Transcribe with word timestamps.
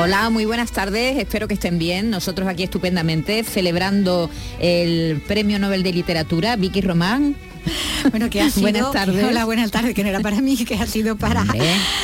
Hola, 0.00 0.30
muy 0.30 0.44
buenas 0.44 0.70
tardes, 0.70 1.18
espero 1.18 1.48
que 1.48 1.54
estén 1.54 1.76
bien. 1.76 2.08
Nosotros 2.08 2.46
aquí 2.46 2.62
estupendamente 2.62 3.42
celebrando 3.42 4.30
el 4.60 5.20
Premio 5.26 5.58
Nobel 5.58 5.82
de 5.82 5.92
Literatura, 5.92 6.54
Vicky 6.54 6.82
Román. 6.82 7.34
Bueno, 8.10 8.30
que 8.30 8.40
ha 8.40 8.50
sido... 8.50 8.62
Buenas 8.62 8.92
tardes. 8.92 9.24
Hola, 9.24 9.44
buenas 9.44 9.70
tardes, 9.70 9.94
que 9.94 10.02
no 10.02 10.08
era 10.08 10.20
para 10.20 10.40
mí, 10.40 10.56
que 10.56 10.74
ha 10.76 10.86
sido 10.86 11.16
para, 11.16 11.44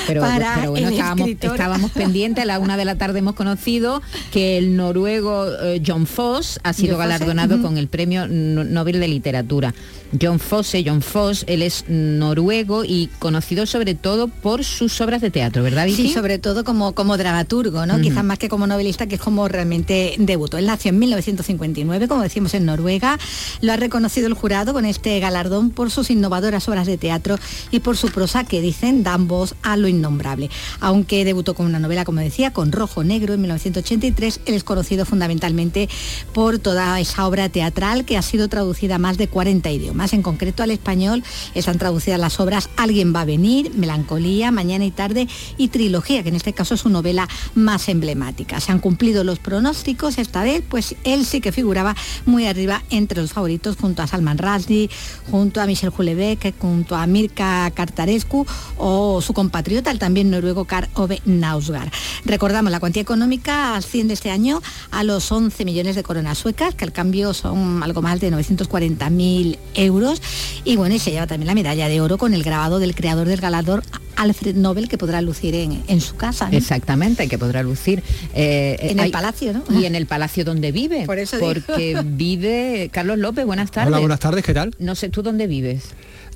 pero, 0.07 0.21
para 0.21 0.55
pero 0.57 0.71
bueno, 0.73 0.89
el 0.89 0.95
estábamos, 0.95 1.29
escritor. 1.29 1.51
estábamos 1.57 1.91
pendientes, 1.93 2.43
a 2.43 2.47
la 2.47 2.59
una 2.59 2.77
de 2.77 2.85
la 2.85 2.97
tarde 2.97 3.21
hemos 3.21 3.35
conocido 3.35 4.03
que 4.33 4.59
el 4.59 4.77
noruego 4.77 5.47
eh, 5.63 5.83
John 5.87 6.07
Foss 6.07 6.59
ha 6.63 6.73
sido 6.73 6.97
Fosse, 6.97 6.99
galardonado 7.09 7.63
con 7.63 7.79
el 7.79 7.89
Premio 7.89 8.27
No- 8.29 8.65
Nobel 8.65 9.01
de 9.01 9.09
Literatura. 9.09 9.75
John 10.21 10.39
Fosse, 10.39 10.85
John 10.87 11.03
Foss, 11.03 11.45
él 11.49 11.63
es 11.63 11.85
noruego 11.89 12.85
y 12.85 13.09
conocido 13.19 13.67
sobre 13.67 13.95
todo 13.95 14.29
por 14.29 14.63
sus 14.65 15.01
obras 15.01 15.21
de 15.21 15.31
teatro, 15.31 15.63
¿verdad, 15.63 15.87
Vicky? 15.87 16.09
Sí, 16.09 16.13
sobre 16.13 16.39
todo 16.39 16.63
como, 16.65 16.95
como 16.95 17.17
dramaturgo, 17.17 17.85
¿no? 17.87 18.01
Quizás 18.01 18.23
más 18.25 18.39
que 18.39 18.49
como 18.49 18.67
novelista, 18.67 19.07
que 19.07 19.17
es 19.17 19.21
como 19.21 19.49
realmente 19.49 20.15
debutó. 20.19 20.57
Él 20.59 20.67
nació 20.67 20.91
en 20.91 20.99
1959, 21.01 22.07
como 22.09 22.23
decimos 22.23 22.55
en 22.55 22.65
Noruega. 22.65 23.19
Lo 23.61 23.73
ha 23.73 23.77
reconocido 23.77 24.27
el 24.29 24.35
jurado 24.35 24.73
con 24.73 24.85
este 24.85 25.19
galardón 25.21 25.54
por 25.75 25.91
sus 25.91 26.11
innovadoras 26.11 26.69
obras 26.69 26.87
de 26.87 26.99
teatro 26.99 27.39
y 27.71 27.81
por 27.81 27.97
su 27.97 28.09
prosa 28.09 28.45
que 28.45 28.61
dicen 28.61 29.03
dan 29.03 29.29
voz 29.29 29.55
a 29.63 29.77
lo 29.77 29.89
innombrable. 29.89 30.51
Aunque 30.81 31.25
debutó 31.25 31.55
con 31.55 31.67
una 31.67 31.79
novela, 31.79 32.05
como 32.05 32.21
decía, 32.21 32.53
con 32.53 32.73
Rojo 32.73 33.05
Negro 33.05 33.35
en 33.35 33.41
1983, 33.41 34.41
él 34.47 34.55
es 34.55 34.65
conocido 34.65 35.05
fundamentalmente 35.05 35.89
por 36.33 36.59
toda 36.59 36.99
esa 37.01 37.27
obra 37.27 37.49
teatral 37.49 38.05
que 38.05 38.17
ha 38.17 38.23
sido 38.23 38.49
traducida 38.49 38.97
a 38.97 38.99
más 38.99 39.17
de 39.17 39.29
40 39.29 39.71
idiomas. 39.71 40.13
En 40.13 40.23
concreto 40.23 40.63
al 40.63 40.71
español 40.71 41.23
están 41.55 41.79
traducidas 41.79 42.21
las 42.21 42.41
obras 42.41 42.69
Alguien 42.77 43.15
va 43.15 43.23
a 43.23 43.25
venir, 43.25 43.73
Melancolía, 43.75 44.51
Mañana 44.51 44.85
y 44.85 44.91
Tarde 44.91 45.29
y 45.57 45.69
Trilogía, 45.69 46.23
que 46.23 46.29
en 46.31 46.37
este 46.37 46.53
caso 46.53 46.75
es 46.75 46.81
su 46.81 46.89
novela 46.89 47.29
más 47.55 47.89
emblemática. 47.89 48.61
Se 48.61 48.73
han 48.73 48.81
cumplido 48.81 49.25
los 49.25 49.39
pronósticos 49.39 50.19
esta 50.19 50.43
vez, 50.43 50.63
pues 50.69 50.97
él 51.05 51.25
sí 51.25 51.41
que 51.41 51.53
figuraba 51.53 51.97
muy 52.27 52.47
arriba 52.47 52.83
entre 52.91 53.21
los 53.21 53.33
favoritos 53.33 53.77
junto 53.77 54.03
a 54.03 54.07
Salman 54.07 54.39
Rushdie, 54.39 54.91
junto 55.35 55.61
a 55.61 55.67
Michel 55.67 55.91
Houellebecq, 55.91 56.55
junto 56.61 56.95
a 56.95 57.09
Mirka 57.09 57.69
Kartarescu 57.73 58.47
o 58.79 59.21
su 59.21 59.33
compatriota, 59.35 59.91
el 59.91 59.99
también 59.99 60.31
noruego 60.31 60.65
Karl 60.65 60.89
Ove 60.95 61.21
Nausgaard. 61.25 61.91
Recordamos, 62.25 62.71
la 62.71 62.79
cuantía 62.79 63.03
económica 63.03 63.75
asciende 63.75 64.15
este 64.15 64.31
año 64.31 64.63
a 64.93 65.03
los 65.03 65.33
11 65.33 65.65
millones 65.65 65.97
de 65.97 66.05
coronas 66.05 66.39
suecas, 66.39 66.77
que 66.77 66.85
al 66.85 66.93
cambio 66.93 67.35
son 67.35 67.83
algo 67.83 68.01
más 68.01 68.21
de 68.21 68.31
940.000 68.31 69.59
euros. 69.75 70.23
Y 70.63 70.77
bueno, 70.77 70.95
y 70.95 71.01
se 71.01 71.11
lleva 71.11 71.27
también 71.27 71.49
la 71.49 71.55
medalla 71.55 71.89
de 71.89 72.01
oro 72.01 72.17
con 72.17 72.33
el 72.33 72.45
grabado 72.45 72.79
del 72.79 72.95
creador 72.95 73.27
del 73.27 73.41
galardón, 73.41 73.83
Alfred 74.17 74.55
Nobel, 74.57 74.89
que 74.89 74.99
podrá 74.99 75.21
lucir 75.21 75.55
en, 75.55 75.83
en 75.89 76.01
su 76.01 76.17
casa. 76.17 76.49
¿no? 76.51 76.57
Exactamente, 76.57 77.29
que 77.29 77.39
podrá 77.39 77.63
lucir. 77.63 78.03
eh, 78.35 78.77
En 78.81 79.01
el 79.01 79.11
palacio, 79.11 79.53
¿no? 79.53 79.81
Y 79.81 79.87
en 79.87 79.95
el 79.95 80.07
palacio 80.07 80.45
donde 80.45 80.73
vive. 80.73 81.05
Por 81.07 81.19
eso 81.19 81.37
digo. 81.39 81.53
porque 81.55 82.01
vive. 82.05 82.91
Carlos 82.93 83.19
López, 83.19 83.45
buenas 83.47 83.71
tardes. 83.71 83.89
Hola, 83.89 83.99
buenas 84.01 84.21
tardes, 84.21 84.45
¿qué 84.45 84.55
tal? 84.55 84.75
No 84.79 84.95
sé 84.95 85.09
tú 85.09 85.23
dónde 85.23 85.47
vives. 85.47 85.85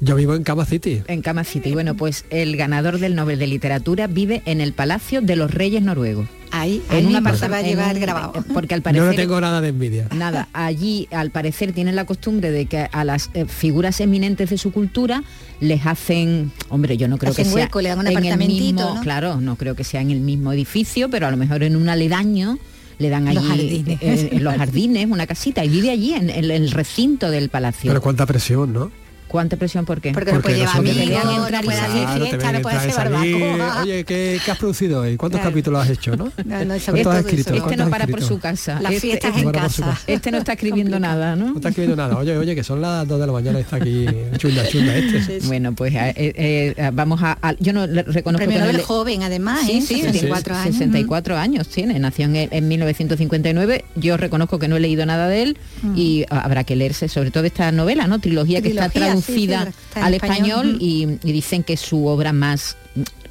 Yo 0.00 0.14
vivo 0.14 0.34
en 0.34 0.44
Cama 0.44 0.64
City. 0.64 1.02
En 1.08 1.22
Cama 1.22 1.42
City. 1.44 1.72
Bueno, 1.72 1.96
pues 1.96 2.24
el 2.30 2.56
ganador 2.56 2.98
del 3.00 3.14
Nobel 3.16 3.38
de 3.38 3.46
Literatura 3.48 4.06
vive 4.06 4.42
en 4.44 4.60
el 4.60 4.72
Palacio 4.72 5.20
de 5.20 5.34
los 5.34 5.50
Reyes 5.52 5.82
Noruegos. 5.82 6.26
Ahí, 6.50 6.80
ahí 6.88 7.04
un 7.04 7.12
mismo 7.12 7.28
se 7.34 7.46
apartam- 7.46 7.52
va 7.52 7.56
a 7.56 7.60
en 7.60 7.66
llevar 7.66 7.94
un- 7.96 8.00
grabado. 8.00 8.32
Porque 8.54 8.74
al 8.74 8.80
Yo 8.80 8.84
parecer 8.84 9.06
no 9.08 9.14
tengo 9.14 9.40
nada 9.40 9.60
de 9.60 9.68
envidia. 9.68 10.08
Nada, 10.14 10.48
allí 10.52 11.08
al 11.10 11.30
parecer 11.30 11.72
tienen 11.72 11.96
la 11.96 12.04
costumbre 12.06 12.50
de 12.52 12.66
que 12.66 12.88
a 12.90 13.04
las 13.04 13.28
eh, 13.34 13.44
figuras 13.46 14.00
eminentes 14.00 14.50
de 14.50 14.56
su 14.58 14.72
cultura 14.72 15.24
les 15.60 15.84
hacen, 15.84 16.52
hombre, 16.68 16.96
yo 16.96 17.08
no 17.08 17.18
creo 17.18 17.32
Hacen 17.32 17.44
que 17.46 17.50
sea 17.50 17.64
hueco, 17.64 17.80
le 17.80 17.88
dan 17.90 17.98
un 17.98 18.06
en 18.06 18.24
el 18.24 18.38
mismo, 18.38 18.94
¿no? 18.94 19.00
claro, 19.02 19.40
no 19.40 19.56
creo 19.56 19.74
que 19.74 19.84
sea 19.84 20.00
en 20.00 20.10
el 20.12 20.20
mismo 20.20 20.52
edificio, 20.52 21.10
pero 21.10 21.26
a 21.26 21.30
lo 21.30 21.36
mejor 21.36 21.64
en 21.64 21.74
un 21.76 21.88
aledaño 21.88 22.58
le 22.98 23.08
dan 23.10 23.28
allí 23.28 23.36
Los 23.36 23.46
jardines. 23.46 23.98
eh, 24.00 24.28
en 24.32 24.44
los 24.44 24.54
jardines 24.56 25.06
una 25.10 25.26
casita 25.26 25.64
y 25.64 25.68
vive 25.68 25.90
allí 25.90 26.14
en, 26.14 26.30
el- 26.30 26.50
el 26.52 26.70
recinto 26.70 27.30
del 27.30 27.48
palacio. 27.50 27.90
Pero 27.90 28.00
cuánta 28.00 28.24
presión, 28.26 28.72
¿no? 28.72 28.90
¿Cuánta 29.28 29.56
presión 29.56 29.84
por 29.84 30.00
qué? 30.00 30.12
Porque 30.12 30.32
no 30.32 30.40
puede 30.40 30.56
llevar 30.56 30.76
no 30.76 30.82
puede 30.82 31.78
te 31.78 31.84
hacer 31.84 32.02
Claro, 32.04 32.24
fiesta, 32.26 32.52
no 32.52 32.60
puede 32.62 32.76
hacer 32.76 32.88
entrar 32.90 33.06
y 33.06 33.12
salir. 33.32 33.46
barbacoa. 33.46 33.82
Oye, 33.82 34.04
¿qué, 34.04 34.40
qué 34.44 34.50
has 34.50 34.58
producido 34.58 35.00
hoy? 35.02 35.16
¿Cuántos 35.16 35.38
Claro. 35.40 35.50
capítulos 35.52 35.82
has 35.82 35.90
hecho, 35.90 36.16
no? 36.16 36.32
No, 36.44 36.64
no, 36.64 36.78
sobre 36.80 37.02
¿Cuántos 37.02 37.14
has 37.14 37.18
escrito? 37.26 37.50
Este 37.50 37.60
¿Cuántos 37.60 37.84
no 37.86 37.90
para 37.90 38.06
por 38.06 38.22
su 38.22 38.38
casa. 38.38 38.80
Las 38.80 38.92
Este- 38.94 39.00
fiestas 39.08 39.30
este, 39.36 39.42
en 39.42 39.52
casa. 39.52 39.98
este 40.06 40.30
no 40.30 40.38
está 40.38 40.52
escribiendo 40.54 40.98
nada, 40.98 41.36
¿no? 41.36 41.50
No 41.50 41.56
está 41.56 41.68
escribiendo 41.68 41.96
nada. 41.96 42.16
Oye, 42.16 42.36
oye, 42.36 42.54
que 42.54 42.64
son 42.64 42.80
las 42.80 43.06
2 43.06 43.20
de 43.20 43.26
la 43.26 43.32
mañana 43.32 43.58
y 43.58 43.62
está 43.62 43.76
aquí 43.76 44.06
chunda, 44.38 44.66
chunda 44.68 44.96
este. 44.96 45.40
Bueno, 45.46 45.74
pues 45.74 45.94
eh, 45.94 46.12
eh, 46.16 46.74
eh, 46.76 46.90
vamos 46.92 47.22
a, 47.22 47.38
a- 47.42 47.54
Yo 47.60 47.72
no 47.72 47.86
reconozco 47.86 48.38
Premio 48.38 48.58
no 48.58 48.64
Nobel 48.64 48.76
le- 48.78 48.82
joven, 48.82 49.22
además, 49.22 49.60
Sí, 49.66 49.72
¿eh? 49.78 49.82
sí, 49.82 50.00
64 50.00 50.54
sí, 50.54 50.60
años. 50.60 50.76
64 50.76 51.36
años 51.36 51.68
tiene, 51.68 51.98
nació 51.98 52.24
en, 52.26 52.36
en 52.36 52.68
1959. 52.68 53.84
Yo 53.96 54.16
reconozco 54.16 54.58
que 54.58 54.68
no 54.68 54.76
he 54.76 54.80
leído 54.80 55.04
nada 55.06 55.28
de 55.28 55.42
él 55.42 55.58
y 55.94 56.24
ah, 56.30 56.40
habrá 56.40 56.64
que 56.64 56.76
leerse 56.76 57.08
sobre 57.08 57.30
todo 57.30 57.44
esta 57.44 57.70
novela, 57.72 58.06
¿no? 58.06 58.18
Trilogía, 58.20 58.62
que 58.62 58.68
está 58.70 58.88
Sí, 59.20 59.46
traducida 59.46 59.72
al 59.94 60.14
español. 60.14 60.66
español, 60.70 60.78
y, 60.80 61.18
y 61.22 61.32
dicen 61.32 61.62
que 61.62 61.74
es 61.74 61.80
su 61.80 62.06
obra 62.06 62.32
más 62.32 62.76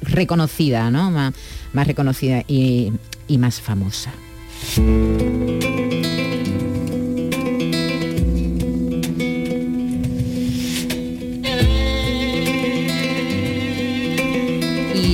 reconocida, 0.02 0.90
¿no? 0.90 1.10
Más, 1.10 1.34
más 1.72 1.86
reconocida 1.86 2.42
y, 2.46 2.92
y 3.26 3.38
más 3.38 3.60
famosa. 3.60 4.12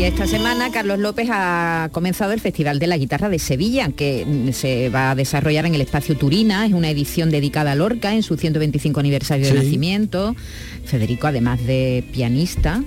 Y 0.05 0.09
esta 0.09 0.27
semana 0.27 0.71
Carlos 0.71 0.99
López 0.99 1.31
ha 1.33 1.89
comenzado 1.91 2.33
el 2.33 2.41
Festival 2.41 2.79
de 2.79 2.87
la 2.87 2.99
Guitarra 2.99 3.31
de 3.31 3.39
Sevilla, 3.39 3.89
que 3.89 4.51
se 4.53 4.91
va 4.91 5.13
a 5.13 5.15
desarrollar 5.15 5.65
en 5.65 5.75
el 5.75 5.81
Espacio 5.81 6.15
Turina. 6.15 6.67
Es 6.67 6.75
una 6.75 6.91
edición 6.91 7.31
dedicada 7.31 7.73
a 7.73 7.75
Lorca 7.75 8.13
en 8.13 8.23
su 8.23 8.37
125 8.37 9.01
aniversario 9.01 9.47
de 9.47 9.55
nacimiento. 9.55 10.37
Federico, 10.85 11.29
además 11.29 11.65
de 11.67 12.05
pianista, 12.13 12.85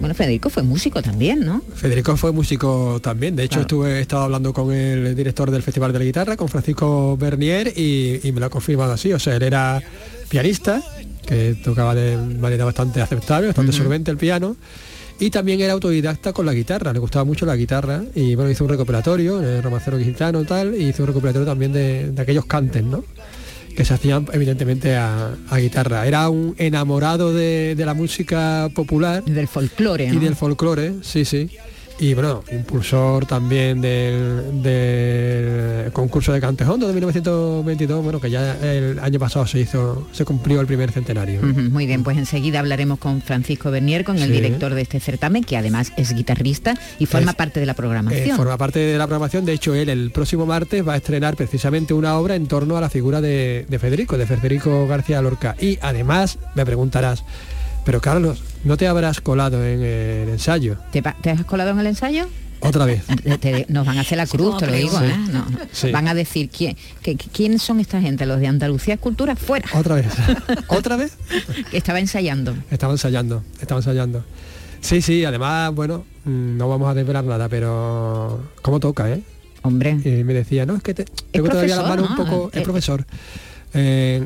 bueno, 0.00 0.14
Federico 0.14 0.48
fue 0.48 0.62
músico 0.62 1.02
también, 1.02 1.44
¿no? 1.44 1.60
Federico 1.74 2.16
fue 2.16 2.32
músico 2.32 2.98
también. 3.02 3.36
De 3.36 3.42
hecho, 3.42 3.56
Claro. 3.56 3.62
estuve, 3.66 3.98
he 3.98 4.00
estado 4.00 4.22
hablando 4.22 4.54
con 4.54 4.72
el 4.72 5.14
director 5.14 5.50
del 5.50 5.62
Festival 5.62 5.92
de 5.92 5.98
la 5.98 6.04
Guitarra, 6.06 6.38
con 6.38 6.48
Francisco 6.48 7.14
Bernier, 7.18 7.74
y, 7.76 8.20
y 8.26 8.32
me 8.32 8.40
lo 8.40 8.46
ha 8.46 8.50
confirmado 8.50 8.94
así. 8.94 9.12
O 9.12 9.18
sea, 9.18 9.36
él 9.36 9.42
era 9.42 9.82
pianista, 10.30 10.82
que 11.26 11.56
tocaba 11.62 11.94
de 11.94 12.16
manera 12.16 12.64
bastante 12.64 13.02
aceptable, 13.02 13.48
bastante 13.48 13.72
solvente 13.72 14.10
el 14.10 14.16
piano. 14.16 14.56
Y 15.20 15.30
también 15.30 15.60
era 15.60 15.72
autodidacta 15.74 16.32
con 16.32 16.44
la 16.44 16.52
guitarra, 16.52 16.92
le 16.92 16.98
gustaba 16.98 17.24
mucho 17.24 17.46
la 17.46 17.54
guitarra 17.56 18.02
y 18.14 18.34
bueno, 18.34 18.50
hizo 18.50 18.64
un 18.64 18.70
recopilatorio, 18.70 19.40
el 19.40 19.62
romancero 19.62 19.98
gitano 19.98 20.42
y 20.42 20.44
tal, 20.44 20.74
y 20.74 20.88
hizo 20.88 21.02
un 21.04 21.08
recopilatorio 21.08 21.46
también 21.46 21.72
de, 21.72 22.10
de 22.10 22.22
aquellos 22.22 22.46
cantes, 22.46 22.82
¿no? 22.82 23.04
que 23.76 23.84
se 23.84 23.94
hacían 23.94 24.26
evidentemente 24.32 24.96
a, 24.96 25.34
a 25.50 25.58
guitarra. 25.58 26.06
Era 26.06 26.28
un 26.28 26.54
enamorado 26.58 27.34
de, 27.34 27.74
de 27.76 27.86
la 27.86 27.94
música 27.94 28.68
popular 28.74 29.24
Del 29.24 29.48
folclore, 29.48 30.06
y 30.06 30.12
¿no? 30.12 30.20
del 30.20 30.36
folclore, 30.36 30.94
sí, 31.02 31.24
sí. 31.24 31.50
Y 31.96 32.12
bueno, 32.14 32.42
impulsor 32.50 33.24
también 33.24 33.80
del, 33.80 34.60
del 34.62 35.92
concurso 35.92 36.32
de 36.32 36.40
Cantejondo 36.40 36.88
de 36.88 36.92
1922, 36.92 38.02
bueno, 38.02 38.20
que 38.20 38.30
ya 38.30 38.56
el 38.64 38.98
año 38.98 39.20
pasado 39.20 39.46
se 39.46 39.60
hizo, 39.60 40.06
se 40.10 40.24
cumplió 40.24 40.60
el 40.60 40.66
primer 40.66 40.90
centenario. 40.90 41.40
Muy 41.42 41.86
bien, 41.86 42.02
pues 42.02 42.18
enseguida 42.18 42.58
hablaremos 42.58 42.98
con 42.98 43.22
Francisco 43.22 43.70
Bernier, 43.70 44.04
con 44.04 44.18
el 44.18 44.30
director 44.32 44.74
de 44.74 44.82
este 44.82 44.98
certamen, 44.98 45.44
que 45.44 45.56
además 45.56 45.92
es 45.96 46.12
guitarrista 46.14 46.74
y 46.98 47.06
forma 47.06 47.30
Es- 47.30 47.36
parte 47.36 47.60
de 47.60 47.66
la 47.66 47.72
Eh, 47.72 47.76
programación. 47.76 48.36
forma 48.36 48.56
parte 48.58 48.80
de 48.80 48.98
la 48.98 49.06
programación, 49.06 49.44
de 49.44 49.52
hecho 49.52 49.72
él 49.74 49.88
el 49.88 50.10
próximo 50.10 50.46
martes 50.46 50.86
va 50.86 50.94
a 50.94 50.96
estrenar 50.96 51.36
precisamente 51.36 51.94
una 51.94 52.18
obra 52.18 52.34
en 52.34 52.48
torno 52.48 52.76
a 52.76 52.80
la 52.80 52.90
figura 52.90 53.20
de, 53.20 53.66
de 53.68 53.78
Federico, 53.78 54.18
de 54.18 54.26
Federico 54.26 54.88
García 54.88 55.22
Lorca. 55.22 55.54
Y 55.60 55.78
además 55.80 56.38
me 56.56 56.66
preguntarás, 56.66 57.22
pero 57.84 58.00
Carlos, 58.00 58.42
¿no 58.64 58.76
te 58.76 58.86
habrás 58.86 59.20
colado 59.20 59.64
en 59.64 59.82
el 59.82 60.28
ensayo? 60.30 60.76
¿Te, 60.92 61.02
te 61.02 61.30
has 61.30 61.44
colado 61.44 61.70
en 61.70 61.78
el 61.80 61.86
ensayo? 61.88 62.26
Otra 62.60 62.86
vez. 62.86 63.02
Te- 63.04 63.36
te- 63.38 63.66
nos 63.68 63.84
van 63.86 63.98
a 63.98 64.00
hacer 64.00 64.16
la 64.16 64.26
cruz, 64.26 64.56
te 64.56 64.66
lo 64.66 64.72
digo, 64.72 64.98
Sí. 64.98 65.04
¿eh? 65.04 65.16
No, 65.32 65.46
Sí. 65.70 65.90
Van 65.92 66.08
a 66.08 66.14
decir 66.14 66.48
¿quién, 66.48 66.76
que, 67.02 67.14
quién 67.16 67.58
son 67.58 67.78
esta 67.78 68.00
gente, 68.00 68.24
los 68.24 68.40
de 68.40 68.46
Andalucía 68.46 68.96
Cultura, 68.96 69.36
fuera, 69.36 69.66
Otra 69.74 69.96
vez. 69.96 70.06
¿Otra 70.68 70.96
vez? 70.96 71.16
que 71.70 71.76
estaba 71.76 71.98
ensayando. 72.00 72.56
Estaba 72.70 72.92
ensayando, 72.94 73.42
estaba 73.60 73.80
ensayando. 73.80 74.24
Sí, 74.80 75.02
sí, 75.02 75.24
además, 75.26 75.74
bueno, 75.74 76.04
mm, 76.24 76.56
no 76.56 76.68
vamos 76.68 76.88
a 76.88 76.94
desvelar 76.94 77.24
nada, 77.24 77.48
pero 77.50 78.40
cómo 78.62 78.80
toca, 78.80 79.10
¿eh? 79.10 79.22
Hombre. 79.62 79.98
Y 80.04 80.24
me 80.24 80.32
decía, 80.34 80.64
no, 80.64 80.76
es 80.76 80.82
que 80.82 80.94
te, 80.94 81.04
tengo 81.32 81.48
todavía 81.50 81.76
las 81.76 81.88
manos 81.88 82.10
un 82.10 82.16
poco... 82.16 82.50
Es 82.52 82.62
profesor. 82.62 83.04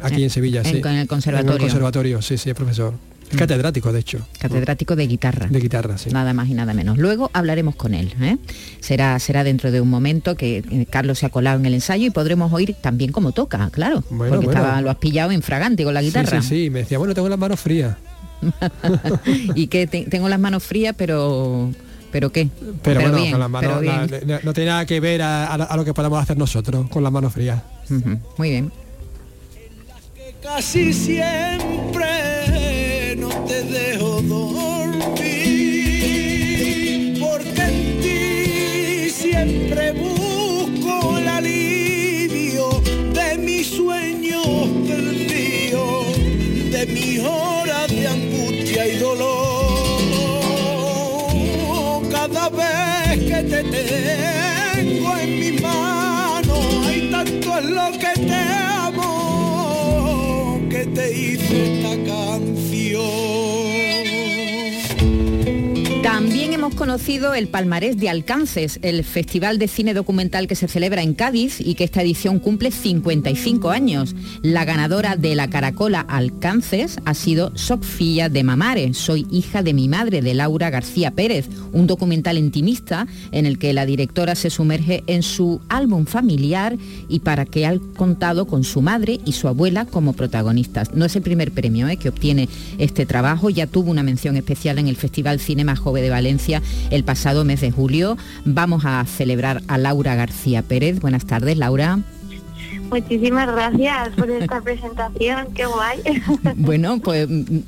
aquí 0.02 0.22
en 0.24 0.30
Sevilla, 0.30 0.62
sí. 0.64 0.80
En 0.84 0.86
el 0.94 1.08
conservatorio. 1.08 1.52
En 1.52 1.56
el 1.56 1.60
conservatorio, 1.60 2.22
sí, 2.22 2.36
sí, 2.38 2.50
es 2.50 2.56
profesor. 2.56 2.94
Es 3.30 3.36
catedrático, 3.36 3.92
de 3.92 4.00
hecho. 4.00 4.26
Catedrático 4.38 4.96
de 4.96 5.06
guitarra. 5.06 5.48
De 5.48 5.60
guitarra, 5.60 5.98
sí. 5.98 6.10
Nada 6.10 6.32
más 6.32 6.48
y 6.48 6.54
nada 6.54 6.72
menos. 6.72 6.98
Luego 6.98 7.30
hablaremos 7.32 7.76
con 7.76 7.94
él. 7.94 8.14
¿eh? 8.20 8.38
Será, 8.80 9.18
será 9.18 9.44
dentro 9.44 9.70
de 9.70 9.80
un 9.80 9.90
momento 9.90 10.34
que 10.34 10.58
eh, 10.58 10.86
Carlos 10.88 11.18
se 11.18 11.26
ha 11.26 11.28
colado 11.28 11.58
en 11.58 11.66
el 11.66 11.74
ensayo 11.74 12.06
y 12.06 12.10
podremos 12.10 12.52
oír 12.52 12.74
también 12.80 13.12
cómo 13.12 13.32
toca, 13.32 13.68
claro. 13.70 14.02
porque 14.02 14.46
Estaba, 14.46 14.80
lo 14.80 14.90
has 14.90 14.96
pillado 14.96 15.30
en 15.32 15.42
fragante 15.42 15.84
con 15.84 15.94
la 15.94 16.02
guitarra. 16.02 16.40
Sí, 16.42 16.48
sí, 16.48 16.70
Me 16.70 16.80
decía, 16.80 16.98
bueno, 16.98 17.14
tengo 17.14 17.28
las 17.28 17.38
manos 17.38 17.60
frías. 17.60 17.96
y 19.54 19.66
que 19.66 19.86
tengo 19.86 20.28
las 20.28 20.40
manos 20.40 20.62
frías, 20.62 20.94
pero... 20.96 21.70
¿Pero 22.10 22.32
qué? 22.32 22.48
Pero, 22.82 23.02
bueno, 23.02 23.18
con 23.30 23.40
las 23.40 23.50
manos, 23.50 23.82
no, 24.42 24.52
tiene 24.54 24.70
nada 24.70 24.86
que 24.86 24.98
ver 24.98 25.20
a, 25.20 25.76
lo 25.76 25.84
que 25.84 25.92
podamos 25.92 26.22
hacer 26.22 26.38
nosotros 26.38 26.88
con 26.88 27.02
las 27.02 27.12
manos 27.12 27.34
frías. 27.34 27.62
Muy 28.38 28.48
bien. 28.48 28.72
Casi 30.42 30.94
siempre 30.94 32.27
te 33.48 33.62
dejo 33.62 34.20
dormir, 34.22 35.08
porque 37.18 37.62
en 37.62 38.00
ti 38.02 39.10
siempre 39.10 39.92
busco 39.92 41.16
el 41.16 41.28
alivio 41.28 42.82
de 43.14 43.38
mis 43.38 43.66
sueños 43.68 44.46
perdidos, 44.86 46.06
de 46.70 46.86
mis 46.86 47.20
horas 47.20 47.88
de 47.88 48.06
angustia 48.06 48.86
y 48.86 48.98
dolor. 48.98 49.48
Cada 52.10 52.50
vez 52.50 53.18
que 53.30 53.42
te 53.44 53.62
tengo 53.64 55.16
en 55.16 55.40
mi 55.40 55.52
mano, 55.60 56.54
hay 56.86 57.10
tanto 57.10 57.58
en 57.58 57.74
lo 57.74 57.92
que 57.92 58.12
te 58.26 58.34
amo 58.84 60.60
que 60.68 60.84
te 60.86 61.10
hice 61.18 61.78
esta 61.78 61.96
canción. 62.04 62.47
Hemos 66.50 66.74
conocido 66.74 67.34
el 67.34 67.48
palmarés 67.48 67.98
de 67.98 68.08
Alcances, 68.08 68.80
el 68.82 69.04
festival 69.04 69.58
de 69.58 69.68
cine 69.68 69.92
documental 69.92 70.48
que 70.48 70.56
se 70.56 70.66
celebra 70.66 71.02
en 71.02 71.12
Cádiz 71.12 71.60
y 71.60 71.74
que 71.74 71.84
esta 71.84 72.02
edición 72.02 72.40
cumple 72.40 72.70
55 72.70 73.70
años. 73.70 74.16
La 74.42 74.64
ganadora 74.64 75.14
de 75.14 75.36
la 75.36 75.50
Caracola 75.50 76.00
Alcances 76.00 76.98
ha 77.04 77.12
sido 77.12 77.52
Sofía 77.54 78.28
de 78.28 78.42
Mamare, 78.44 78.94
Soy 78.94 79.26
hija 79.30 79.62
de 79.62 79.74
mi 79.74 79.88
madre, 79.88 80.22
de 80.22 80.34
Laura 80.34 80.70
García 80.70 81.10
Pérez, 81.10 81.48
un 81.72 81.86
documental 81.86 82.38
intimista 82.38 83.06
en 83.30 83.44
el 83.44 83.58
que 83.58 83.74
la 83.74 83.86
directora 83.86 84.34
se 84.34 84.50
sumerge 84.50 85.04
en 85.06 85.22
su 85.22 85.60
álbum 85.68 86.06
familiar 86.06 86.76
y 87.08 87.20
para 87.20 87.44
que 87.44 87.66
ha 87.66 87.78
contado 87.94 88.46
con 88.46 88.64
su 88.64 88.80
madre 88.80 89.20
y 89.24 89.32
su 89.32 89.48
abuela 89.48 89.84
como 89.84 90.14
protagonistas. 90.14 90.94
No 90.94 91.04
es 91.04 91.14
el 91.14 91.22
primer 91.22 91.52
premio 91.52 91.88
eh, 91.88 91.98
que 91.98 92.08
obtiene 92.08 92.48
este 92.78 93.06
trabajo, 93.06 93.50
ya 93.50 93.66
tuvo 93.66 93.90
una 93.90 94.02
mención 94.02 94.36
especial 94.36 94.78
en 94.78 94.88
el 94.88 94.96
Festival 94.96 95.40
Cinema 95.40 95.76
Joven 95.76 96.02
de 96.02 96.10
Valencia 96.10 96.37
el 96.90 97.04
pasado 97.04 97.44
mes 97.44 97.60
de 97.60 97.70
julio. 97.70 98.16
Vamos 98.44 98.84
a 98.84 99.04
celebrar 99.04 99.62
a 99.68 99.78
Laura 99.78 100.14
García 100.14 100.62
Pérez. 100.62 101.00
Buenas 101.00 101.26
tardes, 101.26 101.56
Laura. 101.56 101.98
Muchísimas 102.90 103.46
gracias 103.46 104.10
por 104.16 104.30
esta 104.30 104.60
presentación, 104.62 105.48
qué 105.54 105.66
guay. 105.66 105.98
Bueno, 106.56 106.98
pues 107.00 107.28
mm, 107.28 107.58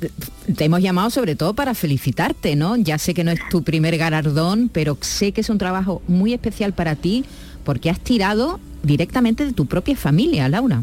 te 0.55 0.65
hemos 0.65 0.81
llamado 0.81 1.09
sobre 1.09 1.35
todo 1.35 1.53
para 1.53 1.73
felicitarte, 1.73 2.55
¿no? 2.55 2.75
Ya 2.75 2.97
sé 2.97 3.13
que 3.13 3.23
no 3.23 3.31
es 3.31 3.39
tu 3.49 3.63
primer 3.63 3.97
galardón, 3.97 4.69
pero 4.71 4.97
sé 5.01 5.31
que 5.31 5.41
es 5.41 5.49
un 5.49 5.57
trabajo 5.57 6.01
muy 6.07 6.33
especial 6.33 6.73
para 6.73 6.95
ti 6.95 7.25
porque 7.63 7.89
has 7.89 7.99
tirado 7.99 8.59
directamente 8.83 9.45
de 9.45 9.53
tu 9.53 9.67
propia 9.67 9.95
familia, 9.95 10.49
Laura. 10.49 10.81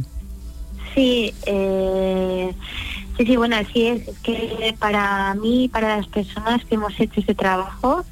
Sí, 0.94 1.32
eh, 1.46 2.50
Sí, 3.18 3.26
sí, 3.26 3.36
bueno, 3.36 3.56
así 3.56 3.84
es. 3.84 4.06
Es 4.06 4.18
que 4.20 4.76
para 4.78 5.34
mí, 5.34 5.68
para 5.68 5.96
las 5.96 6.06
personas 6.06 6.64
que 6.64 6.76
hemos 6.76 6.98
hecho 7.00 7.20
ese 7.20 7.34
trabajo, 7.34 8.04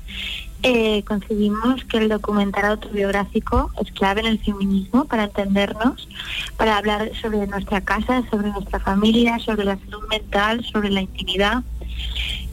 eh, 0.65 1.05
concebimos 1.05 1.85
que 1.85 1.99
el 1.99 2.09
documental 2.09 2.65
autobiográfico 2.65 3.71
es 3.81 3.93
clave 3.93 4.23
en 4.23 4.27
el 4.27 4.41
feminismo 4.41 5.05
para 5.05 5.25
entendernos, 5.25 6.09
para 6.57 6.77
hablar 6.77 7.13
sobre 7.23 7.47
nuestra 7.47 7.83
casa, 7.83 8.25
sobre 8.33 8.51
nuestra 8.51 8.81
familia, 8.81 9.39
sobre 9.39 9.65
la 9.65 9.79
salud 9.79 10.09
mental, 10.11 10.65
sobre 10.65 10.91
la 10.91 11.03
intimidad. 11.03 11.63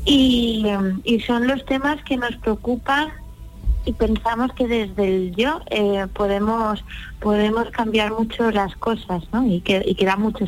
Y, 0.05 0.63
y 1.05 1.19
son 1.21 1.47
los 1.47 1.65
temas 1.65 2.03
que 2.03 2.17
nos 2.17 2.35
preocupan 2.35 3.13
y 3.85 3.93
pensamos 3.93 4.53
que 4.53 4.67
desde 4.67 5.07
el 5.07 5.35
yo 5.35 5.61
eh, 5.69 6.07
podemos 6.13 6.83
podemos 7.19 7.69
cambiar 7.71 8.11
mucho 8.11 8.51
las 8.51 8.75
cosas 8.75 9.23
¿no? 9.31 9.47
y 9.47 9.61
que, 9.61 9.81
y 9.85 9.95
que 9.95 10.05
da 10.05 10.17
mucho 10.17 10.45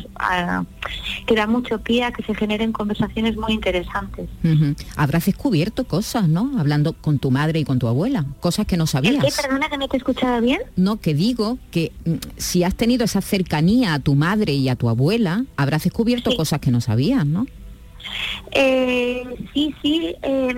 que 1.26 1.34
da 1.34 1.46
mucho 1.46 1.78
pie 1.80 2.04
a 2.04 2.12
que 2.12 2.22
se 2.22 2.34
generen 2.34 2.72
conversaciones 2.72 3.36
muy 3.36 3.52
interesantes. 3.52 4.28
Habrás 4.96 5.24
descubierto 5.24 5.84
cosas 5.84 6.28
no 6.28 6.58
hablando 6.58 6.92
con 6.92 7.18
tu 7.18 7.30
madre 7.30 7.60
y 7.60 7.64
con 7.64 7.78
tu 7.78 7.88
abuela 7.88 8.26
cosas 8.40 8.66
que 8.66 8.76
no 8.76 8.86
sabías 8.86 9.24
¿Qué? 9.24 9.32
perdona 9.42 9.68
que 9.68 9.78
no 9.78 9.88
te 9.88 9.96
he 9.96 9.98
escuchado 9.98 10.40
bien. 10.40 10.60
No 10.76 11.00
que 11.00 11.14
digo 11.14 11.58
que 11.70 11.92
mm, 12.04 12.14
si 12.36 12.62
has 12.62 12.74
tenido 12.74 13.04
esa 13.04 13.20
cercanía 13.20 13.94
a 13.94 13.98
tu 13.98 14.14
madre 14.14 14.52
y 14.52 14.68
a 14.68 14.76
tu 14.76 14.88
abuela 14.88 15.44
habrás 15.56 15.84
descubierto 15.84 16.36
cosas 16.36 16.60
que 16.60 16.70
no 16.70 16.80
sabías 16.80 17.26
no 17.26 17.46
eh, 18.52 19.24
sí 19.52 19.74
sí 19.82 20.14
eh, 20.22 20.54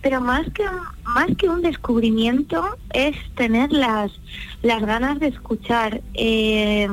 pero 0.00 0.20
más 0.20 0.46
que 0.52 0.64
más 1.04 1.26
que 1.38 1.48
un 1.48 1.62
descubrimiento 1.62 2.76
es 2.92 3.16
tener 3.34 3.72
las 3.72 4.12
las 4.62 4.82
ganas 4.82 5.18
de 5.20 5.28
escuchar 5.28 6.00
eh, 6.14 6.88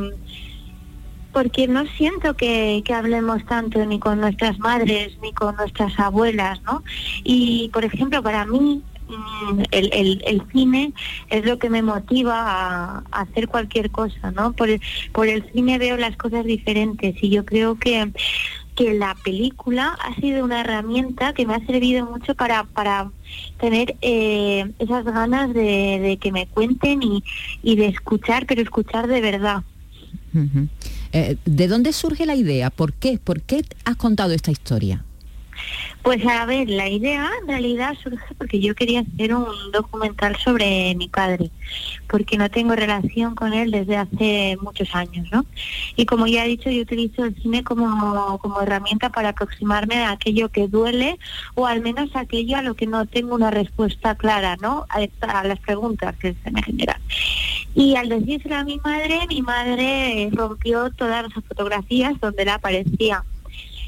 porque 1.34 1.68
no 1.68 1.86
siento 1.86 2.36
que, 2.36 2.84
hablemos 2.94 3.46
tanto 3.46 3.86
ni 3.86 4.00
con 4.00 4.20
nuestras 4.20 4.60
madres 4.60 5.18
ni 5.22 5.32
con 5.34 5.56
nuestras 5.56 5.98
abuelas 6.00 6.62
no 6.64 6.84
y 7.24 7.70
por 7.74 7.86
ejemplo 7.86 8.22
para 8.22 8.46
mí 8.46 8.82
mm, 9.08 9.62
el, 9.72 10.22
el, 10.26 10.44
cine 10.52 10.94
es 11.30 11.46
lo 11.46 11.58
que 11.58 11.70
me 11.70 11.82
motiva 11.82 12.36
a, 12.36 13.04
hacer 13.12 13.48
cualquier 13.48 13.92
cosa, 13.92 14.32
¿no? 14.32 14.54
Por 14.54 14.70
por 15.14 15.28
el 15.28 15.50
cine 15.52 15.78
veo 15.78 15.98
las 15.98 16.18
cosas 16.18 16.46
diferentes 16.46 17.16
y 17.22 17.30
yo 17.30 17.46
creo 17.46 17.76
que 17.76 18.12
que 18.76 18.94
la 18.94 19.16
película 19.24 19.98
ha 20.02 20.16
sido 20.16 20.46
una 20.46 20.62
herramienta 20.62 21.34
que 21.34 21.46
me 21.46 21.56
ha 21.56 21.66
servido 21.66 22.06
mucho 22.06 22.36
para, 22.36 22.64
para 22.64 23.12
tener 23.60 23.96
eh, 24.02 24.72
esas 24.80 25.06
ganas 25.06 25.54
de, 25.54 26.18
que 26.22 26.32
me 26.32 26.48
cuenten 26.48 27.02
y, 27.04 27.76
de 27.76 27.88
escuchar, 27.88 28.46
pero 28.46 28.62
escuchar 28.62 29.08
de 29.08 29.22
verdad. 29.22 29.64
Eh, 31.12 31.38
¿De 31.46 31.68
dónde 31.68 31.92
surge 31.92 32.26
la 32.26 32.36
idea? 32.36 32.70
¿Por 32.70 32.94
qué? 32.94 33.20
¿Por 33.22 33.42
qué 33.42 33.66
has 33.84 33.98
contado 33.98 34.34
esta 34.34 34.52
historia? 34.52 35.04
Pues 36.04 36.26
a 36.26 36.46
ver, 36.46 36.68
la 36.68 36.90
idea 36.90 37.30
en 37.42 37.48
realidad 37.48 37.96
surge 38.02 38.34
porque 38.36 38.60
yo 38.60 38.74
quería 38.74 39.02
hacer 39.02 39.36
un 39.36 39.72
documental 39.72 40.36
sobre 40.38 40.96
mi 40.96 41.08
padre, 41.08 41.52
porque 42.10 42.38
no 42.38 42.50
tengo 42.50 42.76
relación 42.76 43.36
con 43.36 43.54
él 43.54 43.70
desde 43.70 43.98
hace 43.98 44.58
muchos 44.62 44.96
años, 44.96 45.28
¿no? 45.32 45.46
Y 45.96 46.08
como 46.08 46.26
ya 46.26 46.44
he 46.44 46.50
dicho, 46.50 46.72
yo 46.72 46.82
utilizo 46.82 47.24
el 47.24 47.36
cine 47.36 47.64
como, 47.64 48.40
como 48.40 48.62
herramienta 48.62 49.10
para 49.10 49.30
aproximarme 49.30 49.98
a 49.98 50.12
aquello 50.12 50.50
que 50.50 50.68
duele 50.68 51.20
o 51.54 51.68
al 51.68 51.82
menos 51.82 52.10
aquello 52.16 52.58
a 52.58 52.64
lo 52.64 52.74
que 52.74 52.88
no 52.88 53.06
tengo 53.06 53.36
una 53.36 53.52
respuesta 53.52 54.16
clara, 54.16 54.58
¿no? 54.60 54.88
A, 54.90 55.02
las 55.44 55.60
preguntas 55.60 56.16
que 56.18 56.36
se 56.44 56.52
me 56.52 56.64
generan. 56.64 57.00
Y 57.76 57.96
al 57.96 58.10
decírselo 58.10 58.56
a 58.56 58.64
mi 58.64 58.80
madre, 58.84 59.20
mi 59.30 59.44
madre 59.44 60.30
rompió 60.34 60.90
todas 60.92 61.24
las 61.24 61.34
fotografías 61.46 62.20
donde 62.20 62.46
la 62.46 62.56
aparecía 62.56 63.24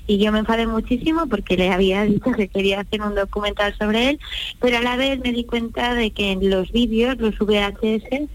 y 0.07 0.17
yo 0.17 0.31
me 0.31 0.39
enfadé 0.39 0.67
muchísimo 0.67 1.27
porque 1.27 1.57
le 1.57 1.71
había 1.71 2.03
dicho 2.03 2.31
que 2.31 2.47
quería 2.47 2.81
hacer 2.81 3.01
un 3.01 3.15
documental 3.15 3.75
sobre 3.77 4.09
él, 4.09 4.19
pero 4.59 4.77
a 4.77 4.81
la 4.81 4.97
vez 4.97 5.19
me 5.19 5.31
di 5.31 5.45
cuenta 5.45 5.93
de 5.93 6.11
que 6.11 6.31
en 6.31 6.49
los 6.49 6.71
vídeos, 6.71 7.17
los 7.17 7.37
VHS, 7.39 8.29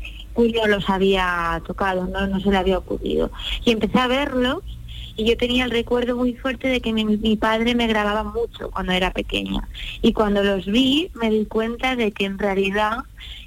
yo 0.46 0.66
los 0.68 0.88
había 0.88 1.60
tocado, 1.66 2.06
no, 2.06 2.26
no 2.26 2.40
se 2.40 2.50
le 2.50 2.56
había 2.56 2.78
ocurrido. 2.78 3.30
Y 3.64 3.72
empecé 3.72 3.98
a 3.98 4.06
verlos 4.06 4.62
y 5.16 5.24
yo 5.24 5.36
tenía 5.36 5.64
el 5.64 5.72
recuerdo 5.72 6.16
muy 6.16 6.34
fuerte 6.34 6.68
de 6.68 6.80
que 6.80 6.92
mi, 6.92 7.04
mi, 7.04 7.36
padre 7.36 7.74
me 7.74 7.88
grababa 7.88 8.22
mucho 8.22 8.70
cuando 8.70 8.92
era 8.92 9.12
pequeña. 9.12 9.68
Y 10.00 10.12
cuando 10.12 10.44
los 10.44 10.66
vi 10.66 11.10
me 11.14 11.28
di 11.28 11.44
cuenta 11.46 11.96
de 11.96 12.12
que 12.12 12.24
en 12.24 12.38
realidad 12.38 12.98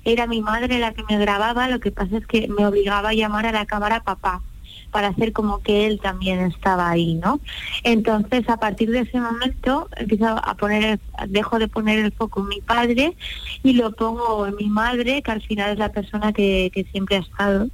era 0.03 0.27
mi 0.27 0.41
madre 0.41 0.79
la 0.79 0.93
que 0.93 1.03
me 1.07 1.17
grababa, 1.17 1.69
lo 1.69 1.79
que 1.79 1.91
pasa 1.91 2.17
es 2.17 2.27
que 2.27 2.49
me 2.49 2.65
obligaba 2.65 3.09
a 3.09 3.13
llamar 3.13 3.45
a 3.45 3.53
la 3.53 3.65
cámara 3.65 4.03
papá 4.03 4.41
para 4.91 5.07
hacer 5.07 5.33
como 5.33 5.59
que 5.59 5.87
él 5.87 5.99
también 6.01 6.39
estaba 6.41 6.89
ahí, 6.89 7.15
¿no? 7.15 7.39
Entonces, 7.83 8.47
a 8.49 8.57
partir 8.57 8.91
de 8.91 8.99
ese 8.99 9.19
momento, 9.19 9.89
empiezo 9.95 10.27
a 10.27 10.55
poner, 10.55 10.99
dejo 11.27 11.57
de 11.57 11.67
poner 11.67 11.99
el 11.99 12.11
foco 12.11 12.41
en 12.41 12.47
mi 12.49 12.61
padre 12.61 13.15
y 13.63 13.73
lo 13.73 13.93
pongo 13.93 14.45
en 14.45 14.55
mi 14.57 14.67
madre, 14.67 15.21
que 15.21 15.31
al 15.31 15.41
final 15.41 15.71
es 15.71 15.79
la 15.79 15.91
persona 15.91 16.33
que, 16.33 16.71
siempre 16.91 17.17
ha 17.17 17.19
estado. 17.19 17.69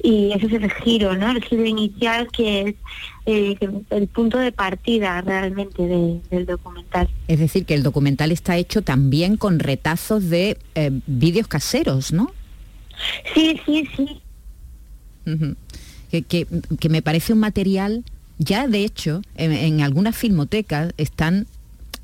Y 0.00 0.30
ese 0.32 0.46
es 0.46 0.52
el 0.52 0.70
giro, 0.70 1.16
¿no? 1.16 1.30
El 1.30 1.42
giro 1.42 1.64
inicial 1.64 2.28
que 2.30 2.60
es 2.60 2.74
eh, 3.26 3.56
el 3.90 4.06
punto 4.06 4.38
de 4.38 4.52
partida 4.52 5.20
realmente 5.22 5.82
del 6.30 6.46
documental. 6.46 7.08
Es 7.26 7.40
decir, 7.40 7.64
que 7.64 7.74
el 7.74 7.82
documental 7.82 8.30
está 8.30 8.56
hecho 8.56 8.82
también 8.82 9.36
con 9.36 9.58
retazos 9.58 10.30
de 10.30 10.56
eh, 10.76 10.90
vídeos 11.06 11.48
caseros, 11.48 12.12
¿no? 12.12 12.30
Sí, 13.34 13.60
sí, 13.66 13.88
sí. 13.96 14.20
Que, 16.10 16.22
que, 16.24 16.88
me 16.88 17.02
parece 17.02 17.32
un 17.32 17.40
material, 17.40 18.04
ya 18.38 18.66
de 18.66 18.84
hecho, 18.84 19.22
en, 19.36 19.80
algunas 19.80 20.16
filmotecas 20.16 20.92
están 20.96 21.46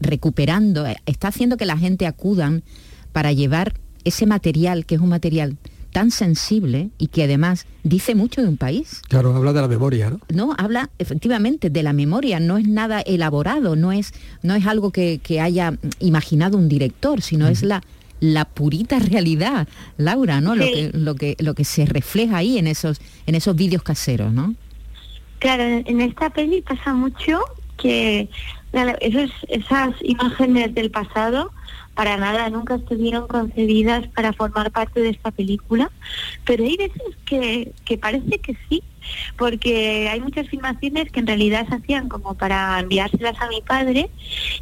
recuperando, 0.01 0.85
está 1.07 1.29
haciendo 1.29 1.57
que 1.57 1.65
la 1.65 1.79
gente 1.79 2.07
acudan 2.07 2.63
para 3.13 3.33
llevar 3.33 3.75
ese 4.05 4.27
material, 4.27 4.85
que 4.85 4.97
es 4.97 5.01
un 5.01 5.09
material 5.09 5.57
tan 5.93 6.11
sensible 6.11 6.91
y 6.99 7.07
que 7.07 7.23
además 7.23 7.67
dice 7.85 8.17
mucho 8.17 8.43
de 8.43 8.49
un 8.49 8.57
país. 8.57 9.01
Claro, 9.09 9.35
habla 9.35 9.53
de 9.53 9.61
la 9.61 9.69
memoria, 9.69 10.11
¿no? 10.11 10.19
No, 10.29 10.53
habla 10.59 10.91
efectivamente 10.99 11.71
de 11.71 11.83
la 11.85 11.93
memoria, 11.93 12.41
no 12.41 12.59
es 12.59 12.67
nada 12.67 13.01
elaborado, 13.01 13.77
no 13.77 13.93
es, 13.93 14.13
no 14.43 14.57
es 14.57 14.67
algo 14.67 14.91
que, 14.91 15.21
haya 15.41 15.79
imaginado 16.01 16.59
un 16.59 16.69
director, 16.69 17.23
sino 17.23 17.47
es 17.47 17.63
la, 17.63 17.81
la 18.21 18.44
purita 18.44 18.99
realidad, 18.99 19.68
Laura, 19.97 20.40
¿no? 20.40 20.54
Lo, 20.54 20.64
que, 20.64 20.90
lo, 20.92 21.14
que, 21.14 21.37
lo 21.38 21.54
que 21.54 21.64
se 21.64 21.87
refleja 21.87 22.38
ahí 22.38 22.59
en 22.59 22.66
esos, 22.66 23.00
en 23.26 23.35
esos 23.35 23.54
vídeos 23.54 23.83
caseros, 23.83 24.33
¿no? 24.33 24.54
Claro, 25.38 25.62
en 25.62 26.00
esta 26.00 26.30
peli 26.30 26.62
pasa 26.62 26.94
mucho 26.94 27.40
que 27.76 28.28
esos, 29.00 29.30
esas 29.49 29.94
imágenes 30.02 30.75
del 30.75 30.90
pasado 30.90 31.52
para 31.94 32.16
nada 32.16 32.50
nunca 32.50 32.75
estuvieron 32.75 33.28
concebidas 33.28 34.06
para 34.09 34.33
formar 34.33 34.73
parte 34.73 35.00
de 35.00 35.11
esta 35.11 35.30
película, 35.30 35.90
pero 36.44 36.64
hay 36.64 36.76
veces 36.76 37.02
que, 37.25 37.73
que 37.85 37.99
parece 37.99 38.38
que 38.38 38.56
sí, 38.68 38.83
porque 39.37 40.09
hay 40.11 40.21
muchas 40.21 40.49
filmaciones 40.49 41.11
que 41.12 41.21
en 41.21 41.26
realidad 41.26 41.68
se 41.68 41.76
hacían 41.76 42.09
como 42.09 42.35
para 42.35 42.80
enviárselas 42.80 43.40
a 43.40 43.49
mi 43.49 43.62
padre, 43.62 44.11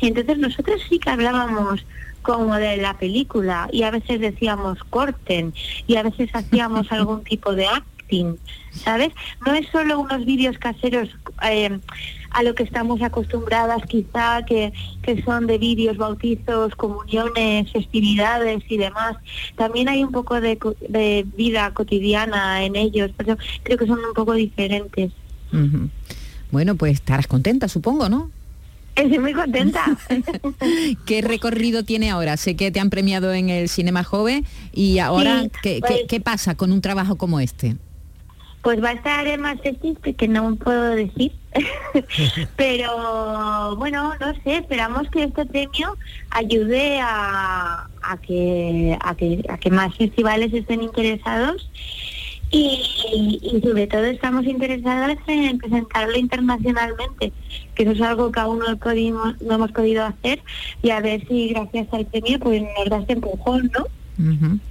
y 0.00 0.08
entonces 0.08 0.38
nosotros 0.38 0.82
sí 0.88 0.98
que 0.98 1.10
hablábamos 1.10 1.84
como 2.22 2.54
de 2.56 2.76
la 2.78 2.96
película 2.98 3.68
y 3.72 3.82
a 3.82 3.90
veces 3.90 4.20
decíamos 4.20 4.78
corten 4.84 5.52
y 5.86 5.96
a 5.96 6.02
veces 6.02 6.30
hacíamos 6.32 6.90
algún 6.92 7.22
tipo 7.24 7.54
de 7.54 7.66
acting, 7.66 8.36
¿sabes? 8.72 9.10
No 9.44 9.52
es 9.54 9.68
solo 9.70 10.00
unos 10.00 10.24
vídeos 10.24 10.58
caseros 10.58 11.08
eh, 11.42 11.78
a 12.30 12.42
lo 12.42 12.54
que 12.54 12.62
estamos 12.62 13.02
acostumbradas 13.02 13.82
quizá, 13.86 14.44
que, 14.44 14.72
que 15.02 15.22
son 15.22 15.46
de 15.46 15.58
vídeos, 15.58 15.96
bautizos, 15.96 16.74
comuniones, 16.76 17.70
festividades 17.70 18.62
y 18.68 18.78
demás. 18.78 19.16
También 19.56 19.88
hay 19.88 20.02
un 20.02 20.12
poco 20.12 20.40
de, 20.40 20.58
de 20.88 21.26
vida 21.36 21.72
cotidiana 21.74 22.64
en 22.64 22.76
ellos, 22.76 23.10
pero 23.16 23.36
creo 23.62 23.78
que 23.78 23.86
son 23.86 23.98
un 23.98 24.14
poco 24.14 24.32
diferentes. 24.32 25.12
Bueno, 26.50 26.76
pues 26.76 26.94
estarás 26.94 27.26
contenta, 27.26 27.68
supongo, 27.68 28.08
¿no? 28.08 28.30
Estoy 28.94 29.18
muy 29.18 29.32
contenta. 29.32 29.84
¿Qué 31.06 31.22
recorrido 31.22 31.82
tiene 31.82 32.10
ahora? 32.10 32.36
Sé 32.36 32.56
que 32.56 32.70
te 32.70 32.80
han 32.80 32.90
premiado 32.90 33.32
en 33.32 33.48
el 33.48 33.68
Cinema 33.68 34.04
Joven 34.04 34.44
y 34.72 34.98
ahora, 34.98 35.44
¿qué, 35.62 35.80
pues 35.80 36.02
¿qué, 36.08 36.20
pasa 36.20 36.56
con 36.56 36.72
un 36.72 36.82
trabajo 36.82 37.16
como 37.16 37.40
este? 37.40 37.76
Pues 38.62 38.82
va 38.82 38.90
a 38.90 38.92
estar 38.92 39.26
en 39.26 39.40
más 39.40 39.58
que 40.16 40.28
no 40.28 40.54
puedo 40.56 40.90
decir. 40.90 41.32
Pero 42.56 43.76
bueno, 43.76 44.14
no 44.20 44.34
sé, 44.42 44.58
esperamos 44.58 45.08
que 45.10 45.24
este 45.24 45.46
premio 45.46 45.96
ayude 46.30 47.00
a, 47.00 47.88
a, 48.02 48.16
que, 48.18 48.96
a, 49.00 49.14
que, 49.14 49.44
a 49.48 49.58
que 49.58 49.70
más 49.70 49.94
festivales 49.96 50.52
estén 50.52 50.82
interesados 50.82 51.68
y, 52.52 53.60
sobre 53.64 53.86
todo 53.86 54.04
estamos 54.04 54.44
interesadas 54.44 55.16
en 55.26 55.58
presentarlo 55.58 56.16
internacionalmente, 56.16 57.32
que 57.74 57.82
eso 57.82 57.92
es 57.92 58.00
algo 58.02 58.30
que 58.30 58.40
aún 58.40 58.58
no, 58.58 58.76
pudimos, 58.76 59.40
no 59.40 59.54
hemos 59.54 59.72
podido 59.72 60.04
hacer 60.04 60.40
y 60.82 60.90
a 60.90 61.00
ver 61.00 61.26
si 61.26 61.48
gracias 61.48 61.88
al 61.92 62.06
premio 62.06 62.38
pues 62.38 62.62
nos 62.62 62.90
da 62.90 62.98
este 62.98 63.14
empujón, 63.14 63.70
¿no? 63.76 63.86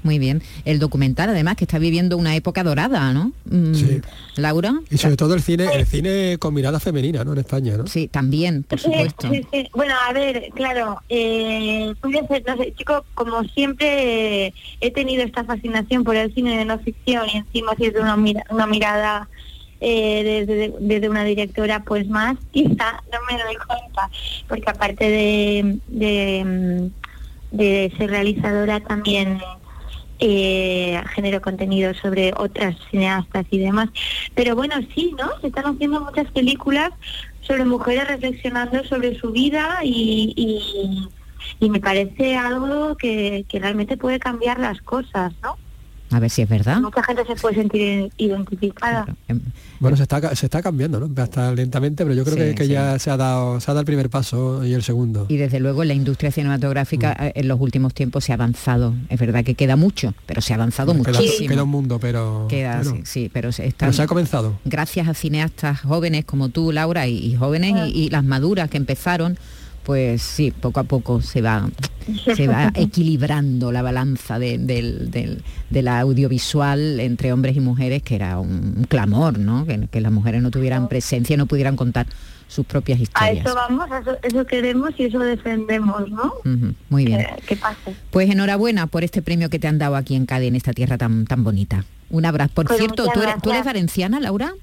Muy 0.03 0.19
bien. 0.19 0.41
El 0.65 0.79
documental, 0.79 1.29
además, 1.29 1.55
que 1.55 1.65
está 1.65 1.79
viviendo 1.79 2.17
una 2.17 2.35
época 2.35 2.63
dorada, 2.63 3.13
¿no? 3.13 3.31
Mm, 3.45 3.73
sí. 3.73 4.01
Laura. 4.35 4.79
Y 4.89 4.97
sobre 4.97 5.17
todo 5.17 5.33
el 5.33 5.41
cine, 5.41 5.67
el 5.73 5.85
cine 5.85 6.37
con 6.39 6.53
mirada 6.53 6.79
femenina, 6.79 7.23
¿no? 7.23 7.33
En 7.33 7.39
España, 7.39 7.77
¿no? 7.77 7.87
Sí, 7.87 8.07
también, 8.07 8.63
por 8.63 8.79
supuesto. 8.79 9.29
Bueno, 9.73 9.93
a 10.07 10.13
ver, 10.13 10.49
claro, 10.55 11.01
eh, 11.09 11.93
no 12.03 12.57
sé, 12.57 12.73
chico, 12.75 13.05
como 13.13 13.43
siempre 13.45 14.53
he 14.79 14.91
tenido 14.91 15.23
esta 15.23 15.43
fascinación 15.43 16.03
por 16.03 16.15
el 16.15 16.33
cine 16.33 16.57
de 16.57 16.65
no 16.65 16.79
ficción 16.79 17.27
y 17.33 17.37
encima 17.37 17.75
si 17.75 17.85
es 17.85 17.95
una, 17.95 18.15
una 18.49 18.67
mirada 18.67 19.27
eh, 19.83 20.71
desde, 20.79 21.09
una 21.09 21.23
directora 21.23 21.83
pues 21.83 22.07
más, 22.07 22.37
quizá 22.51 23.03
no 23.11 23.17
me 23.29 23.43
doy 23.43 23.55
cuenta, 23.55 24.09
porque 24.47 24.69
aparte 24.69 25.09
de, 25.09 25.79
de 25.87 26.91
de 27.51 27.93
ser 27.97 28.09
realizadora 28.09 28.79
también 28.79 29.39
eh, 30.19 31.01
genero 31.15 31.41
contenido 31.41 31.93
sobre 31.95 32.33
otras 32.37 32.75
cineastas 32.89 33.45
y 33.49 33.57
demás. 33.57 33.89
Pero 34.35 34.55
bueno, 34.55 34.75
sí, 34.93 35.13
¿no? 35.17 35.39
Se 35.41 35.47
están 35.47 35.65
haciendo 35.65 36.01
muchas 36.01 36.29
películas 36.31 36.91
sobre 37.41 37.65
mujeres 37.65 38.07
reflexionando 38.07 38.83
sobre 38.83 39.17
su 39.19 39.31
vida 39.31 39.79
y, 39.83 40.33
y, 41.59 41.69
me 41.69 41.79
parece 41.79 42.35
algo 42.35 42.95
que, 42.97 43.45
que 43.49 43.59
realmente 43.59 43.97
puede 43.97 44.19
cambiar 44.19 44.59
las 44.59 44.79
cosas, 44.81 45.33
¿no? 45.41 45.57
A 46.11 46.19
ver 46.19 46.29
si 46.29 46.41
es 46.41 46.49
verdad. 46.49 46.81
Mucha 46.81 47.03
gente 47.03 47.23
se 47.25 47.35
puede 47.35 47.55
sentir 47.55 48.11
identificada. 48.17 49.05
Em, 49.27 49.39
bueno, 49.79 49.95
se 49.95 50.03
está, 50.03 50.35
se 50.35 50.45
está 50.45 50.61
cambiando, 50.61 50.99
¿no? 50.99 51.21
Hasta 51.21 51.53
lentamente, 51.53 52.03
pero 52.03 52.13
yo 52.13 52.25
creo 52.25 52.53
que, 52.53 52.67
ya 52.67 52.99
se 52.99 53.09
ha, 53.09 53.17
dado, 53.17 53.59
se 53.59 53.71
ha 53.71 53.73
dado 53.73 53.79
el 53.79 53.85
primer 53.85 54.09
paso 54.09 54.65
y 54.65 54.73
el 54.73 54.83
segundo. 54.83 55.25
Y 55.29 55.37
desde 55.37 55.59
luego 55.59 55.81
en 55.83 55.87
la 55.87 55.93
industria 55.93 56.31
cinematográfica 56.31 57.15
mm. 57.17 57.23
eh, 57.23 57.31
en 57.35 57.47
los 57.47 57.59
últimos 57.59 57.93
tiempos 57.93 58.25
se 58.25 58.33
ha 58.33 58.35
avanzado. 58.35 58.93
Es 59.09 59.19
verdad 59.19 59.43
que 59.43 59.55
queda 59.55 59.75
mucho, 59.75 60.13
pero 60.25 60.41
se 60.41 60.53
ha 60.53 60.57
avanzado 60.57 60.93
muchísimo. 60.93 61.49
Queda, 61.49 61.63
un 61.63 61.69
mundo, 61.69 61.99
pero... 61.99 62.47
Queda, 62.49 62.83
sí, 63.03 63.29
pero 63.31 63.51
se, 63.51 63.73
se 63.91 64.01
ha 64.01 64.07
comenzado. 64.07 64.59
Gracias 64.65 65.07
a 65.07 65.13
cineastas 65.13 65.81
jóvenes 65.81 66.25
como 66.25 66.49
tú, 66.49 66.71
Laura, 66.71 67.07
y, 67.07 67.35
jóvenes 67.35 67.87
y, 67.87 68.05
y 68.05 68.09
las 68.09 68.23
maduras 68.23 68.69
que 68.69 68.77
empezaron 68.77 69.37
pues 69.83 70.21
sí, 70.21 70.51
poco 70.51 70.79
a 70.79 70.83
poco 70.83 71.21
se 71.21 71.41
va, 71.41 71.69
se 72.35 72.47
va 72.47 72.71
equilibrando 72.75 73.71
la 73.71 73.81
balanza 73.81 74.39
de, 74.39 75.41
la 75.69 75.99
audiovisual 75.99 76.99
entre 76.99 77.33
hombres 77.33 77.55
y 77.55 77.59
mujeres, 77.59 78.03
que 78.03 78.15
era 78.15 78.39
un, 78.39 78.85
clamor, 78.87 79.39
¿no? 79.39 79.65
Que, 79.65 80.01
las 80.01 80.11
mujeres 80.11 80.41
no 80.41 80.51
tuvieran 80.51 80.87
presencia, 80.87 81.37
no 81.37 81.45
pudieran 81.45 81.75
contar 81.75 82.07
sus 82.47 82.65
propias 82.65 82.99
historias. 82.99 83.45
A 83.45 83.49
eso 83.49 83.55
vamos, 83.55 83.89
eso, 84.23 84.45
queremos 84.45 84.91
y 84.97 85.05
eso 85.05 85.19
defendemos, 85.19 86.09
¿no? 86.09 86.33
muy 86.89 87.05
bien. 87.05 87.25
Que, 87.47 87.55
pase. 87.55 87.95
Pues 88.11 88.29
enhorabuena 88.29 88.87
por 88.87 89.03
este 89.03 89.21
premio 89.21 89.49
que 89.49 89.57
te 89.57 89.67
han 89.67 89.77
dado 89.77 89.95
aquí 89.95 90.15
en 90.15 90.25
Cádiz, 90.25 90.49
en 90.49 90.55
esta 90.55 90.73
tierra 90.73 90.97
tan, 90.97 91.25
tan 91.25 91.43
bonita. 91.43 91.85
Un 92.09 92.25
abrazo. 92.25 92.53
Por 92.53 92.67
pues 92.67 92.77
cierto, 92.77 93.07
¿tú 93.13 93.21
eres, 93.21 93.35
¿tú 93.41 93.51
eres, 93.51 93.63
valenciana, 93.63 94.19
Laura? 94.19 94.53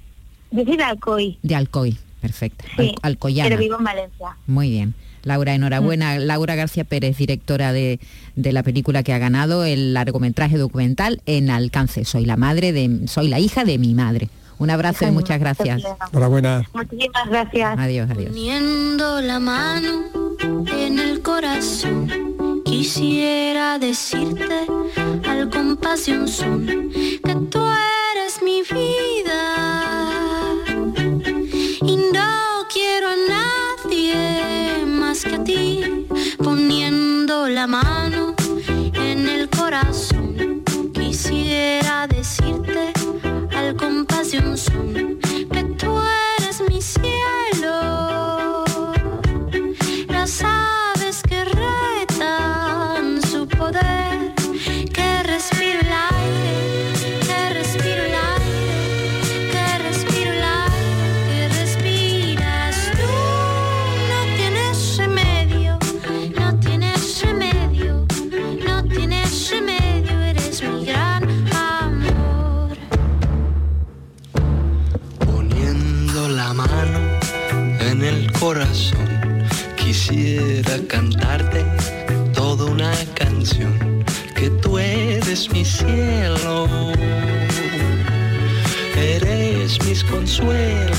Yo 0.50 0.64
soy 0.64 0.76
de 0.76 0.84
Alcoy. 0.84 1.38
De 1.42 1.54
Alcoy, 1.54 1.96
perfecto. 2.20 2.64
Sí, 2.76 2.94
pero 3.02 3.56
vivo 3.56 3.78
en 3.78 3.84
Valencia. 3.84 4.37
Muy 4.46 4.70
bien. 4.70 4.94
Laura, 5.25 5.54
enhorabuena. 5.54 6.16
Mm. 6.16 6.22
Laura 6.22 6.54
García 6.54 6.84
Pérez, 6.84 7.16
directora 7.16 7.72
de, 7.72 7.98
la 8.37 8.62
película 8.62 9.02
que 9.02 9.12
ha 9.12 9.18
ganado 9.18 9.64
el 9.64 9.94
largometraje 9.94 10.56
documental 10.56 11.20
En 11.26 11.50
Alcance. 11.50 12.04
Soy 12.04 12.25
la 12.25 12.37
madre 12.37 12.72
de, 12.72 13.06
soy 13.06 13.28
la 13.28 13.38
hija 13.40 13.64
de 13.64 13.78
mi 13.78 13.94
madre. 13.94 14.28
Un 14.58 14.70
abrazo 14.70 15.06
y 15.06 15.12
muchas 15.12 15.38
gracias. 15.38 15.82
Enhorabuena. 16.12 16.68
Muchísimas 16.75 17.28
gracias. 17.28 17.78
Adiós, 17.78 18.10
adiós. 18.10 18.30
Poniendo 18.30 19.20
la 19.20 19.38
mano 19.38 20.04
en 20.66 20.98
el 20.98 21.22
corazón, 21.22 22.62
quisiera 22.64 23.78
decirte 23.78 24.66
al 25.28 25.48
de 25.48 26.28
son 26.28 26.66
que 26.66 27.34
tú 27.50 27.60
eres 28.14 28.42
mi 28.42 28.62
vida 28.62 29.58
poniendo 36.42 37.49
la 37.49 37.66
mano 37.66 38.35
en 38.95 39.28
el 39.28 39.49
corazón. 39.49 40.62
Quisiera 40.92 42.07
decirte 42.07 42.92
al 43.57 43.76
compás 43.76 44.33
de 44.33 44.38
un 44.38 44.57
son 44.57 45.18
que 45.52 45.64
tú 45.78 46.00
eres 46.38 46.61
mi 46.68 46.80
cielo. 46.83 48.08
eres 85.38 85.52
mi 85.52 85.64
cielo, 85.64 86.66
eres 88.97 89.78
mis 89.85 90.02
consuelos, 90.02 90.99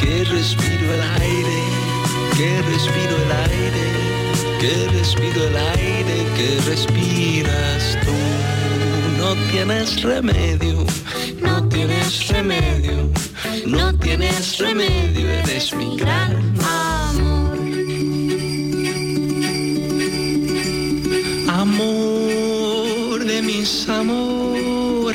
que 0.00 0.24
respiro 0.24 0.94
el 0.94 1.02
aire, 1.20 1.62
que 2.36 2.62
respiro 2.62 3.16
el 3.16 3.32
aire, 3.50 3.84
que 4.60 4.88
respiro 4.98 5.44
el 5.44 5.56
aire 5.78 6.26
que 6.36 6.60
respiras 6.68 7.96
tú. 8.04 8.16
No 9.18 9.36
tienes 9.52 10.02
remedio, 10.02 10.84
no 11.40 11.68
tienes 11.68 12.26
remedio, 12.28 13.08
no 13.66 13.94
tienes 13.98 14.58
remedio, 14.58 15.30
eres 15.30 15.72
mi 15.74 15.96
gran 15.96 16.51
Amor 21.74 23.24
de 23.24 23.40
mis 23.40 23.88
amores, 23.88 25.14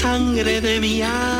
sangre 0.00 0.60
de 0.60 0.80
mi 0.80 1.02
alma. 1.02 1.37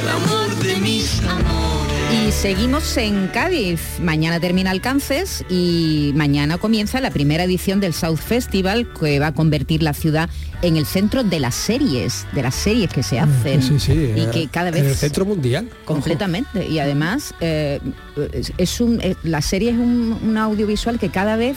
El 0.00 0.08
amor 0.08 0.54
de 0.62 0.76
mis 0.76 1.20
amores. 1.24 2.28
Y 2.28 2.32
seguimos 2.32 2.96
en 2.96 3.28
Cádiz. 3.28 3.80
Mañana 4.00 4.40
termina 4.40 4.70
Alcances 4.70 5.44
y 5.50 6.12
mañana 6.14 6.56
comienza 6.58 7.00
la 7.00 7.10
primera 7.10 7.44
edición 7.44 7.80
del 7.80 7.92
South 7.92 8.16
Festival 8.18 8.88
que 8.98 9.18
va 9.18 9.28
a 9.28 9.34
convertir 9.34 9.82
la 9.82 9.92
ciudad 9.92 10.30
en 10.62 10.76
el 10.76 10.86
centro 10.86 11.22
de 11.22 11.38
las 11.38 11.54
series, 11.54 12.26
de 12.32 12.42
las 12.42 12.54
series 12.54 12.90
que 12.90 13.02
se 13.02 13.20
hacen. 13.20 13.62
Sí, 13.62 13.78
sí, 13.78 13.92
y 13.92 14.20
eh, 14.20 14.28
que 14.32 14.48
cada 14.48 14.70
En 14.70 14.76
el 14.76 14.84
vez 14.84 14.98
centro 14.98 15.26
mundial. 15.26 15.68
completamente. 15.84 16.66
Y 16.66 16.78
además 16.78 17.34
eh, 17.40 17.78
es, 18.56 18.80
un, 18.80 19.00
eh, 19.02 19.16
la 19.22 19.42
serie 19.42 19.70
es 19.70 19.76
un, 19.76 20.18
un 20.22 20.38
audiovisual 20.38 20.98
que 20.98 21.10
cada 21.10 21.36
vez 21.36 21.56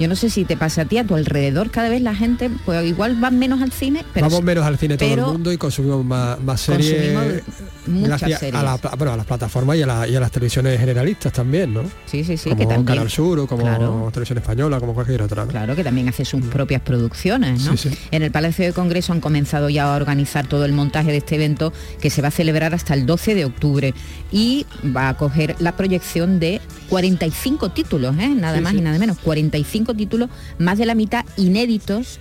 yo 0.00 0.08
no 0.08 0.16
sé 0.16 0.30
si 0.30 0.46
te 0.46 0.56
pasa 0.56 0.82
a 0.82 0.84
ti, 0.86 0.96
a 0.96 1.04
tu 1.04 1.14
alrededor 1.14 1.70
cada 1.70 1.90
vez 1.90 2.00
la 2.00 2.14
gente, 2.14 2.50
pues 2.64 2.86
igual 2.86 3.16
van 3.16 3.38
menos 3.38 3.60
al 3.60 3.70
cine, 3.70 4.02
pero 4.14 4.26
Vamos 4.30 4.42
menos 4.42 4.64
al 4.64 4.78
cine 4.78 4.96
todo 4.96 5.12
el 5.12 5.20
mundo 5.20 5.52
y 5.52 5.58
consumimos 5.58 6.02
más, 6.06 6.40
más 6.40 6.62
series. 6.62 7.12
consumimos 7.12 7.42
muchas 7.90 8.20
series. 8.40 8.54
A, 8.54 8.62
la 8.62 8.78
pla- 8.78 8.94
bueno, 8.96 9.12
a 9.12 9.16
las 9.16 9.26
plataformas 9.26 9.76
y 9.76 9.82
a, 9.82 9.86
la- 9.86 10.08
y 10.08 10.16
a 10.16 10.20
las 10.20 10.30
televisiones 10.30 10.78
generalistas 10.78 11.32
también, 11.32 11.74
¿no? 11.74 11.82
Sí, 12.06 12.24
sí, 12.24 12.36
sí, 12.36 12.50
como 12.50 12.56
que 12.60 12.66
también. 12.66 12.84
Canal 12.84 13.10
Sur 13.10 13.38
o 13.40 13.46
como 13.46 13.62
Claro. 13.62 14.08
Televisión 14.12 14.38
Española, 14.38 14.80
como 14.80 14.94
cualquier 14.94 15.22
otra. 15.22 15.44
¿no? 15.44 15.50
Claro, 15.50 15.76
que 15.76 15.84
también 15.84 16.08
hace 16.08 16.24
sus 16.24 16.42
propias 16.46 16.80
producciones, 16.82 17.64
¿no? 17.64 17.76
Sí, 17.76 17.90
sí. 17.90 17.96
En 18.10 18.22
el 18.22 18.30
Palacio 18.30 18.64
de 18.64 18.72
Congreso 18.72 19.12
han 19.12 19.20
comenzado 19.20 19.68
ya 19.68 19.92
a 19.92 19.96
organizar 19.96 20.46
todo 20.46 20.64
el 20.64 20.72
montaje 20.72 21.10
de 21.10 21.18
este 21.18 21.34
evento 21.36 21.72
que 22.00 22.10
se 22.10 22.22
va 22.22 22.28
a 22.28 22.30
celebrar 22.32 22.74
hasta 22.74 22.94
el 22.94 23.06
12 23.06 23.34
de 23.34 23.44
octubre 23.44 23.94
y 24.32 24.66
va 24.96 25.08
a 25.08 25.16
coger 25.16 25.56
la 25.58 25.76
proyección 25.76 26.40
de 26.40 26.60
45 26.88 27.70
títulos, 27.70 28.16
¿eh? 28.18 28.28
nada 28.28 28.58
Sí, 28.58 28.62
más 28.64 28.74
y 28.74 28.80
nada 28.80 28.98
menos, 28.98 29.18
45 29.18 29.94
títulos, 29.94 30.28
más 30.58 30.78
de 30.78 30.86
la 30.86 30.94
mitad 30.94 31.24
inéditos. 31.36 32.18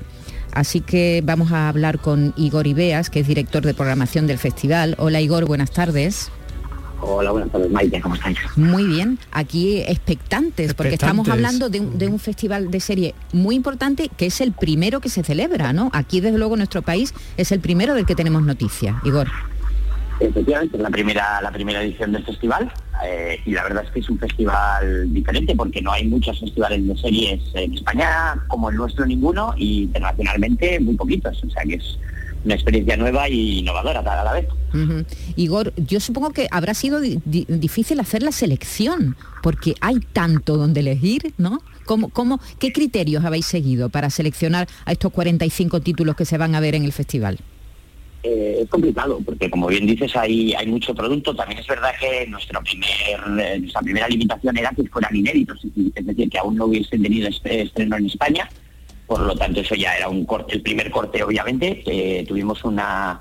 Así 0.54 0.82
que 0.82 1.22
vamos 1.24 1.52
a 1.52 1.70
hablar 1.70 2.00
con 2.00 2.34
Igor 2.36 2.68
Ibeas, 2.68 3.10
que 3.10 3.20
es 3.20 3.28
director 3.28 3.66
de 3.66 3.74
programación 3.74 4.28
del 4.28 4.38
festival. 4.38 4.96
Hola 4.98 5.22
Igor, 5.22 5.46
buenas 5.46 5.72
tardes. 5.72 6.32
Hola, 7.02 7.32
buenas 7.32 7.50
tardes, 7.50 7.72
Maite, 7.72 8.02
¿cómo 8.02 8.16
estáis? 8.16 8.38
Muy 8.58 8.84
bien, 8.84 9.20
aquí 9.32 9.82
expectantes, 9.88 10.74
porque 10.74 10.96
estamos 10.96 11.30
hablando 11.30 11.70
de 11.70 11.80
un, 11.80 11.98
de 11.98 12.08
un 12.08 12.20
festival 12.20 12.72
de 12.72 12.80
serie 12.82 13.16
muy 13.32 13.56
importante 13.56 14.10
que 14.18 14.26
es 14.26 14.42
el 14.42 14.52
primero 14.52 15.00
que 15.00 15.08
se 15.08 15.24
celebra, 15.24 15.72
¿no? 15.72 15.90
Aquí 15.94 16.20
desde 16.20 16.38
luego 16.38 16.56
en 16.56 16.60
nuestro 16.60 16.82
país 16.82 17.14
es 17.38 17.54
el 17.54 17.62
primero 17.62 17.94
del 17.94 18.06
que 18.06 18.16
tenemos 18.16 18.44
noticias. 18.44 18.96
Igor. 19.06 19.30
Efectivamente, 20.20 20.76
es 20.76 20.84
la 20.84 20.90
primera, 20.90 21.42
la 21.42 21.52
primera 21.52 21.82
edición 21.82 22.12
del 22.12 22.26
festival 22.26 22.70
eh, 23.06 23.40
y 23.46 23.52
la 23.52 23.64
verdad 23.64 23.84
es 23.86 23.92
que 23.92 24.00
es 24.00 24.10
un 24.10 24.20
festival 24.20 25.12
diferente 25.14 25.56
porque 25.56 25.82
no 25.82 25.92
hay 25.92 26.06
muchos 26.08 26.40
festivales 26.40 26.86
de 26.88 26.98
series 26.98 27.42
en 27.54 27.74
España 27.74 28.36
como 28.48 28.70
el 28.70 28.76
nuestro 28.76 29.06
ninguno 29.06 29.54
y 29.58 29.84
internacionalmente 29.84 30.80
muy 30.80 30.96
poquitos, 30.96 31.44
o 31.44 31.50
sea 31.50 31.64
que 31.64 31.76
es 31.76 31.98
una 32.46 32.54
experiencia 32.56 32.96
nueva 32.98 33.28
y 33.30 33.60
innovadora 33.60 34.00
a 34.00 34.24
la 34.24 34.34
vez. 34.34 34.48
Igor, 35.36 35.74
yo 35.76 36.00
supongo 36.00 36.30
que 36.30 36.48
habrá 36.52 36.74
sido 36.74 37.00
di- 37.02 37.20
di- 37.26 37.46
difícil 37.50 38.00
hacer 38.00 38.24
la 38.24 38.32
selección, 38.32 39.16
porque 39.44 39.74
hay 39.82 40.00
tanto 40.14 40.56
donde 40.58 40.80
elegir, 40.82 41.34
¿no? 41.38 41.62
¿Cómo, 41.86 42.10
cómo, 42.10 42.40
¿Qué 42.60 42.72
criterios 42.72 43.26
habéis 43.26 43.46
seguido 43.48 43.90
para 43.90 44.10
seleccionar 44.10 44.68
a 44.86 44.92
estos 44.92 45.12
45 45.12 45.82
títulos 45.82 46.16
que 46.16 46.24
se 46.26 46.38
van 46.38 46.54
a 46.56 46.60
ver 46.60 46.76
en 46.76 46.84
el 46.86 46.94
festival? 46.94 47.40
Eh, 48.22 48.60
es 48.64 48.70
complicado 48.70 49.22
porque 49.26 49.50
como 49.50 49.68
bien 49.68 49.86
dices 49.86 50.14
hay, 50.16 50.54
hay 50.54 50.68
mucho 50.68 50.94
producto. 50.94 51.36
También 51.36 51.60
es 51.60 51.68
verdad 51.68 51.92
que 52.00 52.24
eh, 52.24 52.28
nuestra 52.28 52.60
primera 53.82 54.08
limitación 54.10 54.58
era 54.58 54.72
que 54.72 54.84
fueran 54.90 55.16
inéditos, 55.16 55.64
es 55.64 56.06
decir- 56.06 56.30
que 56.30 56.38
aún 56.38 56.56
no 56.58 56.66
hubiesen 56.66 57.02
tenido 57.02 57.30
este 57.30 57.62
estreno 57.62 57.96
en 57.98 58.08
España. 58.08 58.50
Por 59.08 59.22
lo 59.22 59.36
tanto, 59.36 59.62
eso 59.62 59.74
ya 59.74 59.96
era 59.96 60.10
un 60.10 60.26
corte, 60.26 60.56
el 60.56 60.62
primer 60.62 60.92
corte, 60.92 61.24
obviamente. 61.24 61.82
Tuvimos 62.28 62.64
una, 62.64 63.20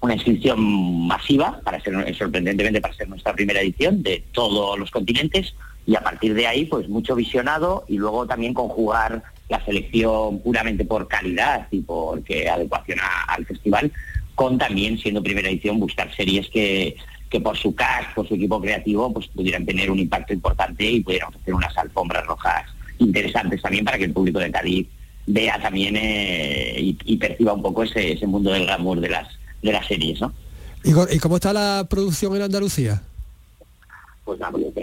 una 0.00 0.14
inscripción 0.14 1.06
masiva, 1.06 1.60
para 1.62 1.78
ser 1.80 1.94
sorprendentemente 2.16 2.80
para 2.80 2.94
ser 2.94 3.08
nuestra 3.08 3.34
primera 3.34 3.60
edición, 3.60 4.02
de 4.02 4.24
todos 4.32 4.76
los 4.78 4.90
continentes, 4.90 5.54
y 5.86 5.94
a 5.94 6.00
partir 6.00 6.34
de 6.34 6.46
ahí, 6.46 6.64
pues 6.64 6.88
mucho 6.88 7.14
visionado 7.14 7.84
y 7.86 7.98
luego 7.98 8.26
también 8.26 8.52
conjugar 8.52 9.22
la 9.48 9.64
selección 9.64 10.40
puramente 10.40 10.84
por 10.84 11.06
calidad 11.06 11.68
y 11.70 11.80
por 11.80 12.22
adecuación 12.52 12.98
al 13.28 13.46
festival, 13.46 13.92
con 14.38 14.56
también, 14.56 14.96
siendo 14.96 15.20
primera 15.20 15.48
edición, 15.48 15.80
buscar 15.80 16.14
series 16.14 16.48
que, 16.50 16.96
que 17.28 17.40
por 17.40 17.58
su 17.58 17.74
cast, 17.74 18.14
por 18.14 18.28
su 18.28 18.36
equipo 18.36 18.60
creativo, 18.60 19.12
pues 19.12 19.26
pudieran 19.26 19.66
tener 19.66 19.90
un 19.90 19.98
impacto 19.98 20.32
importante 20.32 20.88
y 20.88 21.00
pudieran 21.00 21.30
ofrecer 21.30 21.54
unas 21.54 21.76
alfombras 21.76 22.24
rojas 22.24 22.64
interesantes 23.00 23.60
también 23.60 23.84
para 23.84 23.98
que 23.98 24.04
el 24.04 24.12
público 24.12 24.38
de 24.38 24.52
Cádiz 24.52 24.86
vea 25.26 25.60
también 25.60 25.96
eh, 25.98 26.94
y, 27.04 27.16
perciba 27.16 27.52
un 27.52 27.62
poco 27.62 27.82
ese, 27.82 28.12
ese 28.12 28.28
mundo 28.28 28.52
del 28.52 28.64
glamour 28.66 29.00
de 29.00 29.08
las, 29.08 29.26
de 29.60 29.72
las 29.72 29.84
series, 29.88 30.20
¿no? 30.20 30.32
¿y 30.84 31.18
cómo 31.18 31.34
está 31.34 31.52
la 31.52 31.88
producción 31.90 32.36
en 32.36 32.42
Andalucía? 32.42 33.02
Pues 34.28 34.42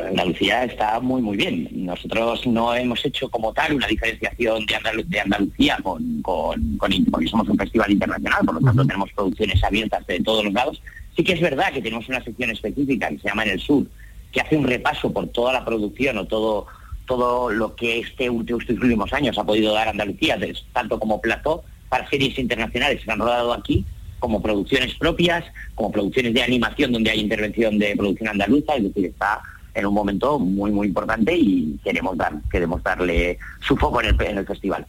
Andalucía 0.09 0.63
está 0.63 0.99
muy 0.99 1.21
muy 1.21 1.37
bien. 1.37 1.69
Nosotros 1.85 2.47
no 2.47 2.73
hemos 2.73 3.05
hecho 3.05 3.29
como 3.29 3.53
tal 3.53 3.75
una 3.75 3.85
diferenciación 3.85 4.65
de, 4.65 4.73
Andalu- 4.75 5.05
de 5.05 5.19
Andalucía 5.19 5.77
con, 5.83 6.21
con, 6.23 6.77
con 6.77 6.91
porque 7.11 7.27
somos 7.27 7.47
un 7.47 7.55
festival 7.55 7.91
internacional, 7.91 8.43
por 8.43 8.55
lo 8.55 8.61
tanto 8.61 8.83
tenemos 8.85 9.11
producciones 9.13 9.63
abiertas 9.63 10.05
de 10.07 10.19
todos 10.21 10.43
los 10.45 10.51
lados. 10.53 10.81
Sí 11.15 11.23
que 11.23 11.33
es 11.33 11.41
verdad 11.41 11.71
que 11.71 11.83
tenemos 11.83 12.09
una 12.09 12.23
sección 12.23 12.49
específica 12.49 13.07
que 13.09 13.19
se 13.19 13.27
llama 13.29 13.43
En 13.43 13.51
el 13.51 13.59
Sur, 13.59 13.85
que 14.31 14.41
hace 14.41 14.57
un 14.57 14.65
repaso 14.65 15.13
por 15.13 15.27
toda 15.27 15.53
la 15.53 15.63
producción 15.63 16.17
o 16.17 16.25
todo 16.25 16.65
todo 17.05 17.51
lo 17.51 17.75
que 17.75 17.99
este 17.99 18.31
último- 18.31 18.59
estos 18.59 18.77
últimos 18.79 19.13
años 19.13 19.37
ha 19.37 19.43
podido 19.43 19.73
dar 19.75 19.89
Andalucía, 19.89 20.39
tanto 20.73 20.97
como 20.99 21.21
plató 21.21 21.63
para 21.87 22.09
series 22.09 22.39
internacionales 22.39 22.97
que 22.97 23.05
se 23.05 23.11
han 23.11 23.19
rodado 23.19 23.53
aquí, 23.53 23.85
como 24.25 24.41
producciones 24.41 24.95
propias, 24.95 25.45
como 25.75 25.91
producciones 25.91 26.33
de 26.33 26.41
animación 26.41 26.91
donde 26.91 27.11
hay 27.11 27.19
intervención 27.19 27.77
de 27.77 27.95
producción 27.95 28.29
andaluza, 28.29 28.75
es 28.75 28.85
decir, 28.85 29.05
está 29.05 29.39
en 29.75 29.85
un 29.85 29.93
momento 29.93 30.39
muy 30.39 30.71
muy 30.71 30.87
importante 30.87 31.37
y 31.37 31.77
queremos 31.83 32.17
dar 32.17 32.33
queremos 32.49 32.81
darle 32.81 33.37
su 33.61 33.77
foco 33.77 34.01
en 34.01 34.07
el, 34.07 34.21
en 34.21 34.37
el 34.39 34.47
festival. 34.47 34.87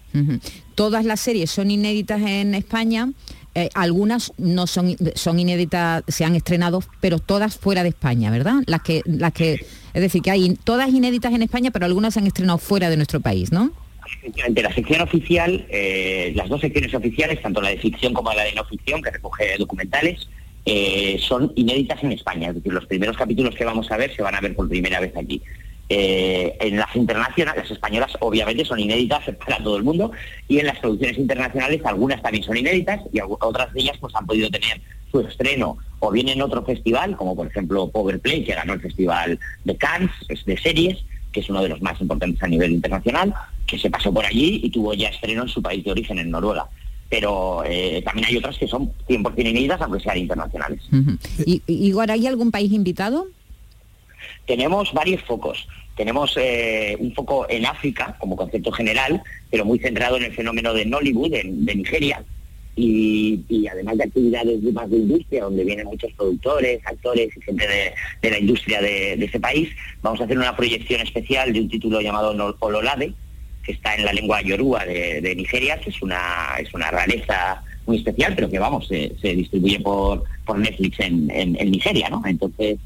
Todas 0.75 1.05
las 1.05 1.20
series 1.20 1.51
son 1.51 1.70
inéditas 1.70 2.22
en 2.22 2.55
España, 2.55 3.11
eh, 3.55 3.68
algunas 3.75 4.33
no 4.38 4.66
son, 4.66 4.96
son 5.14 5.38
inéditas, 5.38 6.03
se 6.09 6.25
han 6.25 6.35
estrenado, 6.35 6.83
pero 7.03 7.18
todas 7.18 7.59
fuera 7.59 7.83
de 7.83 7.90
España, 7.90 8.31
¿verdad? 8.31 8.62
Las 8.66 8.81
que, 8.81 9.03
las 9.05 9.35
que, 9.35 9.55
es 9.92 10.01
decir, 10.01 10.22
que 10.22 10.31
hay 10.31 10.55
todas 10.64 10.88
inéditas 10.88 11.35
en 11.35 11.42
España, 11.42 11.70
pero 11.70 11.85
algunas 11.85 12.14
se 12.14 12.20
han 12.20 12.27
estrenado 12.27 12.57
fuera 12.57 12.88
de 12.88 12.96
nuestro 12.96 13.20
país, 13.20 13.53
¿no? 13.53 13.70
Efectivamente, 14.19 14.62
la 14.62 14.73
sección 14.73 15.01
oficial, 15.03 15.66
eh, 15.69 16.33
las 16.35 16.49
dos 16.49 16.61
secciones 16.61 16.95
oficiales, 16.95 17.42
tanto 17.42 17.61
la 17.61 17.71
de 17.71 17.79
ficción 17.79 18.12
como 18.12 18.33
la 18.33 18.45
de 18.45 18.53
no 18.53 18.64
ficción, 18.64 19.03
que 19.03 19.11
recoge 19.11 19.57
documentales, 19.59 20.29
eh, 20.64 21.16
son 21.21 21.53
inéditas 21.55 22.03
en 22.03 22.12
España. 22.12 22.49
Es 22.49 22.57
decir, 22.57 22.73
los 22.73 22.87
primeros 22.87 23.16
capítulos 23.16 23.55
que 23.55 23.64
vamos 23.64 23.90
a 23.90 23.97
ver 23.97 24.14
se 24.14 24.23
van 24.23 24.35
a 24.35 24.40
ver 24.40 24.55
por 24.55 24.69
primera 24.69 25.01
vez 25.01 25.16
aquí. 25.16 25.42
Eh, 25.88 26.57
en 26.59 26.77
las 26.77 26.95
internacionales, 26.97 27.62
las 27.62 27.71
españolas 27.71 28.12
obviamente 28.19 28.64
son 28.64 28.81
inéditas 28.81 29.23
para 29.47 29.59
todo 29.62 29.77
el 29.77 29.85
mundo 29.85 30.11
y 30.49 30.59
en 30.59 30.66
las 30.66 30.79
producciones 30.81 31.16
internacionales 31.16 31.81
algunas 31.85 32.21
también 32.21 32.42
son 32.42 32.57
inéditas 32.57 33.01
y 33.12 33.21
otras 33.21 33.73
de 33.73 33.83
ellas 33.83 33.97
pues 34.01 34.12
han 34.16 34.27
podido 34.27 34.51
tener 34.51 34.81
su 35.12 35.21
estreno 35.21 35.79
o 36.01 36.11
bien 36.11 36.29
en 36.29 36.42
otro 36.42 36.64
festival, 36.64 37.16
como 37.16 37.37
por 37.37 37.47
ejemplo 37.47 37.88
Power 37.88 38.19
Play, 38.19 38.45
que 38.45 38.55
ganó 38.55 38.73
el 38.73 38.81
festival 38.81 39.38
de 39.64 39.77
Cannes, 39.77 40.11
es 40.29 40.45
de 40.45 40.57
series, 40.59 41.05
que 41.37 41.40
es 41.42 41.51
uno 41.51 41.61
de 41.62 41.68
los 41.68 41.83
más 41.83 42.01
importantes 42.01 42.42
a 42.42 42.49
nivel 42.49 42.72
internacional, 42.72 43.35
que 43.66 43.79
se 43.79 43.90
pasó 43.90 44.11
por 44.11 44.25
allí 44.25 44.59
y 44.64 44.70
tuvo 44.70 44.94
ya 44.94 45.09
estreno 45.11 45.42
en 45.42 45.49
su 45.51 45.61
país 45.61 45.85
de 45.85 45.90
origen, 45.90 46.18
en 46.18 46.31
Noruega. 46.31 46.66
Pero 47.11 47.62
eh, 47.66 48.01
también 48.03 48.27
hay 48.29 48.38
otras 48.38 48.57
que 48.57 48.66
son 48.66 48.90
100% 49.07 49.38
inéditas, 49.38 49.79
aunque 49.83 50.01
sean 50.01 50.16
internacionales. 50.16 50.81
Y, 51.44 51.61
y- 51.66 51.88
Igor, 51.88 52.11
¿hay 52.11 52.27
algún 52.27 52.51
país 52.51 52.72
invitado? 52.72 53.27
Tenemos 54.46 54.94
varios 54.94 55.22
focos. 55.25 55.68
Tenemos 55.94 56.33
eh, 56.38 56.96
un 56.99 57.12
foco 57.14 57.46
en 57.51 57.66
África 57.66 58.16
como 58.18 58.35
concepto 58.35 58.72
general, 58.72 59.22
pero 59.51 59.66
muy 59.66 59.79
centrado 59.79 60.16
en 60.16 60.25
el 60.25 60.33
fenómeno 60.35 60.72
de 60.72 60.87
Nollywood, 60.87 61.35
en- 61.35 61.66
de 61.66 61.75
Nigeria, 61.75 62.25
y, 62.79 63.67
además 63.71 63.97
de 63.97 64.05
actividades 64.05 64.62
de 64.62 64.73
más 64.73 64.91
de 64.91 64.99
industria, 64.99 65.45
donde 65.45 65.65
vienen 65.65 65.87
muchos 65.87 66.12
productores, 66.12 66.79
actores 66.85 67.35
y 67.35 67.41
gente 67.41 67.67
de, 67.67 68.31
la 68.31 68.39
industria 68.39 68.83
de, 68.83 69.17
de 69.17 69.25
ese 69.25 69.41
país, 69.41 69.71
vamos 70.03 70.21
a 70.21 70.25
hacer 70.25 70.37
una 70.37 70.55
proyección 70.55 71.01
especial 71.01 71.55
de 71.55 71.61
un 71.62 71.71
título 71.71 72.03
llamado 72.03 72.57
Ololade, 72.61 73.15
que 73.65 73.73
está 73.73 73.95
en 73.95 74.05
la 74.05 74.12
lengua 74.12 74.43
yoruba 74.43 74.85
de, 74.85 75.35
Nigeria, 75.35 75.81
que 75.81 75.89
es 75.91 76.03
una, 76.03 76.55
es 76.59 76.73
una 76.75 76.91
rareza 76.91 77.62
muy 77.87 77.97
especial, 77.97 78.35
pero 78.35 78.51
que 78.51 78.59
vamos, 78.59 78.87
se, 78.89 79.09
distribuye 79.23 79.81
por, 79.81 80.25
por 80.45 80.59
Netflix 80.59 81.01
en, 81.01 81.31
en- 81.31 81.71
Nigeria, 81.71 82.11
¿no? 82.11 82.23
Entonces, 82.27 82.79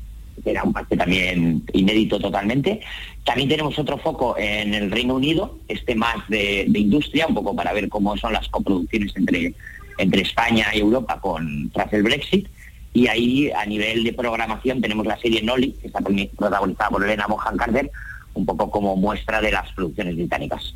era 0.44 0.62
un 0.62 0.72
parte 0.72 0.96
también 0.96 1.62
inédito 1.72 2.18
totalmente. 2.18 2.80
También 3.24 3.48
tenemos 3.48 3.78
otro 3.78 3.98
foco 3.98 4.36
en 4.38 4.72
el 4.72 4.90
Reino 4.90 5.16
Unido, 5.16 5.58
este 5.68 5.94
más 5.94 6.16
de, 6.28 6.64
de 6.68 6.78
industria, 6.78 7.26
un 7.26 7.34
poco 7.34 7.54
para 7.54 7.72
ver 7.72 7.88
cómo 7.88 8.16
son 8.16 8.32
las 8.32 8.48
coproducciones 8.48 9.14
entre, 9.16 9.54
entre 10.00 10.22
España 10.22 10.66
y 10.72 10.80
Europa 10.80 11.20
con, 11.20 11.70
tras 11.70 11.92
el 11.92 12.02
Brexit. 12.02 12.48
Y 12.92 13.06
ahí, 13.06 13.50
a 13.52 13.64
nivel 13.66 14.02
de 14.02 14.12
programación, 14.12 14.80
tenemos 14.80 15.06
la 15.06 15.16
serie 15.18 15.42
Nolly, 15.42 15.72
que 15.72 15.86
está 15.86 16.00
protagonizada 16.00 16.90
por 16.90 17.04
Elena 17.04 17.26
Bonham 17.28 17.56
Carter, 17.56 17.90
un 18.34 18.46
poco 18.46 18.70
como 18.70 18.96
muestra 18.96 19.40
de 19.40 19.52
las 19.52 19.72
producciones 19.72 20.16
británicas. 20.16 20.74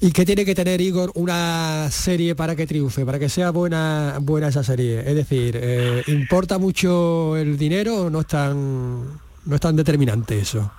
¿Y 0.00 0.10
qué 0.12 0.24
tiene 0.24 0.44
que 0.44 0.54
tener 0.54 0.80
Igor 0.80 1.10
una 1.14 1.88
serie 1.90 2.34
para 2.34 2.56
que 2.56 2.66
triunfe, 2.66 3.04
para 3.04 3.18
que 3.18 3.28
sea 3.28 3.50
buena 3.50 4.18
buena 4.22 4.48
esa 4.48 4.62
serie? 4.62 5.00
Es 5.00 5.14
decir, 5.14 5.58
eh, 5.60 6.02
¿importa 6.06 6.58
mucho 6.58 7.36
el 7.36 7.58
dinero 7.58 8.06
o 8.06 8.10
no 8.10 8.20
es 8.20 8.26
tan 8.26 9.20
no 9.44 9.54
es 9.54 9.60
tan 9.60 9.76
determinante 9.76 10.38
eso? 10.38 10.70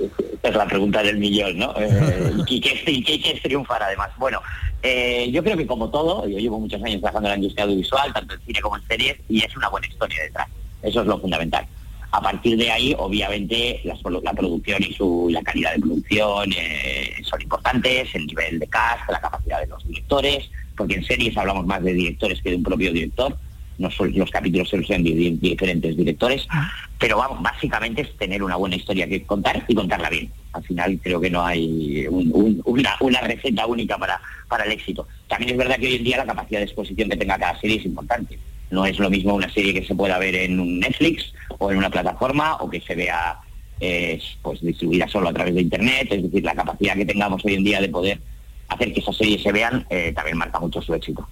Esta 0.00 0.48
es 0.48 0.54
la 0.54 0.66
pregunta 0.66 1.02
del 1.02 1.18
millón, 1.18 1.58
¿no? 1.58 1.74
Eh, 1.76 2.32
¿Y 2.46 2.60
qué, 2.60 2.82
y 2.86 3.30
es 3.30 3.42
triunfar 3.42 3.82
además? 3.82 4.10
Bueno, 4.18 4.40
eh, 4.82 5.30
yo 5.32 5.42
creo 5.42 5.56
que 5.56 5.66
como 5.66 5.90
todo, 5.90 6.26
yo 6.28 6.38
llevo 6.38 6.60
muchos 6.60 6.82
años 6.82 7.00
trabajando 7.00 7.28
en 7.28 7.32
la 7.32 7.36
industria 7.36 7.64
audiovisual, 7.64 8.12
tanto 8.12 8.34
en 8.34 8.40
cine 8.42 8.60
como 8.60 8.76
en 8.76 8.86
series, 8.86 9.16
y 9.28 9.44
es 9.44 9.56
una 9.56 9.68
buena 9.68 9.86
historia 9.86 10.22
detrás. 10.22 10.48
Eso 10.82 11.00
es 11.00 11.06
lo 11.06 11.18
fundamental. 11.18 11.66
A 12.10 12.22
partir 12.22 12.56
de 12.56 12.70
ahí, 12.70 12.94
obviamente, 12.96 13.80
la, 13.84 14.32
producción 14.32 14.82
y 14.82 14.94
su, 14.94 15.28
la 15.30 15.42
calidad 15.42 15.74
de 15.74 15.80
producción 15.80 16.50
eh, 16.56 17.12
son 17.22 17.42
importantes, 17.42 18.14
el 18.14 18.26
nivel 18.26 18.58
de 18.58 18.66
cast, 18.66 19.10
la 19.10 19.20
capacidad 19.20 19.60
de 19.60 19.66
los 19.66 19.86
directores, 19.86 20.48
porque 20.76 20.94
en 20.94 21.04
series 21.04 21.36
hablamos 21.36 21.66
más 21.66 21.82
de 21.82 21.92
directores 21.92 22.40
que 22.40 22.50
de 22.50 22.56
un 22.56 22.62
propio 22.62 22.92
director, 22.92 23.36
no 23.78 23.90
son, 23.90 24.12
los 24.16 24.30
capítulos 24.30 24.68
sean 24.86 25.02
de 25.04 25.10
di- 25.14 25.38
diferentes 25.40 25.96
directores, 25.96 26.46
pero 26.98 27.16
vamos, 27.18 27.40
básicamente 27.42 28.02
es 28.02 28.16
tener 28.16 28.42
una 28.42 28.56
buena 28.56 28.76
historia 28.76 29.06
que 29.08 29.22
contar 29.22 29.64
y 29.68 29.74
contarla 29.74 30.10
bien. 30.10 30.30
Al 30.52 30.64
final 30.64 30.98
creo 31.02 31.20
que 31.20 31.30
no 31.30 31.44
hay 31.44 32.06
un- 32.08 32.30
un- 32.34 32.62
una, 32.64 32.96
una 33.00 33.20
receta 33.20 33.66
única 33.66 33.96
para, 33.96 34.20
para 34.48 34.64
el 34.64 34.72
éxito. 34.72 35.06
También 35.28 35.52
es 35.52 35.56
verdad 35.58 35.76
que 35.78 35.86
hoy 35.86 35.94
en 35.96 36.04
día 36.04 36.16
la 36.16 36.26
capacidad 36.26 36.58
de 36.60 36.64
exposición 36.66 37.08
que 37.08 37.16
tenga 37.16 37.38
cada 37.38 37.58
serie 37.60 37.76
es 37.76 37.84
importante. 37.84 38.38
No 38.70 38.84
es 38.84 38.98
lo 38.98 39.08
mismo 39.08 39.34
una 39.34 39.50
serie 39.52 39.72
que 39.72 39.84
se 39.86 39.94
pueda 39.94 40.18
ver 40.18 40.34
en 40.34 40.58
un 40.60 40.80
Netflix 40.80 41.32
o 41.58 41.70
en 41.70 41.78
una 41.78 41.88
plataforma 41.88 42.56
o 42.56 42.68
que 42.68 42.80
se 42.80 42.94
vea 42.94 43.38
eh, 43.80 44.20
pues 44.42 44.60
distribuida 44.60 45.06
solo 45.06 45.28
a 45.28 45.32
través 45.32 45.54
de 45.54 45.62
internet. 45.62 46.08
Es 46.10 46.22
decir, 46.24 46.42
la 46.44 46.54
capacidad 46.54 46.94
que 46.96 47.06
tengamos 47.06 47.44
hoy 47.44 47.54
en 47.54 47.64
día 47.64 47.80
de 47.80 47.88
poder 47.88 48.18
hacer 48.68 48.92
que 48.92 49.00
esas 49.00 49.16
series 49.16 49.42
se 49.42 49.50
vean 49.50 49.86
eh, 49.90 50.12
también 50.14 50.36
marca 50.36 50.58
mucho 50.60 50.80
su 50.82 50.92
éxito. 50.94 51.26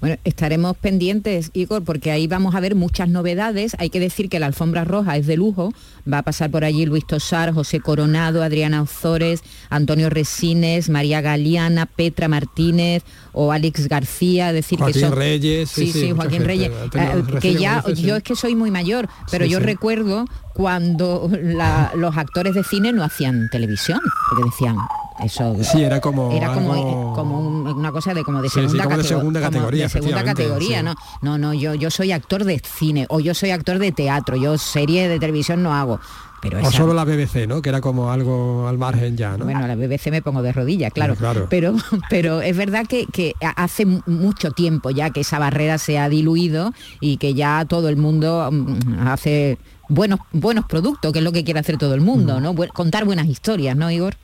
Bueno, 0.00 0.16
estaremos 0.22 0.76
pendientes, 0.76 1.50
Igor, 1.54 1.82
porque 1.82 2.12
ahí 2.12 2.28
vamos 2.28 2.54
a 2.54 2.60
ver 2.60 2.76
muchas 2.76 3.08
novedades. 3.08 3.74
Hay 3.80 3.90
que 3.90 3.98
decir 3.98 4.28
que 4.28 4.38
la 4.38 4.46
alfombra 4.46 4.84
roja 4.84 5.16
es 5.16 5.26
de 5.26 5.36
lujo. 5.36 5.72
Va 6.10 6.18
a 6.18 6.22
pasar 6.22 6.50
por 6.52 6.64
allí 6.64 6.86
Luis 6.86 7.04
Tosar, 7.04 7.52
José 7.52 7.80
Coronado, 7.80 8.44
Adriana 8.44 8.82
Ozores, 8.82 9.42
Antonio 9.70 10.08
Resines, 10.10 10.88
María 10.88 11.20
Galeana, 11.20 11.86
Petra 11.86 12.28
Martínez 12.28 13.02
o 13.32 13.50
Alex 13.50 13.88
García. 13.88 14.50
Es 14.50 14.54
decir, 14.54 14.78
Joaquín 14.78 14.94
que 15.02 15.08
son... 15.08 15.16
Reyes, 15.18 15.68
sí, 15.70 15.90
sí, 15.92 16.12
Joaquín 16.12 16.30
gente. 16.30 16.46
Reyes. 16.46 16.70
Eh, 16.94 17.22
que 17.40 17.54
ya, 17.54 17.82
yo 17.88 17.94
sí. 17.96 18.10
es 18.10 18.22
que 18.22 18.36
soy 18.36 18.54
muy 18.54 18.70
mayor, 18.70 19.08
pero 19.32 19.44
Sí, 19.46 19.50
yo 19.50 19.58
sí. 19.58 19.64
recuerdo 19.64 20.26
cuando 20.54 21.28
la- 21.42 21.90
los 21.96 22.16
actores 22.16 22.54
de 22.54 22.62
cine 22.62 22.92
no 22.92 23.02
hacían 23.02 23.48
televisión, 23.50 23.98
porque 24.28 24.44
decían 24.44 24.76
eso 25.24 25.56
Sí, 25.62 25.82
era 25.82 26.00
como 26.00 26.30
era 26.32 26.52
como, 26.52 26.72
algo- 26.74 27.12
eh, 27.12 27.16
como 27.16 27.40
un- 27.40 27.66
una 27.68 27.92
cosa 27.92 28.14
de 28.14 28.22
como 28.24 28.42
de 28.42 28.48
Sí, 28.48 28.54
sí, 28.54 28.60
segunda, 28.62 28.84
como 28.84 28.96
de 28.96 29.02
catego- 29.02 29.18
segunda 29.18 29.40
como 29.40 29.50
categoría, 29.52 29.82
de 29.84 29.88
segunda 29.90 30.24
categoría 30.24 30.78
sí. 30.78 30.84
no 30.84 30.94
no 31.22 31.38
no 31.38 31.54
yo 31.54 31.74
yo 31.74 31.90
soy 31.90 32.12
actor 32.12 32.44
de 32.44 32.58
cine 32.64 33.06
o 33.08 33.20
yo 33.20 33.34
soy 33.34 33.50
actor 33.50 33.78
de 33.78 33.92
teatro 33.92 34.36
yo 34.36 34.58
serie 34.58 35.08
de 35.08 35.18
televisión 35.18 35.62
no 35.62 35.74
hago 35.74 36.00
pero 36.40 36.58
O 36.58 36.60
esa- 36.62 36.72
solo 36.72 36.92
la 36.92 37.04
BBC, 37.04 37.46
¿no? 37.46 37.62
Que 37.62 37.68
era 37.68 37.80
como 37.80 38.10
algo 38.10 38.66
al 38.66 38.76
margen 38.76 39.16
ya, 39.16 39.36
¿no? 39.36 39.44
bueno, 39.44 39.64
la 39.64 39.76
BBC 39.76 40.10
me 40.10 40.22
pongo 40.22 40.42
de 40.42 40.50
rodillas, 40.50 40.92
claro. 40.92 41.14
Claro. 41.14 41.46
Pero, 41.48 41.76
pero 42.10 42.40
es 42.42 42.56
verdad 42.56 42.84
que, 42.88 43.06
que 43.06 43.34
hace 43.54 43.86
mu- 43.86 44.00
mucho 44.06 44.50
tiempo 44.50 44.90
ya 44.90 45.10
que 45.10 45.20
esa 45.20 45.38
barrera 45.38 45.78
se 45.78 46.00
ha 46.00 46.08
diluido 46.08 46.72
y 47.00 47.18
que 47.18 47.34
ya 47.34 47.64
todo 47.68 47.88
el 47.88 47.96
mundo 47.96 48.48
mm, 48.50 49.06
hace 49.06 49.56
buenos, 49.88 50.18
buenos 50.32 50.64
productos, 50.64 51.12
que 51.12 51.20
es 51.20 51.24
lo 51.24 51.30
que 51.30 51.44
quiere 51.44 51.60
hacer 51.60 51.78
todo 51.78 51.94
el 51.94 52.00
mundo, 52.00 52.40
¿no? 52.40 52.54
Bu- 52.54 52.72
contar 52.72 53.04
buenas 53.04 53.28
historias, 53.28 53.76
¿no, 53.76 53.88
Igor? 53.92 54.16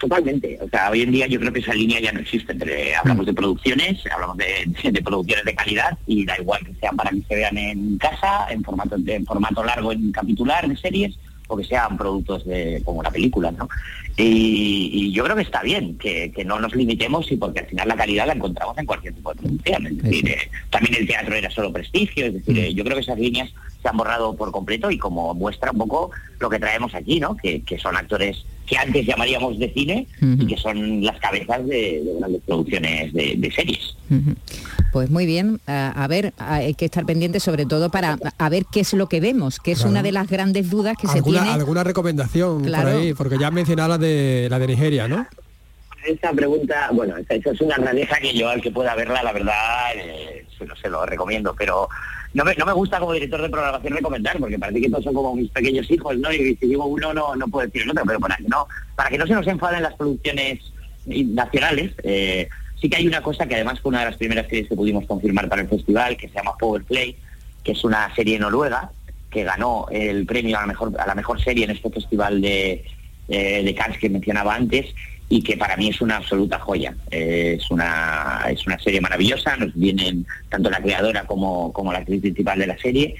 Totalmente. 0.00 0.58
O 0.62 0.68
sea, 0.70 0.90
hoy 0.90 1.02
en 1.02 1.12
día 1.12 1.26
yo 1.26 1.38
creo 1.38 1.52
que 1.52 1.60
esa 1.60 1.74
línea 1.74 2.00
ya 2.00 2.10
no 2.10 2.20
existe. 2.20 2.52
Entre, 2.52 2.96
hablamos 2.96 3.26
de 3.26 3.34
producciones, 3.34 4.02
hablamos 4.10 4.38
de, 4.38 4.90
de 4.90 5.02
producciones 5.02 5.44
de 5.44 5.54
calidad 5.54 5.98
y 6.06 6.24
da 6.24 6.40
igual 6.40 6.64
que 6.64 6.72
sean 6.80 6.96
para 6.96 7.10
que 7.10 7.22
se 7.28 7.34
vean 7.34 7.58
en 7.58 7.98
casa, 7.98 8.46
en 8.48 8.64
formato, 8.64 8.96
en 8.96 9.26
formato 9.26 9.62
largo, 9.62 9.92
en 9.92 10.10
capitular 10.10 10.66
de 10.66 10.74
series, 10.78 11.18
o 11.48 11.56
que 11.56 11.64
sean 11.64 11.98
productos 11.98 12.46
de, 12.46 12.80
como 12.82 13.00
una 13.00 13.10
película, 13.10 13.50
¿no? 13.50 13.68
Y, 14.16 14.90
y 14.90 15.12
yo 15.12 15.24
creo 15.24 15.36
que 15.36 15.42
está 15.42 15.62
bien 15.62 15.98
que, 15.98 16.32
que 16.32 16.46
no 16.46 16.58
nos 16.58 16.74
limitemos 16.74 17.30
y 17.30 17.36
porque 17.36 17.60
al 17.60 17.66
final 17.66 17.88
la 17.88 17.96
calidad 17.96 18.26
la 18.26 18.32
encontramos 18.32 18.78
en 18.78 18.86
cualquier 18.86 19.12
tipo 19.12 19.34
de 19.34 19.40
producción. 19.40 19.86
Es 19.86 19.98
decir, 19.98 20.28
eh, 20.30 20.50
también 20.70 20.94
el 20.94 21.06
teatro 21.06 21.34
era 21.34 21.50
solo 21.50 21.72
prestigio, 21.72 22.24
es 22.24 22.34
decir, 22.34 22.58
eh, 22.58 22.72
yo 22.72 22.84
creo 22.84 22.96
que 22.96 23.02
esas 23.02 23.18
líneas 23.18 23.50
se 23.82 23.88
han 23.88 23.96
borrado 23.96 24.34
por 24.36 24.50
completo 24.52 24.90
y 24.90 24.98
como 24.98 25.34
muestra 25.34 25.70
un 25.70 25.78
poco 25.78 26.10
lo 26.38 26.50
que 26.50 26.58
traemos 26.58 26.94
aquí, 26.94 27.18
¿no? 27.20 27.36
Que, 27.36 27.62
que 27.62 27.78
son 27.78 27.96
actores 27.96 28.44
que 28.66 28.76
antes 28.76 29.04
llamaríamos 29.04 29.58
de 29.58 29.72
cine 29.72 30.06
y 30.20 30.46
que 30.46 30.56
son 30.56 31.02
las 31.04 31.18
cabezas 31.18 31.66
de, 31.66 32.02
de 32.04 32.14
grandes 32.20 32.40
producciones 32.46 33.12
de, 33.12 33.34
de 33.36 33.50
series. 33.50 33.96
Pues 34.92 35.10
muy 35.10 35.26
bien, 35.26 35.60
a, 35.66 35.90
a 36.04 36.06
ver, 36.06 36.32
hay 36.38 36.74
que 36.74 36.84
estar 36.84 37.04
pendientes 37.04 37.42
sobre 37.42 37.66
todo 37.66 37.90
para 37.90 38.16
a 38.38 38.48
ver 38.48 38.64
qué 38.70 38.80
es 38.80 38.92
lo 38.94 39.08
que 39.08 39.20
vemos, 39.20 39.58
que 39.58 39.72
es 39.72 39.78
Claro. 39.78 39.90
una 39.90 40.02
de 40.02 40.12
las 40.12 40.28
grandes 40.28 40.70
dudas 40.70 40.96
que 41.00 41.08
se 41.08 41.18
¿Alguna, 41.18 41.42
tiene. 41.42 41.54
alguna 41.54 41.82
recomendación 41.84 42.62
Claro. 42.64 42.90
por 42.90 43.00
ahí? 43.00 43.14
Porque 43.14 43.38
ya 43.38 43.48
has 43.48 43.52
mencionado 43.52 43.88
la 43.88 43.98
de 43.98 44.46
la 44.50 44.58
de 44.60 44.66
Nigeria, 44.68 45.08
¿no? 45.08 45.26
Esta 46.06 46.32
pregunta, 46.32 46.90
bueno, 46.92 47.16
esa, 47.16 47.34
esa 47.34 47.50
es 47.50 47.60
una 47.60 47.76
rareza 47.76 48.16
que 48.20 48.32
yo 48.32 48.48
al 48.48 48.62
que 48.62 48.70
pueda 48.70 48.94
verla, 48.94 49.22
la 49.22 49.32
verdad, 49.32 49.90
eh, 49.96 50.46
se, 50.56 50.64
lo, 50.64 50.74
se 50.76 50.88
lo 50.88 51.04
recomiendo, 51.04 51.54
pero 51.58 51.88
no 52.32 52.44
me, 52.44 52.54
no 52.54 52.66
me 52.66 52.72
gusta 52.72 53.00
como 53.00 53.12
director 53.12 53.42
de 53.42 53.48
programación 53.48 53.94
recomendar, 53.94 54.38
porque 54.38 54.58
parece 54.58 54.80
que 54.80 54.90
todos 54.90 55.04
son 55.04 55.14
como 55.14 55.34
mis 55.34 55.50
pequeños 55.50 55.90
hijos, 55.90 56.16
¿no? 56.18 56.32
Y 56.32 56.56
si 56.56 56.66
digo 56.68 56.86
uno, 56.86 57.12
no, 57.12 57.34
no 57.34 57.48
puedo 57.48 57.66
decir 57.66 57.82
el 57.82 57.90
otro, 57.90 58.04
pero 58.06 58.20
para 58.20 58.36
que 58.36 58.44
no, 58.44 58.68
para 58.94 59.10
que 59.10 59.18
no 59.18 59.26
se 59.26 59.34
nos 59.34 59.46
enfaden 59.46 59.82
las 59.82 59.94
producciones 59.94 60.60
nacionales, 61.06 61.92
eh, 62.04 62.48
sí 62.80 62.88
que 62.88 62.96
hay 62.96 63.06
una 63.06 63.22
cosa 63.22 63.46
que 63.46 63.56
además 63.56 63.80
fue 63.80 63.90
una 63.90 64.00
de 64.00 64.06
las 64.06 64.16
primeras 64.16 64.46
series 64.46 64.68
que 64.68 64.76
pudimos 64.76 65.06
confirmar 65.06 65.48
para 65.48 65.62
el 65.62 65.68
festival, 65.68 66.16
que 66.16 66.28
se 66.28 66.34
llama 66.34 66.56
Power 66.56 66.84
Play, 66.84 67.16
que 67.64 67.72
es 67.72 67.84
una 67.84 68.14
serie 68.14 68.38
noruega 68.38 68.92
que 69.30 69.44
ganó 69.44 69.86
el 69.90 70.26
premio 70.26 70.56
a 70.56 70.62
la 70.62 70.66
mejor, 70.66 70.92
a 71.00 71.06
la 71.06 71.14
mejor 71.14 71.42
serie 71.42 71.64
en 71.64 71.70
este 71.70 71.90
festival 71.90 72.40
de, 72.40 72.84
eh, 73.28 73.62
de 73.62 73.74
Cannes 73.74 73.98
que 73.98 74.08
mencionaba 74.08 74.54
antes 74.54 74.86
y 75.32 75.42
que 75.42 75.56
para 75.56 75.76
mí 75.76 75.88
es 75.88 76.00
una 76.02 76.16
absoluta 76.16 76.58
joya. 76.58 76.92
Eh, 77.10 77.56
es, 77.58 77.70
una, 77.70 78.42
es 78.50 78.66
una 78.66 78.78
serie 78.80 79.00
maravillosa, 79.00 79.56
nos 79.56 79.72
vienen 79.74 80.26
tanto 80.48 80.68
la 80.68 80.82
creadora 80.82 81.24
como, 81.24 81.72
como 81.72 81.92
la 81.92 82.00
actriz 82.00 82.20
principal 82.20 82.58
de 82.58 82.66
la 82.66 82.76
serie 82.76 83.14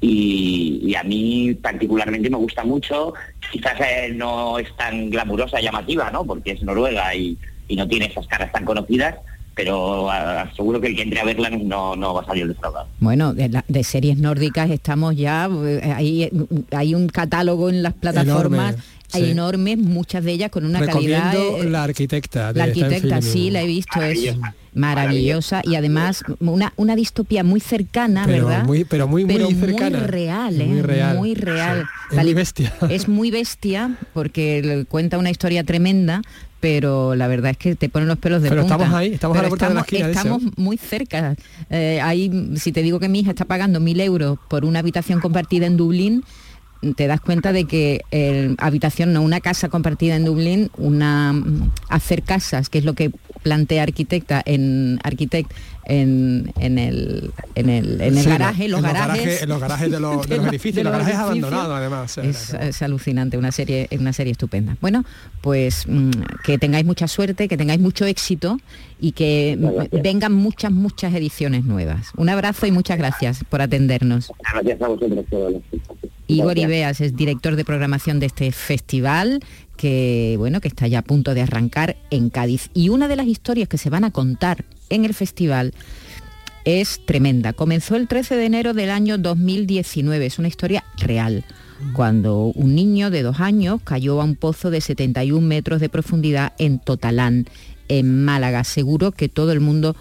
y, 0.00 0.80
y 0.84 0.94
a 0.94 1.02
mí 1.02 1.54
particularmente 1.54 2.28
me 2.28 2.36
gusta 2.36 2.64
mucho, 2.64 3.14
quizás 3.50 3.74
eh, 3.80 4.12
no 4.14 4.58
es 4.58 4.68
tan 4.76 5.08
glamurosa, 5.10 5.60
llamativa, 5.60 6.10
¿no? 6.10 6.24
porque 6.24 6.52
es 6.52 6.62
noruega 6.62 7.14
y, 7.14 7.38
y 7.68 7.76
no 7.76 7.88
tiene 7.88 8.06
esas 8.06 8.26
caras 8.26 8.52
tan 8.52 8.64
conocidas, 8.66 9.14
pero 9.54 10.10
ah, 10.10 10.50
seguro 10.54 10.80
que 10.80 10.88
el 10.88 10.96
que 10.96 11.02
entre 11.02 11.20
a 11.20 11.24
verla 11.24 11.48
no, 11.48 11.96
no 11.96 12.12
va 12.12 12.20
a 12.22 12.26
salir 12.26 12.46
defraudado. 12.46 12.88
Bueno, 12.98 13.32
de, 13.32 13.48
la- 13.48 13.64
de 13.68 13.84
series 13.84 14.18
nórdicas 14.18 14.68
estamos 14.70 15.16
ya, 15.16 15.48
eh, 15.64 15.80
hay, 15.94 16.30
hay 16.72 16.94
un 16.94 17.06
catálogo 17.08 17.70
en 17.70 17.82
las 17.82 17.94
plataformas 17.94 18.74
Enorme. 19.16 19.24
Sí. 19.26 19.30
enormes, 19.32 19.78
muchas 19.78 20.24
de 20.24 20.32
ellas 20.32 20.50
con 20.50 20.64
una 20.64 20.84
calidad... 20.84 21.32
Recomiendo 21.32 21.62
eh, 21.64 21.70
la 21.70 21.84
arquitecta. 21.84 22.52
de- 22.52 22.58
la 22.58 22.64
arquitecta, 22.64 23.22
sí, 23.22 23.50
la 23.50 23.62
he 23.62 23.66
visto, 23.66 24.02
es 24.02 24.18
Maravillosa. 24.18 24.54
maravillosa 24.74 25.60
y 25.64 25.74
además 25.76 26.24
una, 26.40 26.72
una 26.76 26.96
distopía 26.96 27.44
muy 27.44 27.60
cercana, 27.60 28.24
Pero 28.26 28.46
¿verdad? 28.46 28.64
muy- 28.64 28.84
pero 28.84 29.06
muy, 29.08 29.24
muy 29.24 29.34
Pero 29.34 29.50
cercana. 29.50 30.00
real, 30.06 30.60
¿eh? 30.60 30.66
Muy 30.66 30.82
real. 30.82 31.16
Muy 31.18 31.34
real. 31.34 31.84
Es 32.10 32.16
muy 32.22 32.34
bestia. 32.34 32.74
Es 32.90 33.08
muy 33.08 33.30
bestia 33.30 33.96
porque 34.12 34.62
le 34.62 34.84
cuenta 34.84 35.18
una 35.18 35.30
historia 35.30 35.64
tremenda, 35.64 36.22
pero 36.60 37.14
la 37.14 37.26
verdad 37.28 37.50
es 37.52 37.58
que 37.58 37.74
te 37.76 37.88
ponen 37.90 38.08
los 38.08 38.18
pelos 38.18 38.40
de 38.42 38.48
Pero 38.48 38.62
punta. 38.62 38.76
estamos 38.76 38.94
ahí, 38.98 39.12
estamos 39.12 39.36
a 39.36 39.42
la 39.42 39.42
Pero 39.42 39.50
puerta 39.50 39.68
de 39.68 39.74
la 39.74 39.80
estamos- 39.82 39.92
esquina 39.92 40.06
de 40.06 40.12
eso. 40.12 40.20
Estamos 40.36 40.58
muy 40.58 40.76
cerca. 40.78 41.36
Eh, 41.70 42.00
ahí, 42.02 42.30
si 42.56 42.72
te 42.72 42.82
digo 42.82 42.98
que 43.00 43.08
mi 43.08 43.20
hija 43.20 43.30
está 43.30 43.44
pagando 43.44 43.80
mil 43.80 44.00
euros 44.00 44.38
por 44.48 44.64
una 44.64 44.78
habitación 44.78 45.20
compartida 45.20 45.66
en 45.66 45.76
Dublín, 45.76 46.24
te 46.92 47.06
das 47.06 47.20
cuenta 47.20 47.52
de 47.52 47.64
que 47.64 48.02
eh, 48.10 48.54
habitación, 48.58 49.12
no 49.12 49.22
una 49.22 49.40
casa 49.40 49.68
compartida 49.68 50.16
en 50.16 50.24
Dublín, 50.24 50.70
una 50.76 51.32
mm, 51.32 51.70
hacer 51.88 52.22
casas, 52.22 52.68
que 52.68 52.78
es 52.78 52.84
lo 52.84 52.94
que 52.94 53.10
plantea 53.42 53.82
arquitecta 53.82 54.42
en 54.44 54.98
arquitect 55.02 55.50
en, 55.86 56.52
en 56.58 56.78
el 56.78 57.32
en 57.54 57.68
el, 57.68 58.00
en 58.00 58.16
el 58.16 58.22
Sí, 58.24 58.28
garaje, 58.28 58.68
los 58.68 58.78
en 58.78 58.84
garajes, 58.86 59.42
en 59.42 59.48
los 59.48 59.60
garajes 59.60 59.90
de 59.90 60.00
los, 60.00 60.28
de 60.28 60.36
los 60.38 60.46
edificios, 60.48 60.76
de 60.76 60.84
los 60.84 60.92
los 60.92 61.06
garajes 61.06 61.14
edificios. 61.20 61.52
abandonados 61.52 61.76
además. 61.78 62.12
sea, 62.12 62.24
es, 62.24 62.54
es 62.54 62.82
alucinante, 62.82 63.36
una 63.38 63.52
serie, 63.52 63.88
una 63.98 64.12
serie 64.12 64.32
estupenda. 64.32 64.76
Bueno, 64.80 65.04
pues 65.40 65.86
mm, 65.86 66.10
que 66.44 66.58
tengáis 66.58 66.84
mucha 66.86 67.08
suerte, 67.08 67.48
que 67.48 67.56
tengáis 67.56 67.80
mucho 67.80 68.04
éxito 68.06 68.58
y 69.00 69.12
que 69.12 69.56
Gracias. 69.58 70.02
vengan 70.02 70.32
muchas, 70.32 70.72
muchas 70.72 71.14
ediciones 71.14 71.64
nuevas. 71.64 72.10
Un 72.16 72.28
abrazo 72.28 72.66
y 72.66 72.72
muchas 72.72 72.98
gracias 72.98 73.44
por 73.48 73.60
atendernos. 73.62 74.32
Gracias 74.52 74.80
a 74.82 74.88
vosotros 74.88 75.24
Igor. 76.26 76.56
Ibeas 76.58 77.00
es 77.00 77.14
director 77.14 77.56
de 77.56 77.64
programación 77.64 78.18
de 78.20 78.26
este 78.26 78.50
festival 78.52 79.40
que 79.76 80.36
bueno 80.38 80.60
que 80.60 80.68
está 80.68 80.86
ya 80.86 81.00
a 81.00 81.02
punto 81.02 81.34
de 81.34 81.42
arrancar 81.42 81.96
en 82.10 82.30
Cádiz 82.30 82.70
y 82.74 82.88
una 82.88 83.08
de 83.08 83.16
las 83.16 83.26
historias 83.26 83.68
que 83.68 83.76
se 83.76 83.90
van 83.90 84.04
a 84.04 84.10
contar 84.10 84.64
en 84.94 85.04
el 85.04 85.14
festival 85.14 85.74
es 86.64 87.00
tremenda. 87.04 87.52
Comenzó 87.52 87.96
el 87.96 88.08
13 88.08 88.36
de 88.36 88.46
enero 88.46 88.74
del 88.74 88.90
año 88.90 89.18
2019, 89.18 90.26
es 90.26 90.38
una 90.38 90.48
historia 90.48 90.84
real. 90.98 91.44
Cuando 91.92 92.44
un 92.54 92.74
niño 92.74 93.10
de 93.10 93.22
dos 93.22 93.40
años 93.40 93.80
cayó 93.84 94.20
a 94.20 94.24
un 94.24 94.36
pozo 94.36 94.70
de 94.70 94.80
71 94.80 95.46
metros 95.46 95.80
de 95.80 95.88
profundidad 95.88 96.54
en 96.58 96.78
Totalán, 96.78 97.46
en 97.88 98.24
Málaga. 98.24 98.64
Seguro 98.64 99.12
que 99.12 99.28
todo 99.28 99.52
el 99.52 99.60
mundo 99.60 99.96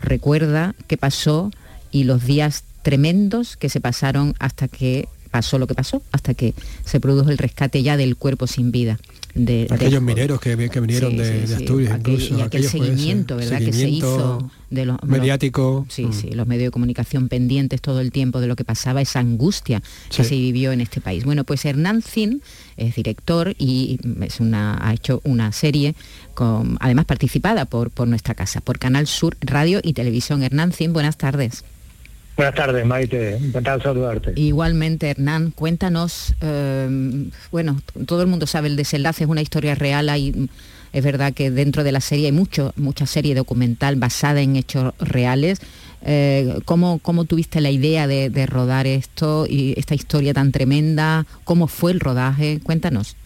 recuerda 0.00 0.74
qué 0.86 0.96
pasó 0.96 1.50
y 1.92 2.04
los 2.04 2.24
días 2.24 2.64
tremendos 2.82 3.56
que 3.56 3.68
se 3.68 3.80
pasaron 3.80 4.34
hasta 4.38 4.66
que 4.66 5.08
pasó 5.30 5.58
lo 5.58 5.66
que 5.66 5.74
pasó, 5.74 6.02
hasta 6.10 6.34
que 6.34 6.54
se 6.84 7.00
produjo 7.00 7.30
el 7.30 7.38
rescate 7.38 7.82
ya 7.82 7.96
del 7.96 8.16
cuerpo 8.16 8.46
sin 8.46 8.72
vida. 8.72 8.98
De, 9.38 9.68
Aquellos 9.70 10.02
mineros 10.02 10.40
que, 10.40 10.68
que 10.68 10.80
vinieron 10.80 11.12
Sí, 11.12 11.16
de, 11.18 11.42
sí, 11.42 11.46
de. 11.46 11.54
Asturias 11.54 11.92
Aquel- 11.92 11.98
incluso. 12.14 12.38
y 12.38 12.40
aquel 12.42 12.60
pues, 12.62 12.70
seguimiento, 12.72 13.36
¿verdad? 13.36 13.58
que 13.60 13.72
se 13.72 13.88
hizo 13.88 14.50
de 14.68 14.84
los 14.84 14.96
mediático. 15.04 15.86
Sí, 15.88 16.06
Mm. 16.06 16.12
sí, 16.12 16.30
los 16.32 16.46
medios 16.48 16.64
de 16.66 16.70
comunicación 16.72 17.28
pendientes 17.28 17.80
todo 17.80 18.00
el 18.00 18.10
tiempo 18.10 18.40
de 18.40 18.48
lo 18.48 18.56
que 18.56 18.64
pasaba, 18.64 19.00
esa 19.00 19.20
angustia 19.20 19.80
que 20.14 20.24
se 20.24 20.34
vivió 20.34 20.72
en 20.72 20.80
este 20.80 21.00
país. 21.00 21.24
Bueno, 21.24 21.44
pues 21.44 21.64
Hernán 21.64 22.02
Zin 22.02 22.42
es 22.76 22.96
director 22.96 23.54
y 23.58 24.00
es 24.22 24.40
una, 24.40 24.76
ha 24.84 24.92
hecho 24.92 25.20
una 25.24 25.52
serie 25.52 25.94
con, 26.34 26.76
además 26.80 27.04
participada 27.04 27.64
por, 27.64 27.90
por 27.90 28.08
nuestra 28.08 28.34
casa, 28.34 28.60
por 28.60 28.78
Canal 28.80 29.06
Sur 29.06 29.36
Radio 29.40 29.78
y 29.84 29.92
Televisión. 29.92 30.42
Hernán 30.42 30.72
Zin, 30.72 30.92
buenas 30.92 31.16
tardes. 31.16 31.62
Buenas 32.38 32.54
tardes, 32.54 32.86
Maite. 32.86 33.34
Encantado 33.34 33.78
de 33.78 33.82
saludarte. 33.82 34.32
Igualmente, 34.36 35.10
Hernán, 35.10 35.50
cuéntanos, 35.50 36.36
eh, 36.40 37.28
bueno, 37.50 37.80
todo 38.06 38.22
el 38.22 38.28
mundo 38.28 38.46
sabe 38.46 38.68
el 38.68 38.76
desenlace, 38.76 39.24
es 39.24 39.28
una 39.28 39.42
historia 39.42 39.74
real, 39.74 40.08
hay, 40.08 40.48
es 40.92 41.04
verdad 41.04 41.32
que 41.32 41.50
dentro 41.50 41.82
de 41.82 41.90
la 41.90 42.00
serie 42.00 42.26
hay 42.26 42.32
mucho, 42.32 42.72
mucha 42.76 43.06
serie 43.06 43.34
documental 43.34 43.96
basada 43.96 44.40
en 44.40 44.54
hechos 44.54 44.94
reales. 45.00 45.58
Eh, 46.02 46.60
¿cómo, 46.64 47.00
cómo 47.00 47.24
tuviste 47.24 47.60
la 47.60 47.70
idea 47.70 48.06
de, 48.06 48.30
de 48.30 48.46
rodar 48.46 48.86
esto 48.86 49.44
y 49.48 49.74
esta 49.76 49.96
historia 49.96 50.32
tan 50.32 50.52
tremenda? 50.52 51.26
¿Cómo 51.42 51.66
fue 51.66 51.90
el 51.90 51.98
rodaje? 51.98 52.60
Cuéntanos. 52.62 53.16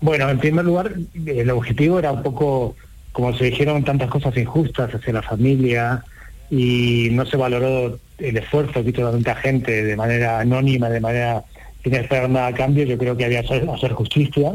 Bueno, 0.00 0.30
en 0.30 0.38
primer 0.38 0.64
lugar, 0.64 0.94
el 1.26 1.50
objetivo 1.50 1.98
era 1.98 2.12
un 2.12 2.22
poco, 2.22 2.74
como 3.12 3.36
se 3.36 3.44
dijeron 3.44 3.84
tantas 3.84 4.08
cosas 4.08 4.34
injustas 4.34 4.94
hacia 4.94 5.12
la 5.12 5.20
familia 5.20 6.02
y 6.50 7.08
no 7.12 7.26
se 7.26 7.36
valoró 7.36 7.98
el 8.18 8.36
esfuerzo 8.36 8.82
que 8.82 8.90
hizo 8.90 9.10
tanta 9.10 9.34
gente 9.36 9.82
de 9.84 9.96
manera 9.96 10.40
anónima, 10.40 10.88
de 10.88 11.00
manera 11.00 11.44
sin 11.82 11.94
esperar 11.94 12.28
nada 12.28 12.48
a 12.48 12.54
cambio, 12.54 12.84
yo 12.84 12.98
creo 12.98 13.16
que 13.16 13.24
había 13.24 13.42
que 13.42 13.56
hacer, 13.70 13.92
justicia. 13.92 14.52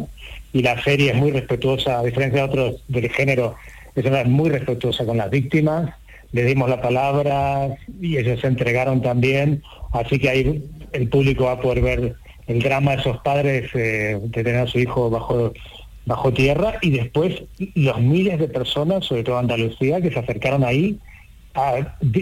Y 0.52 0.62
la 0.62 0.82
serie 0.84 1.12
es 1.12 1.16
muy 1.16 1.32
respetuosa, 1.32 2.00
a 2.00 2.04
diferencia 2.04 2.42
de 2.42 2.50
otros 2.50 2.84
del 2.88 3.10
género, 3.10 3.56
es 3.96 4.06
una- 4.06 4.24
muy 4.26 4.50
respetuosa 4.50 5.06
con 5.06 5.18
las 5.18 5.30
víctimas, 5.30 5.94
les 6.32 6.46
dimos 6.46 6.70
la 6.70 6.82
palabra 6.82 7.76
y 8.02 8.18
ellos 8.18 8.42
se 8.42 8.48
entregaron 8.48 9.02
también, 9.02 9.62
así 9.94 10.20
que 10.20 10.30
ahí 10.30 10.64
el 10.92 11.08
público 11.08 11.46
va 11.46 11.54
a 11.54 11.62
poder 11.62 11.82
ver 11.82 12.16
el 12.48 12.62
drama 12.62 12.92
de 12.92 12.98
esos 13.02 13.18
padres 13.20 13.70
eh, 13.74 14.20
de 14.22 14.44
tener 14.44 14.58
a 14.58 14.68
su 14.68 14.80
hijo 14.80 15.10
bajo 15.10 15.54
bajo 16.06 16.34
tierra. 16.34 16.76
Y 16.82 16.90
después 16.92 17.44
los 17.76 18.02
miles 18.02 18.38
de 18.38 18.50
personas, 18.50 19.06
sobre 19.06 19.24
todo 19.24 19.38
Andalucía, 19.38 20.02
que 20.02 20.12
se 20.12 20.20
acercaron 20.20 20.64
ahí 20.66 20.98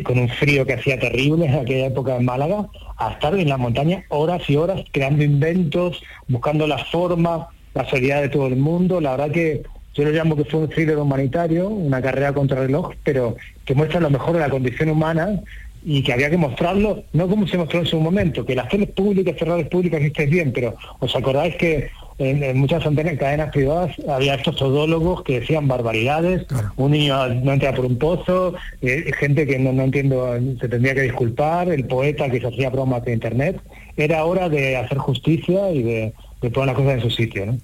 con 0.04 0.20
un 0.20 0.30
frío 0.30 0.66
que 0.66 0.74
hacía 0.74 1.00
terrible 1.00 1.46
en 1.46 1.56
aquella 1.56 1.88
época 1.88 2.18
en 2.18 2.26
Málaga, 2.26 2.68
a 2.98 3.12
estar 3.12 3.34
en 3.36 3.50
la 3.50 3.58
montaña 3.58 4.04
horas 4.10 4.50
y 4.50 4.56
horas 4.56 4.84
creando 4.92 5.24
inventos, 5.24 6.04
buscando 6.28 6.68
la 6.68 6.78
forma, 6.78 7.48
la 7.74 7.90
solidaridad 7.90 8.22
de 8.24 8.30
todo 8.30 8.48
el 8.48 8.58
mundo. 8.58 9.00
La 9.00 9.12
verdad 9.12 9.32
que 9.32 9.64
yo 9.94 10.04
lo 10.04 10.12
llamo 10.12 10.36
que 10.36 10.46
fue 10.46 10.62
un 10.62 10.70
thriller 10.70 10.98
humanitario, 10.98 11.68
una 11.70 12.02
carrera 12.02 12.34
contra 12.34 12.62
el 12.62 12.68
reloj, 12.68 12.94
pero 13.04 13.36
que 13.66 13.74
muestra 13.74 14.00
lo 14.00 14.10
mejor 14.10 14.34
de 14.34 14.40
la 14.40 14.50
condición 14.50 14.90
humana 14.90 15.42
y 15.84 16.04
que 16.04 16.14
había 16.14 16.30
que 16.30 16.38
mostrarlo, 16.38 17.04
no 17.14 17.28
como 17.28 17.48
se 17.48 17.58
mostró 17.58 17.80
en 17.80 17.86
su 17.88 18.00
momento, 18.00 18.46
que 18.46 18.56
las 18.56 18.70
teles 18.70 18.90
públicas, 18.90 19.36
cerradas 19.38 19.68
públicas, 19.68 20.02
estés 20.02 20.30
bien, 20.30 20.52
pero 20.54 20.76
os 21.00 21.16
acordáis 21.16 21.56
que 21.56 21.90
en, 22.22 22.44
en 22.44 22.58
muchas 22.58 22.86
antenas, 22.86 23.18
cadenas 23.18 23.52
privadas 23.52 23.96
había 24.08 24.36
estos 24.36 24.56
todólogos 24.56 25.24
que 25.24 25.40
decían 25.40 25.68
barbaridades, 25.68 26.46
un 26.78 26.92
niño 26.92 27.28
no 27.28 27.52
entra 27.54 27.74
por 27.74 27.86
un 27.86 27.98
pozo, 27.98 28.54
eh, 28.82 29.12
gente 29.20 29.46
que 29.48 29.60
no, 29.60 29.74
no 29.74 29.84
entiendo, 29.84 30.34
se 30.60 30.70
tendría 30.70 30.94
que 30.94 31.02
disculpar, 31.02 31.70
el 31.70 31.86
poeta 31.86 32.30
que 32.30 32.40
se 32.40 32.48
hacía 32.48 32.70
bromas 32.70 33.04
de 33.04 33.14
internet, 33.14 33.60
era 33.98 34.24
hora 34.26 34.50
de 34.50 34.78
hacer 34.78 34.98
justicia 34.98 35.72
y 35.72 35.84
de, 35.84 36.14
de 36.42 36.50
poner 36.50 36.68
las 36.68 36.76
cosas 36.76 36.94
en 36.96 37.02
su 37.02 37.10
sitio, 37.10 37.46
¿no? 37.46 37.58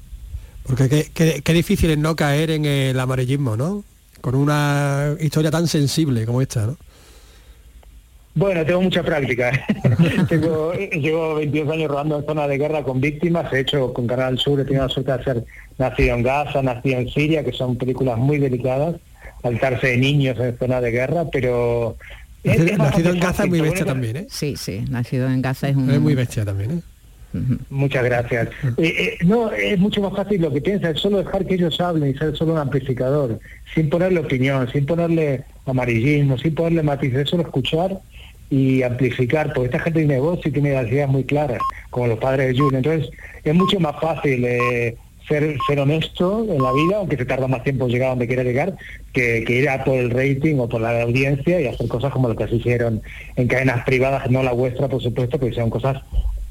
Porque 0.65 0.89
qué, 0.89 1.07
qué- 1.13 1.41
qué 1.43 1.53
difícil 1.53 1.91
es 1.91 1.97
no 1.97 2.15
caer 2.15 2.51
en 2.51 2.65
el 2.65 2.99
amarillismo, 2.99 3.55
¿no? 3.55 3.83
Con 4.21 4.35
una 4.35 5.15
historia 5.19 5.51
tan 5.51 5.67
sensible 5.67 6.25
como 6.25 6.41
esta, 6.41 6.65
¿no? 6.65 6.75
Bueno, 8.37 8.63
tengo 8.63 8.83
mucha 8.83 9.01
práctica. 9.01 9.51
tengo, 10.29 10.71
eh, 10.71 10.91
llevo 10.93 11.33
22 11.35 11.73
años 11.73 11.89
rodando 11.89 12.19
en 12.19 12.25
zona 12.27 12.47
de 12.47 12.59
guerra 12.59 12.83
con 12.83 13.01
víctimas. 13.01 13.51
He 13.51 13.61
hecho 13.61 13.91
con 13.93 14.05
Canal 14.05 14.37
Sur, 14.37 14.59
he 14.59 14.63
tenido 14.63 14.83
la 14.83 14.89
suerte 14.89 15.11
de 15.11 15.19
hacer 15.19 15.45
Nacido 15.79 16.15
en 16.15 16.21
Gaza, 16.21 16.61
Nacido 16.61 16.99
en 16.99 17.09
Siria, 17.09 17.43
que 17.43 17.51
son 17.51 17.77
películas 17.77 18.19
muy 18.19 18.37
delicadas, 18.37 18.97
saltarse 19.41 19.87
de 19.87 19.97
niños 19.97 20.37
en 20.39 20.55
zona 20.55 20.79
de 20.81 20.91
guerra, 20.91 21.25
pero... 21.31 21.97
Nacido, 22.43 22.65
es 22.65 22.77
nacido 22.77 22.83
bastante 22.83 23.09
en 23.09 23.19
Gaza 23.19 23.43
es 23.43 23.49
muy 23.49 23.61
bestia 23.61 23.85
también, 23.85 24.17
¿eh? 24.17 24.27
Sí, 24.29 24.55
sí, 24.55 24.85
nacido 24.87 25.27
en 25.27 25.41
Gaza 25.41 25.69
es 25.69 25.75
un... 25.75 25.89
Es 25.89 25.99
muy 25.99 26.13
bestia 26.13 26.45
también, 26.45 26.71
¿eh? 26.71 26.81
Muchas 27.71 28.03
gracias. 28.03 28.49
Eh, 28.77 29.17
eh, 29.17 29.17
no, 29.25 29.51
es 29.51 29.79
mucho 29.79 29.99
más 30.01 30.15
fácil 30.15 30.41
lo 30.41 30.53
que 30.53 30.61
piensa, 30.61 30.91
es 30.91 30.99
solo 30.99 31.17
dejar 31.17 31.45
que 31.45 31.55
ellos 31.55 31.81
hablen 31.81 32.11
y 32.11 32.17
ser 32.17 32.37
solo 32.37 32.53
un 32.53 32.59
amplificador, 32.59 33.39
sin 33.73 33.89
ponerle 33.89 34.19
opinión, 34.19 34.71
sin 34.71 34.85
ponerle 34.85 35.43
amarillismo, 35.65 36.37
sin 36.37 36.53
ponerle 36.53 36.83
matices, 36.83 37.21
es 37.21 37.29
solo 37.29 37.41
escuchar 37.41 37.99
y 38.49 38.81
amplificar, 38.83 39.53
porque 39.53 39.65
esta 39.65 39.79
gente 39.79 39.99
tiene 39.99 40.19
voz 40.19 40.45
y 40.45 40.51
tiene 40.51 40.73
las 40.73 40.87
ideas 40.87 41.09
muy 41.09 41.23
claras, 41.23 41.59
como 41.89 42.07
los 42.07 42.19
padres 42.19 42.47
de 42.47 42.59
June. 42.59 42.77
Entonces, 42.77 43.09
es 43.43 43.55
mucho 43.55 43.79
más 43.79 43.99
fácil 43.99 44.45
eh, 44.45 44.95
ser, 45.27 45.57
ser 45.67 45.79
honesto 45.79 46.45
en 46.49 46.61
la 46.61 46.71
vida, 46.71 46.97
aunque 46.97 47.17
se 47.17 47.25
tarda 47.25 47.47
más 47.47 47.63
tiempo 47.63 47.85
en 47.85 47.91
llegar 47.91 48.07
a 48.07 48.09
donde 48.11 48.27
quiera 48.27 48.43
llegar, 48.43 48.75
que, 49.13 49.43
que 49.45 49.53
ir 49.59 49.69
a 49.69 49.83
por 49.83 49.95
el 49.95 50.11
rating 50.11 50.55
o 50.59 50.69
por 50.69 50.81
la 50.81 51.01
audiencia 51.01 51.59
y 51.59 51.67
hacer 51.67 51.87
cosas 51.87 52.11
como 52.11 52.29
lo 52.29 52.35
que 52.35 52.47
se 52.47 52.55
hicieron 52.55 53.01
en 53.35 53.47
cadenas 53.47 53.83
privadas, 53.83 54.29
no 54.31 54.43
la 54.43 54.53
vuestra, 54.53 54.87
por 54.87 55.01
supuesto, 55.01 55.37
pero 55.37 55.49
hicieron 55.49 55.69
cosas 55.69 56.01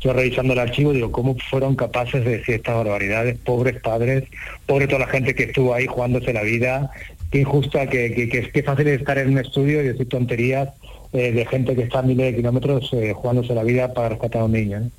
yo 0.01 0.13
revisando 0.13 0.53
el 0.53 0.59
archivo 0.59 0.93
digo, 0.93 1.11
¿cómo 1.11 1.37
fueron 1.51 1.75
capaces 1.75 2.25
de 2.25 2.39
decir 2.39 2.57
estas 2.57 2.77
barbaridades? 2.77 3.39
Pobres 3.39 3.81
padres, 3.81 4.25
pobre 4.67 4.87
toda 4.87 5.01
la 5.01 5.07
gente 5.07 5.35
que 5.35 5.45
estuvo 5.45 5.73
ahí 5.73 5.87
jugándose 5.87 6.33
la 6.33 6.43
vida, 6.43 6.91
qué 7.31 7.41
injusta, 7.41 7.87
que, 7.87 8.13
que, 8.13 8.29
que 8.29 8.63
fácil 8.63 8.89
es 8.89 9.01
estar 9.01 9.17
en 9.19 9.31
un 9.31 9.39
estudio 9.39 9.83
y 9.83 9.89
decir 9.89 10.09
tonterías 10.09 10.69
eh, 11.17 11.33
de 11.33 11.47
gente 11.47 11.75
que 11.75 11.83
está 11.85 12.01
a 12.01 12.03
miles 12.03 12.27
de 12.27 12.37
kilómetros 12.37 12.91
eh, 12.93 13.15
jugándose 13.15 13.55
la 13.55 13.65
vida 13.65 13.95
para 13.95 14.11
rescatar 14.11 14.43
a 14.43 14.45
un 14.45 14.53
niño. 14.53 14.91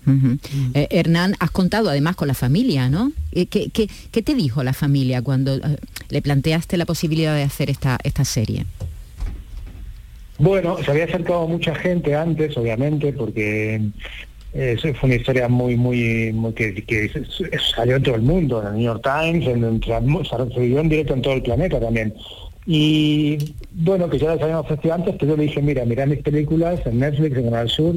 Eh, 0.73 0.87
Hernán, 0.89 1.35
has 1.39 1.51
contado 1.51 1.89
además 1.89 2.15
con 2.15 2.27
la 2.27 2.33
familia, 2.33 2.89
¿no? 2.89 3.11
Eh, 3.31 3.45
¿Qué, 3.45 3.69
qué, 3.69 3.87
qué 4.11 4.23
te 4.23 4.33
dijo 4.33 4.63
la 4.63 4.73
familia 4.73 5.21
cuando 5.21 5.59
le 6.09 6.21
planteaste 6.23 6.75
la 6.75 6.87
posibilidad 6.87 7.35
de 7.35 7.43
hacer 7.43 7.69
esta, 7.69 7.99
esta 8.03 8.25
serie? 8.25 8.65
Bueno, 10.39 10.77
se 10.83 10.89
había 10.89 11.05
acercado 11.05 11.47
mucha 11.47 11.75
gente 11.75 12.15
antes, 12.15 12.57
obviamente, 12.57 13.13
porque 13.13 13.79
Eso 14.53 14.91
fue 14.95 15.09
una 15.09 15.15
historia 15.17 15.47
muy, 15.47 15.75
muy, 15.75 16.33
muy 16.33 16.53
que, 16.53 16.73
que 16.83 17.11
salió 17.75 17.97
en 17.97 18.03
todo 18.03 18.15
el 18.15 18.23
mundo, 18.23 18.61
en 18.61 18.67
el 18.69 18.73
New 18.73 18.85
York 18.85 19.03
Times, 19.03 19.47
en, 19.47 19.63
en, 19.63 19.81
se 19.83 20.59
vivió 20.59 20.79
en 20.79 20.89
directo 20.89 21.13
en 21.13 21.21
todo 21.21 21.33
el 21.33 21.43
planeta 21.43 21.79
también. 21.79 22.13
Y 22.69 23.55
bueno, 23.71 24.09
que 24.09 24.19
ya 24.19 24.27
las 24.27 24.41
habíamos 24.41 24.65
ofrecido 24.65 24.93
antes, 24.93 25.15
pero 25.17 25.31
yo 25.31 25.37
le 25.37 25.43
dije, 25.43 25.61
mira, 25.61 25.85
mira 25.85 26.05
mis 26.05 26.21
películas 26.21 26.85
en 26.85 26.99
Netflix, 26.99 27.37
en 27.37 27.45
Canal 27.45 27.69
Sur, 27.69 27.95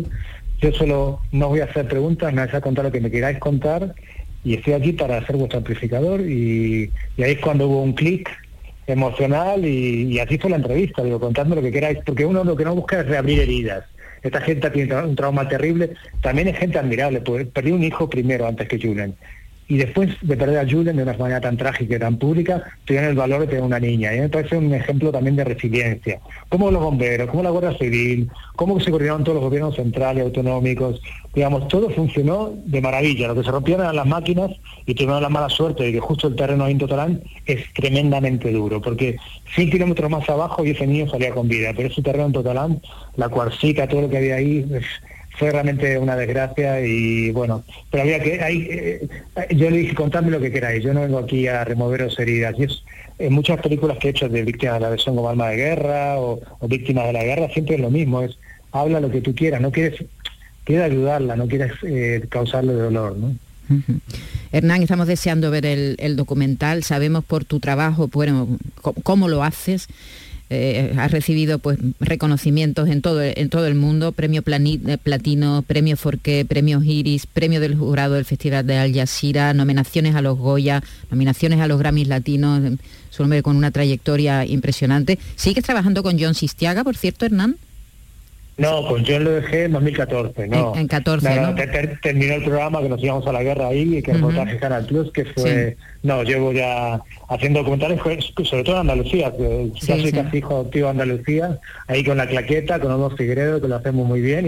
yo 0.62 0.72
solo 0.72 1.20
no 1.32 1.48
voy 1.48 1.60
a 1.60 1.64
hacer 1.64 1.88
preguntas, 1.88 2.32
me 2.32 2.42
vais 2.42 2.54
a 2.54 2.60
contar 2.60 2.84
lo 2.84 2.92
que 2.92 3.00
me 3.00 3.10
queráis 3.10 3.38
contar. 3.38 3.94
Y 4.44 4.54
estoy 4.54 4.74
aquí 4.74 4.92
para 4.92 5.26
ser 5.26 5.36
vuestro 5.36 5.58
amplificador 5.58 6.20
y, 6.20 6.90
y 7.16 7.22
ahí 7.22 7.32
es 7.32 7.40
cuando 7.40 7.68
hubo 7.68 7.82
un 7.82 7.92
clic 7.94 8.30
emocional 8.86 9.64
y, 9.64 10.18
así 10.18 10.38
fue 10.38 10.50
la 10.50 10.56
entrevista, 10.56 11.02
digo, 11.02 11.20
contadme 11.20 11.56
lo 11.56 11.62
que 11.62 11.72
queráis, 11.72 11.98
porque 12.04 12.24
uno 12.24 12.44
lo 12.44 12.56
que 12.56 12.64
no 12.64 12.74
busca 12.74 13.00
es 13.00 13.06
reabrir 13.06 13.40
heridas. 13.40 13.84
Esta 14.22 14.40
gente 14.40 14.70
tiene 14.70 14.94
un 14.96 15.16
trauma 15.16 15.48
terrible, 15.48 15.94
también 16.20 16.48
es 16.48 16.58
gente 16.58 16.78
admirable, 16.78 17.20
pues 17.20 17.46
perdí 17.46 17.72
un 17.72 17.82
hijo 17.82 18.08
primero 18.08 18.46
antes 18.46 18.68
que 18.68 18.78
Julen. 18.78 19.14
Y 19.70 19.76
después 19.76 20.10
de 20.20 20.36
perder 20.36 20.58
a 20.58 20.68
Julen 20.68 20.96
de 20.96 21.04
una 21.04 21.16
manera 21.16 21.40
tan 21.40 21.56
trágica 21.56 21.94
y 21.94 21.98
tan 22.00 22.18
pública, 22.18 22.60
tuvieron 22.84 23.10
el 23.10 23.14
valor 23.14 23.42
de 23.42 23.46
tener 23.46 23.62
una 23.62 23.78
niña. 23.78 24.12
Y 24.12 24.18
me 24.18 24.28
parece 24.28 24.56
un 24.56 24.74
ejemplo 24.74 25.12
también 25.12 25.36
de 25.36 25.44
resiliencia. 25.44 26.18
Como 26.48 26.72
los 26.72 26.82
bomberos, 26.82 27.30
como 27.30 27.44
la 27.44 27.50
Guardia 27.50 27.78
Civil, 27.78 28.28
cómo 28.56 28.80
se 28.80 28.90
coordinaron 28.90 29.22
todos 29.22 29.36
los 29.36 29.44
gobiernos 29.44 29.76
centrales, 29.76 30.24
autonómicos, 30.24 31.00
digamos, 31.36 31.68
todo 31.68 31.88
funcionó 31.90 32.52
de 32.64 32.80
maravilla. 32.80 33.28
Lo 33.28 33.36
que 33.36 33.44
se 33.44 33.50
rompieron 33.52 33.84
eran 33.84 33.94
las 33.94 34.06
máquinas 34.06 34.50
y 34.86 34.94
tuvieron 34.94 35.22
la 35.22 35.28
mala 35.28 35.48
suerte 35.48 35.84
de 35.84 35.92
que 35.92 36.00
justo 36.00 36.26
el 36.26 36.34
terreno 36.34 36.64
de 36.64 36.72
Intotalán 36.72 37.22
es 37.46 37.72
tremendamente 37.72 38.50
duro, 38.50 38.82
porque 38.82 39.18
100 39.54 39.70
kilómetros 39.70 40.10
más 40.10 40.28
abajo 40.28 40.64
y 40.64 40.70
ese 40.70 40.84
niño 40.84 41.08
salía 41.08 41.30
con 41.30 41.46
vida, 41.46 41.70
pero 41.76 41.88
ese 41.88 42.02
terreno 42.02 42.26
en 42.26 42.32
Totalán, 42.32 42.82
la 43.14 43.28
cuarcica, 43.28 43.86
todo 43.86 44.02
lo 44.02 44.10
que 44.10 44.18
había 44.18 44.34
ahí, 44.34 44.66
fue 45.40 45.50
realmente 45.50 45.96
una 45.96 46.16
desgracia 46.16 46.82
y 46.86 47.30
bueno, 47.30 47.64
pero 47.90 48.02
había 48.02 48.22
que, 48.22 48.42
hay, 48.42 48.68
eh, 48.70 49.08
yo 49.52 49.70
le 49.70 49.78
dije, 49.78 49.94
contadme 49.94 50.30
lo 50.30 50.38
que 50.38 50.52
queráis, 50.52 50.84
yo 50.84 50.92
no 50.92 51.00
vengo 51.00 51.18
aquí 51.18 51.46
a 51.46 51.64
removeros 51.64 52.18
heridas. 52.18 52.54
Y 52.58 52.64
es, 52.64 52.82
en 53.18 53.32
muchas 53.32 53.58
películas 53.62 53.96
que 53.96 54.08
he 54.08 54.10
hecho 54.10 54.28
de 54.28 54.42
víctimas 54.42 54.74
de 54.74 54.80
la 54.80 54.90
versión 54.90 55.16
como 55.16 55.30
alma 55.30 55.48
de 55.48 55.56
guerra 55.56 56.20
o, 56.20 56.42
víctimas 56.68 57.06
de 57.06 57.14
la 57.14 57.24
guerra, 57.24 57.48
siempre 57.48 57.76
es 57.76 57.80
lo 57.80 57.88
mismo, 57.90 58.20
es 58.20 58.38
habla 58.70 59.00
lo 59.00 59.10
que 59.10 59.22
tú 59.22 59.34
quieras, 59.34 59.62
no 59.62 59.72
quieres, 59.72 60.04
quieres 60.64 60.84
ayudarla, 60.84 61.36
no 61.36 61.48
quieres 61.48 61.72
eh, 61.84 62.22
causarle 62.28 62.74
dolor, 62.74 63.16
¿no? 63.16 63.34
Hernán, 64.52 64.82
estamos 64.82 65.06
deseando 65.06 65.50
ver 65.50 65.64
el, 65.64 65.96
el, 66.00 66.16
documental, 66.16 66.82
sabemos 66.82 67.24
por 67.24 67.46
tu 67.46 67.60
trabajo, 67.60 68.08
bueno, 68.08 68.58
cómo 69.04 69.28
lo 69.28 69.42
haces, 69.42 69.88
eh, 70.50 70.92
has 70.98 71.12
recibido 71.12 71.60
pues 71.60 71.78
reconocimientos 72.00 72.88
en 72.88 73.02
todo, 73.02 73.22
en 73.22 73.48
todo 73.48 73.66
el 73.66 73.76
mundo, 73.76 74.10
premio 74.10 74.42
eh, 74.44 74.98
Platino, 75.02 75.62
premio 75.62 75.96
Forqué, 75.96 76.44
premios 76.44 76.84
Iris, 76.84 77.26
premio 77.26 77.60
del 77.60 77.76
jurado 77.76 78.14
del 78.14 78.24
Festival 78.24 78.66
de 78.66 78.76
Al 78.76 78.92
Jazeera, 78.92 79.54
nominaciones 79.54 80.16
a 80.16 80.22
los 80.22 80.36
Goya, 80.36 80.82
nominaciones 81.10 81.60
a 81.60 81.68
los 81.68 81.78
Grammys 81.78 82.08
Latinos, 82.08 82.62
es 82.64 83.20
un 83.20 83.24
hombre 83.24 83.42
con 83.42 83.56
una 83.56 83.70
trayectoria 83.70 84.44
impresionante. 84.44 85.18
¿Sigues 85.36 85.64
trabajando 85.64 86.02
con 86.02 86.18
John 86.18 86.34
Sistiaga, 86.34 86.82
por 86.82 86.96
cierto, 86.96 87.26
Hernán? 87.26 87.56
No, 88.56 88.86
con 88.86 89.04
John 89.06 89.24
lo 89.24 89.30
dejé 89.30 89.64
en 89.64 89.72
2014, 89.72 90.48
no. 90.48 90.74
En, 90.74 90.80
en 90.80 90.88
14, 90.88 91.34
no, 91.34 91.46
¿no? 91.48 91.54
Ter, 91.54 91.72
ter, 91.72 92.00
terminó 92.02 92.34
el 92.34 92.44
programa 92.44 92.82
que 92.82 92.88
nos 92.90 93.02
íbamos 93.02 93.26
a 93.26 93.32
la 93.32 93.42
guerra 93.42 93.68
ahí, 93.68 93.96
y 93.98 94.02
que 94.02 94.10
el 94.10 94.22
uh 94.22 94.30
-huh. 94.30 94.58
Canal 94.58 94.84
Plus, 94.86 95.10
que 95.12 95.24
fue... 95.24 95.70
Sí. 95.70 95.82
No, 96.02 96.22
llevo 96.22 96.52
ya 96.52 96.98
haciendo 97.28 97.58
documentales, 97.58 98.00
sobre 98.44 98.64
todo 98.64 98.76
en 98.76 98.80
Andalucía, 98.80 99.30
que 99.36 99.70
sí, 99.78 99.86
ya 99.86 99.96
soy 99.96 100.06
sí. 100.06 100.12
casi 100.12 100.38
hijo 100.38 100.54
adoptivo 100.54 100.86
de 100.86 100.90
Andalucía, 100.92 101.58
ahí 101.88 102.02
con 102.02 102.16
la 102.16 102.26
claqueta, 102.26 102.80
con 102.80 102.90
Olmo 102.90 103.10
Figueredo, 103.10 103.60
que 103.60 103.68
lo 103.68 103.76
hacemos 103.76 104.06
muy 104.06 104.22
bien, 104.22 104.46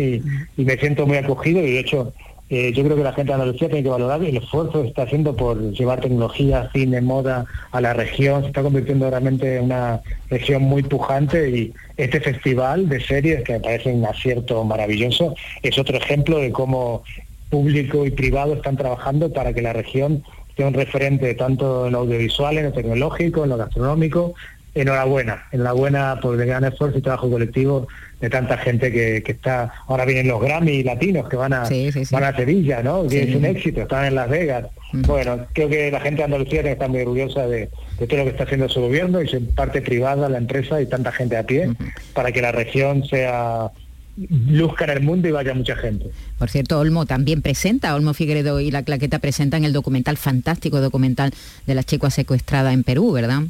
y 0.56 0.64
me 0.64 0.76
siento 0.78 1.06
muy 1.06 1.18
acogido, 1.18 1.60
y 1.60 1.72
de 1.72 1.80
hecho 1.80 2.12
eh, 2.54 2.70
yo 2.74 2.84
creo 2.84 2.98
que 2.98 3.02
la 3.02 3.14
gente 3.14 3.30
de 3.30 3.40
Andalucía 3.40 3.68
tiene 3.68 3.82
que 3.82 3.88
valorar 3.88 4.22
el 4.22 4.36
esfuerzo 4.36 4.82
que 4.82 4.88
está 4.88 5.04
haciendo 5.04 5.34
por 5.34 5.58
llevar 5.72 6.02
tecnología, 6.02 6.68
cine, 6.70 7.00
moda 7.00 7.46
a 7.70 7.80
la 7.80 7.94
región. 7.94 8.42
Se 8.42 8.48
está 8.48 8.62
convirtiendo 8.62 9.08
realmente 9.08 9.56
en 9.56 9.64
una 9.64 10.02
región 10.28 10.60
muy 10.60 10.82
pujante 10.82 11.48
y 11.48 11.72
este 11.96 12.20
festival 12.20 12.90
de 12.90 13.00
series, 13.00 13.42
que 13.42 13.54
me 13.54 13.60
parece 13.60 13.94
un 13.94 14.04
acierto 14.04 14.62
maravilloso, 14.64 15.34
es 15.62 15.78
otro 15.78 15.96
ejemplo 15.96 16.40
de 16.40 16.52
cómo 16.52 17.04
público 17.48 18.04
y 18.04 18.10
privado 18.10 18.52
están 18.52 18.76
trabajando 18.76 19.32
para 19.32 19.54
que 19.54 19.62
la 19.62 19.72
región 19.72 20.22
sea 20.54 20.66
un 20.66 20.74
referente 20.74 21.34
tanto 21.34 21.86
en 21.86 21.92
lo 21.92 22.00
audiovisual, 22.00 22.58
en 22.58 22.64
lo 22.66 22.72
tecnológico, 22.74 23.44
en 23.44 23.48
lo 23.48 23.56
gastronómico. 23.56 24.34
Enhorabuena, 24.74 25.44
enhorabuena 25.52 26.20
por 26.20 26.38
el 26.38 26.46
gran 26.46 26.64
esfuerzo 26.64 26.98
y 26.98 27.00
trabajo 27.00 27.30
colectivo 27.30 27.88
de 28.22 28.30
tanta 28.30 28.56
gente 28.56 28.92
que, 28.92 29.22
que, 29.24 29.32
está, 29.32 29.72
ahora 29.88 30.04
vienen 30.04 30.28
los 30.28 30.40
Grammy 30.40 30.84
latinos 30.84 31.28
que 31.28 31.36
van 31.36 31.52
a, 31.52 31.66
sí, 31.66 31.90
sí, 31.90 32.04
sí. 32.04 32.14
van 32.14 32.22
a 32.22 32.36
Sevilla, 32.36 32.80
¿no? 32.80 33.06
Que 33.08 33.24
es 33.24 33.34
un 33.34 33.44
éxito, 33.44 33.82
están 33.82 34.04
en 34.04 34.14
Las 34.14 34.30
Vegas. 34.30 34.66
-huh. 34.92 35.06
Bueno, 35.06 35.44
creo 35.52 35.68
que 35.68 35.90
la 35.90 36.00
gente 36.00 36.18
de 36.18 36.24
Andalucía 36.24 36.62
tiene 36.62 36.68
que 36.68 36.72
estar 36.74 36.88
muy 36.88 37.00
orgullosa 37.00 37.48
de, 37.48 37.68
de, 37.98 38.06
todo 38.06 38.18
lo 38.18 38.24
que 38.24 38.30
está 38.30 38.44
haciendo 38.44 38.68
su 38.68 38.80
gobierno 38.80 39.20
y 39.20 39.26
su 39.26 39.44
parte 39.54 39.82
privada, 39.82 40.28
la 40.28 40.38
empresa 40.38 40.80
y 40.80 40.86
tanta 40.86 41.10
gente 41.10 41.36
a 41.36 41.42
pie, 41.42 41.72
para 42.14 42.30
que 42.30 42.40
la 42.40 42.52
región 42.52 43.04
sea 43.04 43.72
luzca 44.16 44.84
en 44.84 44.90
el 44.90 45.00
mundo 45.00 45.26
y 45.26 45.32
vaya 45.32 45.52
mucha 45.54 45.74
gente. 45.74 46.06
Por 46.38 46.48
cierto, 46.48 46.78
Olmo 46.78 47.06
también 47.06 47.42
presenta, 47.42 47.92
Olmo 47.94 48.14
Figueredo 48.14 48.60
y 48.60 48.70
La 48.70 48.84
Claqueta 48.84 49.18
presentan 49.18 49.64
el 49.64 49.72
documental, 49.72 50.16
fantástico 50.16 50.80
documental 50.80 51.32
de 51.66 51.74
la 51.74 51.82
checua 51.82 52.10
secuestrada 52.10 52.72
en 52.72 52.84
Perú, 52.84 53.10
¿verdad? 53.10 53.42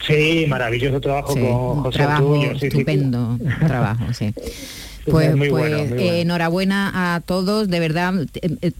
Sí, 0.00 0.46
maravilloso 0.48 1.00
trabajo 1.00 1.34
sí, 1.34 1.40
con 1.40 1.82
José 1.82 1.98
trabajo 1.98 2.42
estupendo 2.44 3.38
sí. 3.38 3.66
trabajo, 3.66 4.12
sí. 4.12 4.34
Pues, 5.04 5.34
muy 5.34 5.48
pues 5.50 5.62
bueno, 5.62 5.78
muy 5.78 5.88
bueno. 5.88 6.02
Eh, 6.02 6.20
enhorabuena 6.20 7.16
a 7.16 7.20
todos, 7.20 7.68
de 7.68 7.80
verdad, 7.80 8.14
eh, 8.34 8.72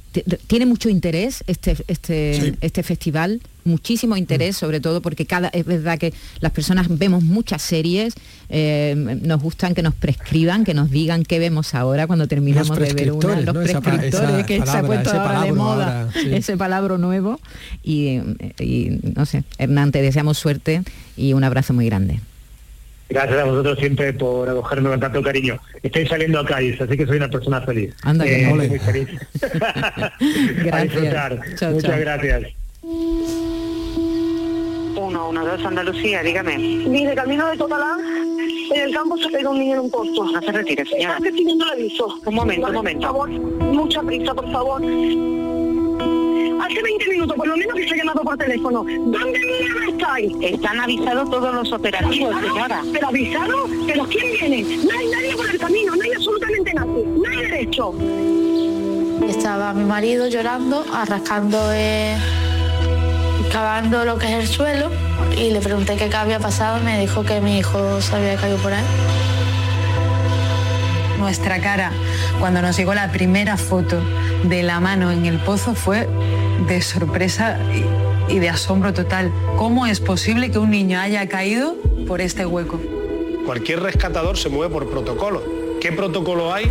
tiene 0.47 0.67
mucho 0.67 0.89
interés 0.89 1.43
este, 1.49 1.77
este, 1.89 2.41
sí. 2.41 2.55
este 2.61 2.85
festival, 2.85 3.41
muchísimo 3.65 4.17
interés, 4.17 4.57
mm. 4.57 4.59
sobre 4.59 4.81
todo 4.81 5.01
porque 5.01 5.27
cada 5.27 5.49
es 5.49 5.65
verdad 5.65 5.99
que 5.99 6.13
las 6.41 6.53
personas 6.53 6.87
vemos 6.89 7.23
muchas 7.23 7.63
series, 7.63 8.15
eh, 8.49 8.95
nos 9.23 9.41
gustan 9.41 9.75
que 9.75 9.83
nos 9.83 9.95
prescriban, 9.95 10.65
que 10.65 10.75
nos 10.75 10.91
digan 10.91 11.25
qué 11.25 11.39
vemos 11.39 11.75
ahora 11.75 12.07
cuando 12.07 12.29
terminamos 12.29 12.79
de 12.79 12.93
ver 12.93 13.13
una, 13.13 13.41
los 13.41 13.55
¿no? 13.55 13.63
prescriptores, 13.63 14.15
esa, 14.15 14.39
esa 14.39 14.47
que 14.47 14.59
palabra, 14.59 14.73
se 14.73 14.79
ha 14.79 14.83
puesto 14.87 15.11
ahora 15.11 15.43
de 15.43 15.53
moda, 15.53 16.01
ahora, 16.03 16.13
sí. 16.13 16.35
ese 16.35 16.57
palabra 16.57 16.99
nuevo. 16.99 17.41
Y, 17.83 18.21
y 18.59 19.01
no 19.17 19.27
sé, 19.27 19.45
Hernán, 19.59 19.93
te 19.93 20.03
deseamos 20.03 20.39
suerte 20.39 20.83
y 21.17 21.33
un 21.33 21.45
abrazo 21.45 21.73
muy 21.73 21.87
grande. 21.87 22.21
Gracias 23.13 23.41
a 23.41 23.45
vosotros 23.45 23.79
siempre 23.79 24.15
por 24.15 24.49
acogerme 24.49 24.89
con 24.89 25.01
tanto 25.01 25.23
cariño. 25.23 25.61
Estoy 25.83 26.07
saliendo 26.07 26.41
a 26.41 26.47
Cádiz, 26.47 26.81
así 26.81 26.97
que 26.97 27.05
soy 27.05 27.19
una 27.19 27.29
persona 27.29 27.61
feliz. 27.61 27.95
Anda, 28.03 28.25
que 28.25 28.43
eh, 28.43 28.47
muy 28.47 28.79
feliz. 28.79 29.09
gracias. 29.41 30.73
a 30.73 30.83
disfrutar. 30.83 31.41
Chao, 31.57 31.73
Muchas 31.73 31.91
chao. 31.91 32.01
gracias. 32.01 32.43
Uno, 35.13 35.29
uno, 35.29 35.45
dos, 35.45 35.63
Andalucía, 35.63 36.23
dígame. 36.23 36.57
Mire, 36.57 37.15
camino 37.15 37.47
de 37.47 37.59
Totalán, 37.59 38.01
en 38.75 38.81
el 38.83 38.95
campo 38.95 39.19
se 39.19 39.29
pega 39.29 39.51
un 39.51 39.59
niño 39.59 39.75
en 39.75 39.81
un 39.81 39.91
posto. 39.91 40.25
No 40.25 40.41
se 40.41 40.53
retire, 40.53 40.87
señora. 40.87 41.17
Estoy 41.19 41.33
pidiendo 41.33 41.67
el 41.67 41.71
aviso. 41.73 42.19
Un 42.25 42.35
momento, 42.35 42.63
vale, 42.63 42.71
un 42.71 42.77
momento. 42.79 43.13
Por 43.13 43.29
favor, 43.29 43.75
mucha 43.75 44.03
prisa, 44.03 44.33
por 44.35 44.51
favor. 44.51 44.81
Hace 44.81 46.83
20 46.83 47.09
minutos, 47.11 47.37
por 47.37 47.47
lo 47.47 47.57
menos, 47.59 47.75
que 47.75 47.87
se 47.89 47.95
ha 47.95 47.99
llamado 47.99 48.23
por 48.23 48.39
teléfono. 48.39 48.85
¿Dónde 48.89 49.39
mierda 49.39 49.87
estáis? 49.91 50.33
Están 50.41 50.81
avisados 50.81 51.29
todos 51.31 51.55
los 51.57 51.71
operativos, 51.73 52.35
¿Avisado? 52.35 52.55
señora. 52.55 52.83
¿Pero 52.95 53.09
avisado? 53.09 53.67
¿Pero 53.87 54.05
quién 54.07 54.33
viene? 54.33 54.63
No 54.63 54.99
hay 54.99 55.07
nadie 55.11 55.37
por 55.37 55.51
el 55.51 55.59
camino, 55.59 55.95
no 55.95 56.03
hay 56.03 56.11
absolutamente 56.13 56.73
nadie. 56.73 57.05
No 57.05 57.29
hay 57.29 57.37
derecho. 57.37 57.93
Estaba 59.29 59.75
mi 59.75 59.85
marido 59.85 60.27
llorando, 60.29 60.87
arrascando, 60.91 61.59
eh, 61.75 62.17
cavando 63.51 64.05
lo 64.05 64.19
que 64.19 64.27
es 64.27 64.33
el 64.33 64.47
suelo 64.47 64.91
y 65.37 65.51
le 65.51 65.61
pregunté 65.61 65.97
qué 65.97 66.15
había 66.15 66.39
pasado 66.39 66.79
y 66.81 66.83
me 66.83 66.99
dijo 67.01 67.25
que 67.25 67.41
mi 67.41 67.59
hijo 67.59 68.01
se 68.01 68.17
había 68.17 68.37
caído 68.37 68.59
por 68.59 68.73
ahí. 68.73 68.85
Nuestra 71.19 71.61
cara 71.61 71.93
cuando 72.41 72.63
nos 72.63 72.77
llegó 72.77 72.95
la 72.95 73.13
primera 73.13 73.57
foto 73.57 74.01
de 74.45 74.63
la 74.63 74.81
mano 74.81 75.11
en 75.11 75.27
el 75.27 75.39
pozo 75.39 75.75
fue 75.75 76.09
de 76.67 76.81
sorpresa 76.83 77.59
y, 78.29 78.35
y 78.35 78.39
de 78.39 78.49
asombro 78.49 78.93
total. 78.93 79.33
¿Cómo 79.57 79.87
es 79.87 80.01
posible 80.01 80.51
que 80.51 80.59
un 80.59 80.71
niño 80.71 80.99
haya 80.99 81.29
caído 81.29 81.77
por 82.07 82.21
este 82.21 82.47
hueco? 82.47 82.81
Cualquier 83.47 83.81
rescatador 83.81 84.37
se 84.39 84.49
mueve 84.49 84.73
por 84.73 84.91
protocolo. 84.91 85.43
¿Qué 85.81 85.93
protocolo 85.93 86.53
hay 86.53 86.71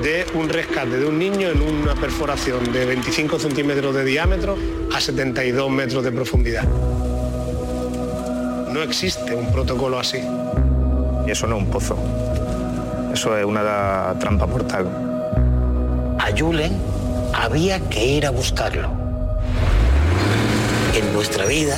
de 0.00 0.26
un 0.34 0.48
rescate 0.48 0.98
de 0.98 1.06
un 1.06 1.18
niño 1.18 1.48
en 1.48 1.60
una 1.62 1.94
perforación 1.94 2.72
de 2.72 2.86
25 2.86 3.38
centímetros 3.38 3.94
de 3.94 4.04
diámetro 4.04 4.56
a 4.92 5.00
72 5.00 5.70
metros 5.70 6.04
de 6.04 6.12
profundidad? 6.12 6.64
No 8.72 8.82
existe 8.82 9.34
un 9.34 9.52
protocolo 9.52 9.98
así. 9.98 10.18
Y 11.26 11.30
eso 11.30 11.46
no 11.46 11.56
es 11.56 11.62
un 11.62 11.70
pozo. 11.70 11.96
Eso 13.12 13.36
es 13.36 13.44
una 13.44 14.14
trampa 14.18 14.46
mortal. 14.46 14.86
A 16.18 16.36
Julen 16.36 16.72
había 17.34 17.80
que 17.88 18.04
ir 18.04 18.26
a 18.26 18.30
buscarlo. 18.30 18.90
en 20.94 21.12
nuestra 21.12 21.46
vida 21.46 21.76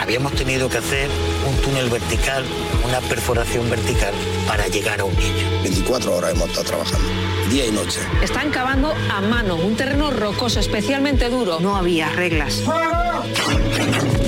habíamos 0.00 0.32
tenido 0.32 0.68
que 0.68 0.78
hacer 0.78 1.08
un 1.48 1.56
túnel 1.62 1.88
vertical, 1.90 2.44
una 2.84 3.00
perforación 3.00 3.68
vertical 3.70 4.12
para 4.46 4.66
llegar 4.68 5.00
a 5.00 5.04
un 5.04 5.14
niño. 5.16 5.62
24 5.62 6.16
horas 6.16 6.32
hemos 6.32 6.48
estado 6.48 6.66
trabajando, 6.66 7.08
día 7.48 7.66
y 7.66 7.72
noche. 7.72 8.00
Están 8.22 8.50
cavando 8.50 8.92
a 9.10 9.20
mano 9.20 9.56
un 9.56 9.76
terreno 9.76 10.10
rocoso, 10.10 10.60
especialmente 10.60 11.28
duro. 11.28 11.60
No 11.60 11.76
había 11.76 12.08
reglas. 12.10 12.62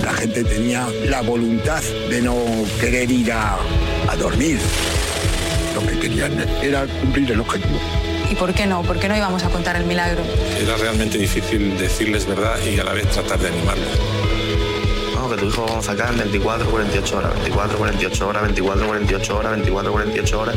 La 0.03 0.13
gente 0.15 0.45
tenía 0.45 0.89
la 1.07 1.21
voluntad 1.23 1.83
de 1.83 2.23
no 2.23 2.37
querer 2.81 3.11
ir 3.11 3.33
a, 3.33 3.59
a 4.09 4.17
dormir. 4.17 4.59
Lo 5.75 5.87
que 5.87 5.99
querían 5.99 6.39
era 6.63 6.87
cumplir 6.87 7.33
el 7.33 7.41
objetivo. 7.41 7.79
¿Y 8.31 8.35
por 8.35 8.55
qué 8.55 8.67
no? 8.67 8.83
¿Por 8.83 8.99
qué 8.99 9.09
no 9.09 9.17
íbamos 9.17 9.43
a 9.45 9.51
contar 9.51 9.77
el 9.77 9.85
milagro? 9.85 10.23
Era 10.61 10.77
realmente 10.77 11.19
difícil 11.19 11.77
decirles 11.79 12.27
verdad 12.27 12.59
y 12.65 12.79
a 12.79 12.85
la 12.85 12.93
vez 12.93 13.09
tratar 13.11 13.39
de 13.39 13.49
animarlos. 13.49 13.99
Vamos, 15.15 15.33
que 15.33 15.41
tu 15.41 15.49
hijo 15.49 15.67
vamos 15.67 15.89
a 15.89 15.93
sacar 15.93 16.13
en 16.13 16.19
24, 16.19 16.71
48 16.71 17.19
horas, 17.19 17.35
24, 17.35 17.79
48 17.79 18.29
horas, 18.29 18.43
24, 18.43 18.87
48 18.87 19.37
horas, 19.37 19.53
24, 19.53 19.93
48 19.93 20.41
horas. 20.41 20.57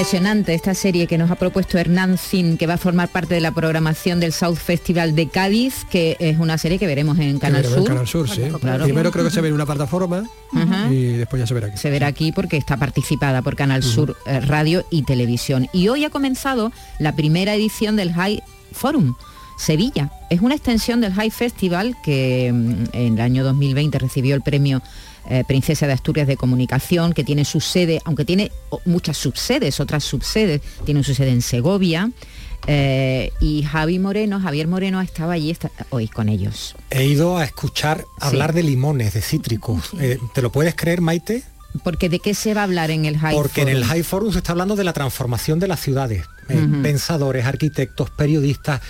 Impresionante 0.00 0.54
esta 0.54 0.72
serie 0.72 1.06
que 1.06 1.18
nos 1.18 1.30
ha 1.30 1.34
propuesto 1.34 1.76
Hernán 1.76 2.16
Zin, 2.16 2.56
que 2.56 2.66
va 2.66 2.74
a 2.74 2.78
formar 2.78 3.10
parte 3.10 3.34
de 3.34 3.42
la 3.42 3.52
programación 3.52 4.18
del 4.18 4.32
South 4.32 4.56
Festival 4.56 5.14
de 5.14 5.28
Cádiz, 5.28 5.84
que 5.90 6.16
es 6.20 6.38
una 6.38 6.56
serie 6.56 6.78
que 6.78 6.86
veremos 6.86 7.18
en 7.18 7.38
Canal 7.38 7.60
veremos 7.60 7.76
en 7.76 7.82
Sur. 7.82 7.88
Canal 7.88 8.08
Sur, 8.08 8.30
sí. 8.30 8.40
Claro. 8.62 8.84
Primero 8.84 9.12
creo 9.12 9.26
que 9.26 9.30
se 9.30 9.42
ve 9.42 9.48
en 9.48 9.54
una 9.54 9.66
plataforma 9.66 10.24
y 10.90 11.18
después 11.18 11.40
ya 11.40 11.46
se 11.46 11.52
verá 11.52 11.66
aquí. 11.66 11.76
Se 11.76 11.90
verá 11.90 12.06
aquí 12.06 12.32
porque 12.32 12.56
está 12.56 12.78
participada 12.78 13.42
por 13.42 13.56
Canal 13.56 13.82
Sur 13.82 14.16
eh, 14.24 14.40
Radio 14.40 14.86
y 14.88 15.02
Televisión. 15.02 15.68
Y 15.74 15.88
hoy 15.88 16.06
ha 16.06 16.08
comenzado 16.08 16.72
la 16.98 17.14
primera 17.14 17.54
edición 17.54 17.96
del 17.96 18.14
High 18.14 18.42
Forum. 18.72 19.16
Sevilla. 19.58 20.10
Es 20.30 20.40
una 20.40 20.54
extensión 20.54 21.02
del 21.02 21.12
High 21.12 21.30
Festival 21.30 21.94
que 22.02 22.50
mm, 22.50 22.96
en 22.96 23.12
el 23.12 23.20
año 23.20 23.44
2020 23.44 23.98
recibió 23.98 24.34
el 24.34 24.40
premio 24.40 24.80
eh, 25.28 25.44
Princesa 25.46 25.86
de 25.86 25.92
Asturias 25.92 26.26
de 26.26 26.36
Comunicación, 26.36 27.12
que 27.12 27.24
tiene 27.24 27.44
su 27.44 27.60
sede, 27.60 28.00
aunque 28.04 28.24
tiene 28.24 28.50
muchas 28.84 29.16
subsedes, 29.16 29.80
otras 29.80 30.04
subsedes, 30.04 30.60
tiene 30.84 31.02
su 31.04 31.14
sede 31.14 31.30
en 31.30 31.42
Segovia. 31.42 32.10
eh, 32.66 33.32
y 33.40 33.62
Javi 33.62 33.98
Moreno, 33.98 34.38
Javier 34.38 34.68
Moreno 34.68 35.00
estaba 35.00 35.32
allí 35.32 35.50
esta- 35.50 35.70
hoy 35.88 36.08
con 36.08 36.28
ellos. 36.28 36.76
He 36.90 37.04
ido 37.06 37.38
a 37.38 37.44
escuchar 37.44 38.04
hablar 38.20 38.52
de 38.52 38.62
limones, 38.62 39.14
de 39.14 39.22
cítricos. 39.22 39.90
Eh, 39.98 40.18
¿Te 40.34 40.42
lo 40.42 40.52
puedes 40.52 40.74
creer, 40.74 41.00
Maite? 41.00 41.42
Porque 41.84 42.10
de 42.10 42.18
qué 42.18 42.34
se 42.34 42.52
va 42.52 42.60
a 42.60 42.64
hablar 42.64 42.90
en 42.90 43.06
el 43.06 43.16
High 43.16 43.34
Porque 43.34 43.62
en 43.62 43.68
el? 43.68 43.84
High 43.84 44.02
Forum 44.02 44.32
se 44.32 44.38
está 44.38 44.52
hablando 44.52 44.76
de 44.76 44.84
la 44.84 44.92
transformación 44.92 45.58
de 45.58 45.68
las 45.68 45.80
ciudades. 45.80 46.24
Pensadores, 46.82 47.46
arquitectos, 47.46 48.10
periodistas. 48.10 48.80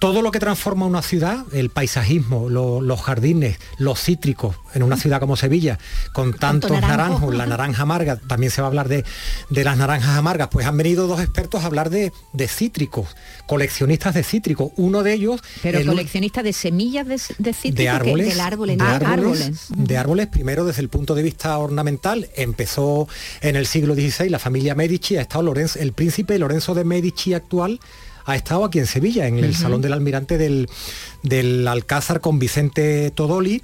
Todo 0.00 0.22
lo 0.22 0.30
que 0.30 0.38
transforma 0.40 0.86
una 0.86 1.02
ciudad, 1.02 1.44
el 1.52 1.68
paisajismo, 1.68 2.48
lo- 2.48 2.80
los 2.80 3.02
jardines, 3.02 3.58
los 3.76 4.00
cítricos, 4.02 4.56
en 4.74 4.82
una 4.82 4.96
ciudad 4.96 5.20
como 5.20 5.36
Sevilla, 5.36 5.78
con 6.14 6.32
tantos 6.32 6.70
naranjo. 6.70 6.96
naranjos, 6.96 7.34
la 7.34 7.46
naranja 7.46 7.82
amarga, 7.82 8.16
también 8.16 8.50
se 8.50 8.62
va 8.62 8.68
a 8.68 8.70
hablar 8.70 8.88
de, 8.88 9.04
de 9.50 9.62
las 9.64 9.76
naranjas 9.76 10.16
amargas, 10.16 10.48
pues 10.50 10.64
han 10.66 10.76
venido 10.78 11.06
dos 11.06 11.20
expertos 11.20 11.62
a 11.62 11.66
hablar 11.66 11.90
de, 11.90 12.12
de 12.32 12.48
cítricos, 12.48 13.14
coleccionistas 13.46 14.14
de 14.14 14.22
cítricos. 14.24 14.72
Uno 14.76 15.02
de 15.02 15.12
ellos... 15.12 15.42
Pero 15.62 15.78
el- 15.80 15.86
coleccionista 15.86 16.42
de 16.42 16.54
semillas 16.54 17.06
de, 17.06 17.20
de 17.38 17.52
cítricos. 17.52 17.74
de 17.76 17.88
árboles, 17.90 18.28
del 18.28 18.40
árbol, 18.40 18.68
de 18.68 18.76
ah, 18.80 18.96
árboles, 19.04 19.66
de 19.68 19.96
árboles, 19.98 20.26
primero 20.28 20.64
desde 20.64 20.80
el 20.80 20.88
punto 20.88 21.14
de 21.14 21.22
vista 21.22 21.58
ornamental, 21.58 22.26
empezó 22.36 23.06
en 23.42 23.54
el 23.54 23.66
siglo 23.66 23.94
XVI 23.94 24.30
la 24.30 24.38
familia 24.38 24.74
Medici, 24.74 25.18
ha 25.18 25.20
estado 25.20 25.42
Lorenzo, 25.42 25.78
el 25.78 25.92
príncipe 25.92 26.38
Lorenzo 26.38 26.74
de 26.74 26.84
Medici 26.84 27.34
actual 27.34 27.80
ha 28.30 28.36
estado 28.36 28.64
aquí 28.64 28.78
en 28.78 28.86
Sevilla, 28.86 29.26
en 29.26 29.38
el. 29.38 29.54
Salón 29.54 29.80
del 29.82 29.92
Almirante 29.92 30.38
del, 30.38 30.68
del 31.22 31.66
Alcázar 31.68 32.20
con 32.20 32.38
Vicente 32.38 33.10
Todoli. 33.10 33.62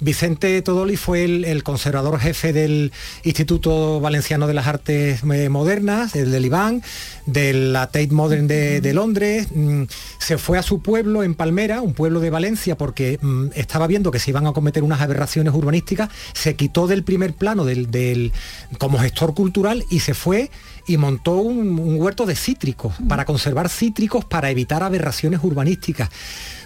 Vicente 0.00 0.60
Todoli 0.62 0.96
fue 0.96 1.24
el, 1.24 1.44
el 1.44 1.62
conservador 1.62 2.18
jefe 2.18 2.52
del 2.52 2.92
Instituto 3.24 4.00
Valenciano 4.00 4.46
de 4.46 4.54
las 4.54 4.66
Artes 4.66 5.20
eh, 5.32 5.48
Modernas, 5.48 6.14
el 6.16 6.30
del 6.32 6.46
IBAN, 6.46 6.82
de 7.26 7.52
la 7.52 7.86
Tate 7.86 8.08
Modern 8.08 8.46
de, 8.48 8.80
de 8.80 8.94
Londres. 8.94 9.48
Mm, 9.54 9.84
se 10.18 10.36
fue 10.38 10.58
a 10.58 10.62
su 10.62 10.80
pueblo 10.80 11.22
en 11.22 11.34
Palmera, 11.34 11.80
un 11.82 11.94
pueblo 11.94 12.20
de 12.20 12.30
Valencia, 12.30 12.76
porque 12.76 13.18
mm, 13.22 13.46
estaba 13.54 13.86
viendo 13.86 14.10
que 14.10 14.18
se 14.18 14.30
iban 14.30 14.46
a 14.46 14.52
cometer 14.52 14.82
unas 14.82 15.00
aberraciones 15.00 15.54
urbanísticas. 15.54 16.10
Se 16.34 16.56
quitó 16.56 16.86
del 16.86 17.04
primer 17.04 17.32
plano 17.34 17.64
del, 17.64 17.90
del- 17.90 18.32
como 18.78 18.98
gestor 18.98 19.34
cultural 19.34 19.84
y 19.90 20.00
se 20.00 20.14
fue 20.14 20.50
y 20.86 20.96
montó 20.96 21.36
un, 21.36 21.78
un 21.78 22.00
huerto 22.00 22.26
de 22.26 22.36
cítricos 22.36 22.94
para 23.08 23.24
conservar 23.24 23.68
cítricos 23.68 24.24
para 24.24 24.50
evitar 24.50 24.82
aberraciones 24.82 25.40
urbanísticas. 25.42 26.10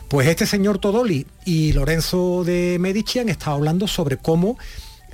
Pues 0.08 0.26
este 0.26 0.44
señor 0.46 0.78
Todoli 0.78 1.26
y 1.44 1.72
Lorenzo 1.72 2.42
de 2.44 2.78
Medici 2.80 3.20
han 3.20 3.28
estado 3.28 3.56
hablando 3.56 3.86
sobre 3.86 4.16
cómo 4.16 4.58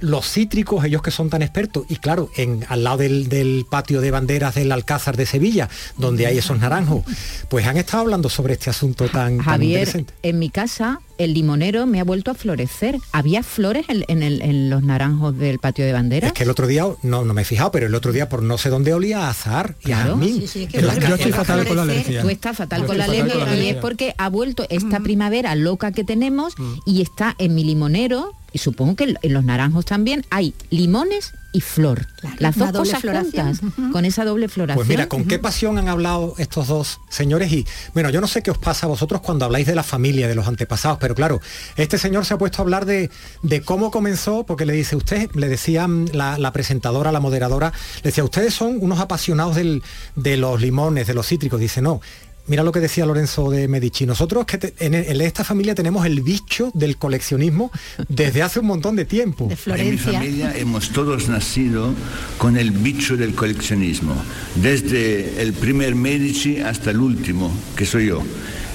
los 0.00 0.28
cítricos, 0.30 0.84
ellos 0.84 1.02
que 1.02 1.10
son 1.10 1.30
tan 1.30 1.42
expertos, 1.42 1.84
y 1.88 1.96
claro, 1.96 2.30
en, 2.36 2.64
al 2.68 2.84
lado 2.84 2.98
del, 2.98 3.28
del 3.28 3.66
patio 3.70 4.00
de 4.00 4.10
banderas 4.10 4.54
del 4.54 4.72
Alcázar 4.72 5.16
de 5.16 5.26
Sevilla, 5.26 5.68
donde 5.96 6.26
hay 6.26 6.38
esos 6.38 6.58
naranjos, 6.58 7.04
pues 7.48 7.66
han 7.66 7.76
estado 7.76 8.02
hablando 8.02 8.28
sobre 8.28 8.54
este 8.54 8.70
asunto 8.70 9.04
tan, 9.08 9.36
tan 9.38 9.44
Javier, 9.44 9.80
interesante. 9.80 10.14
en 10.22 10.38
mi 10.38 10.50
casa 10.50 11.00
el 11.18 11.32
limonero 11.32 11.86
me 11.86 11.98
ha 11.98 12.04
vuelto 12.04 12.30
a 12.30 12.34
florecer. 12.34 12.98
¿Había 13.10 13.42
flores 13.42 13.86
en, 13.88 14.04
en 14.08 14.22
el- 14.22 14.42
en 14.42 14.68
los 14.68 14.82
naranjos 14.82 15.36
del 15.38 15.58
patio 15.58 15.86
de 15.86 15.92
bandera? 15.94 16.26
Es 16.26 16.34
que 16.34 16.42
el 16.42 16.50
otro 16.50 16.66
día, 16.66 16.84
no, 17.02 17.24
no 17.24 17.32
me 17.32 17.40
he 17.40 17.44
fijado, 17.46 17.70
pero 17.70 17.86
el 17.86 17.94
otro 17.94 18.12
día 18.12 18.28
por 18.28 18.42
no 18.42 18.58
sé 18.58 18.68
dónde 18.68 18.92
olía 18.92 19.26
a 19.26 19.30
azahar 19.30 19.76
y 19.82 19.92
a 19.92 19.96
Claro. 20.02 20.10
jazmín. 20.18 20.40
Sí, 20.42 20.46
sí, 20.46 20.62
es 20.64 20.68
que 20.68 20.82
yo- 20.82 21.14
estoy 21.14 21.32
fatal 21.32 21.66
con 21.66 21.76
la 21.78 21.84
alergia. 21.84 22.20
Tú 22.20 22.28
estás 22.28 22.56
fatal 22.58 22.82
Yo 22.82 22.86
con 22.86 22.98
la 22.98 23.04
alergia 23.04 23.56
y 23.56 23.68
es 23.68 23.76
porque 23.76 24.14
ha 24.18 24.28
vuelto 24.28 24.66
esta 24.68 25.00
primavera 25.00 25.54
loca 25.54 25.90
que 25.92 26.04
tenemos 26.04 26.52
y 26.84 27.00
está 27.00 27.34
en 27.38 27.54
mi 27.54 27.64
limonero 27.64 28.34
y 28.56 28.58
supongo 28.58 28.96
que 28.96 29.14
en 29.22 29.32
los 29.32 29.44
naranjos 29.44 29.84
también 29.84 30.24
hay 30.30 30.54
limones 30.70 31.32
y 31.52 31.60
flor. 31.60 32.06
Las 32.38 32.56
dos 32.56 32.70
cosas 32.72 33.00
floración. 33.00 33.54
juntas, 33.56 33.72
con 33.92 34.04
esa 34.04 34.24
doble 34.24 34.48
floración. 34.48 34.76
Pues 34.76 34.88
mira, 34.88 35.08
con 35.08 35.24
qué 35.24 35.38
pasión 35.38 35.78
han 35.78 35.88
hablado 35.88 36.34
estos 36.38 36.66
dos 36.68 37.00
señores 37.08 37.50
y 37.52 37.64
bueno, 37.94 38.10
yo 38.10 38.20
no 38.20 38.26
sé 38.26 38.42
qué 38.42 38.50
os 38.50 38.58
pasa 38.58 38.86
a 38.86 38.88
vosotros 38.88 39.20
cuando 39.22 39.44
habláis 39.46 39.66
de 39.66 39.74
la 39.74 39.82
familia, 39.82 40.28
de 40.28 40.34
los 40.34 40.46
antepasados, 40.48 40.98
pero 41.00 41.14
claro, 41.14 41.40
este 41.76 41.96
señor 41.98 42.26
se 42.26 42.34
ha 42.34 42.38
puesto 42.38 42.60
a 42.60 42.62
hablar 42.62 42.84
de, 42.84 43.10
de 43.42 43.62
cómo 43.62 43.90
comenzó, 43.90 44.44
porque 44.44 44.66
le 44.66 44.72
dice 44.74 44.96
usted, 44.96 45.30
le 45.34 45.48
decía 45.48 45.86
la, 46.12 46.36
la 46.38 46.52
presentadora, 46.52 47.10
la 47.12 47.20
moderadora, 47.20 47.72
le 48.02 48.02
decía, 48.10 48.24
ustedes 48.24 48.52
son 48.52 48.78
unos 48.80 49.00
apasionados 49.00 49.56
del- 49.56 49.82
de 50.14 50.36
los 50.36 50.60
limones, 50.60 51.06
de 51.06 51.14
los 51.14 51.26
cítricos, 51.26 51.60
dice, 51.60 51.80
no. 51.80 52.00
Mira 52.48 52.62
lo 52.62 52.70
que 52.72 52.80
decía 52.80 53.04
Lorenzo 53.06 53.50
de 53.50 53.66
Medici. 53.68 54.06
Nosotros 54.06 54.44
que 54.46 54.58
te- 54.58 54.74
en, 54.78 54.94
en 54.94 55.20
esta 55.20 55.42
familia 55.44 55.74
tenemos 55.74 56.06
el 56.06 56.20
bicho 56.22 56.70
del 56.74 56.96
coleccionismo 56.96 57.70
desde 58.08 58.42
hace 58.42 58.60
un 58.60 58.66
montón 58.66 58.94
de 58.96 59.04
tiempo. 59.04 59.48
En 59.50 59.90
mi 59.90 59.98
familia 60.20 60.56
hemos 60.56 60.90
todos 60.90 61.28
nacido 61.28 61.92
con 62.38 62.56
el 62.56 62.70
bicho 62.70 63.16
del 63.16 63.34
coleccionismo, 63.34 64.14
desde 64.54 65.42
el 65.42 65.52
primer 65.54 65.94
Medici 65.96 66.58
hasta 66.58 66.90
el 66.92 67.00
último, 67.00 67.52
que 67.76 67.84
soy 67.84 68.06
yo. 68.06 68.22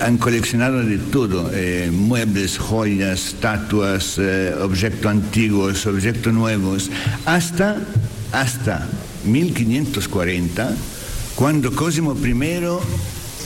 Han 0.02 0.18
coleccionado 0.18 0.84
de 0.84 0.98
todo, 0.98 1.52
eh, 1.54 1.90
muebles, 1.94 2.58
joyas, 2.58 3.28
estatuas, 3.28 4.16
eh, 4.18 4.54
objetos 4.62 5.06
antiguos, 5.06 5.86
objetos 5.86 6.34
nuevos, 6.34 6.90
hasta, 7.26 7.78
hasta 8.32 8.88
1540, 9.26 10.76
cuando 11.36 11.72
Cosimo 11.74 12.16
I 12.22 12.34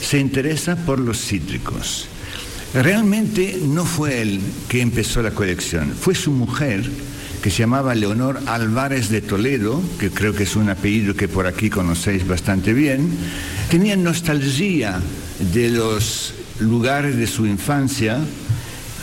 se 0.00 0.18
interesa 0.18 0.76
por 0.76 0.98
los 0.98 1.18
cítricos. 1.18 2.08
Realmente 2.74 3.58
no 3.62 3.84
fue 3.84 4.20
él 4.22 4.40
que 4.68 4.80
empezó 4.80 5.22
la 5.22 5.30
colección, 5.30 5.92
fue 5.98 6.14
su 6.14 6.30
mujer 6.30 6.88
que 7.42 7.50
se 7.50 7.58
llamaba 7.58 7.94
Leonor 7.94 8.40
Álvarez 8.46 9.08
de 9.08 9.22
Toledo, 9.22 9.80
que 9.98 10.10
creo 10.10 10.34
que 10.34 10.42
es 10.42 10.56
un 10.56 10.68
apellido 10.68 11.14
que 11.14 11.28
por 11.28 11.46
aquí 11.46 11.70
conocéis 11.70 12.26
bastante 12.26 12.72
bien, 12.72 13.10
tenía 13.70 13.96
nostalgia 13.96 15.00
de 15.52 15.70
los 15.70 16.34
lugares 16.58 17.16
de 17.16 17.26
su 17.26 17.46
infancia 17.46 18.18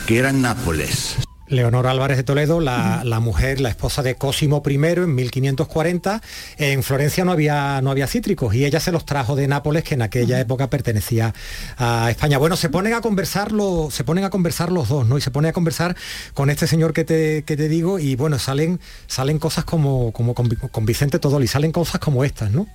que 0.05 0.17
eran 0.17 0.41
Nápoles. 0.41 1.15
Leonor 1.47 1.87
Álvarez 1.87 2.17
de 2.17 2.23
Toledo, 2.23 2.59
la, 2.59 3.03
la 3.03 3.19
mujer, 3.19 3.59
la 3.59 3.69
esposa 3.69 4.01
de 4.01 4.15
Cosimo 4.15 4.63
I 4.65 4.75
en 4.75 5.15
1540. 5.15 6.21
En 6.57 6.83
Florencia 6.83 7.25
no 7.25 7.31
había, 7.31 7.81
no 7.81 7.91
había 7.91 8.07
cítricos 8.07 8.55
y 8.55 8.65
ella 8.65 8.79
se 8.79 8.91
los 8.91 9.05
trajo 9.05 9.35
de 9.35 9.47
Nápoles, 9.47 9.83
que 9.83 9.95
en 9.95 10.01
aquella 10.01 10.39
época 10.39 10.69
pertenecía 10.69 11.33
a 11.77 12.09
España. 12.09 12.37
Bueno, 12.37 12.55
se 12.55 12.69
ponen 12.69 12.93
a 12.93 13.01
conversar 13.01 13.51
los, 13.51 13.93
se 13.93 14.03
ponen 14.03 14.23
a 14.23 14.29
conversar 14.29 14.71
los 14.71 14.89
dos, 14.89 15.07
¿no? 15.07 15.17
Y 15.17 15.21
se 15.21 15.31
pone 15.31 15.49
a 15.49 15.53
conversar 15.53 15.95
con 16.33 16.49
este 16.49 16.67
señor 16.67 16.93
que 16.93 17.03
te, 17.03 17.43
que 17.43 17.57
te 17.57 17.67
digo, 17.67 17.99
y 17.99 18.15
bueno, 18.15 18.39
salen, 18.39 18.79
salen 19.07 19.39
cosas 19.39 19.65
como, 19.65 20.11
como 20.11 20.33
con, 20.33 20.49
con 20.49 20.85
Vicente 20.85 21.19
Todoli, 21.19 21.47
salen 21.47 21.71
cosas 21.71 21.99
como 21.99 22.23
estas, 22.23 22.51
¿no? 22.51 22.67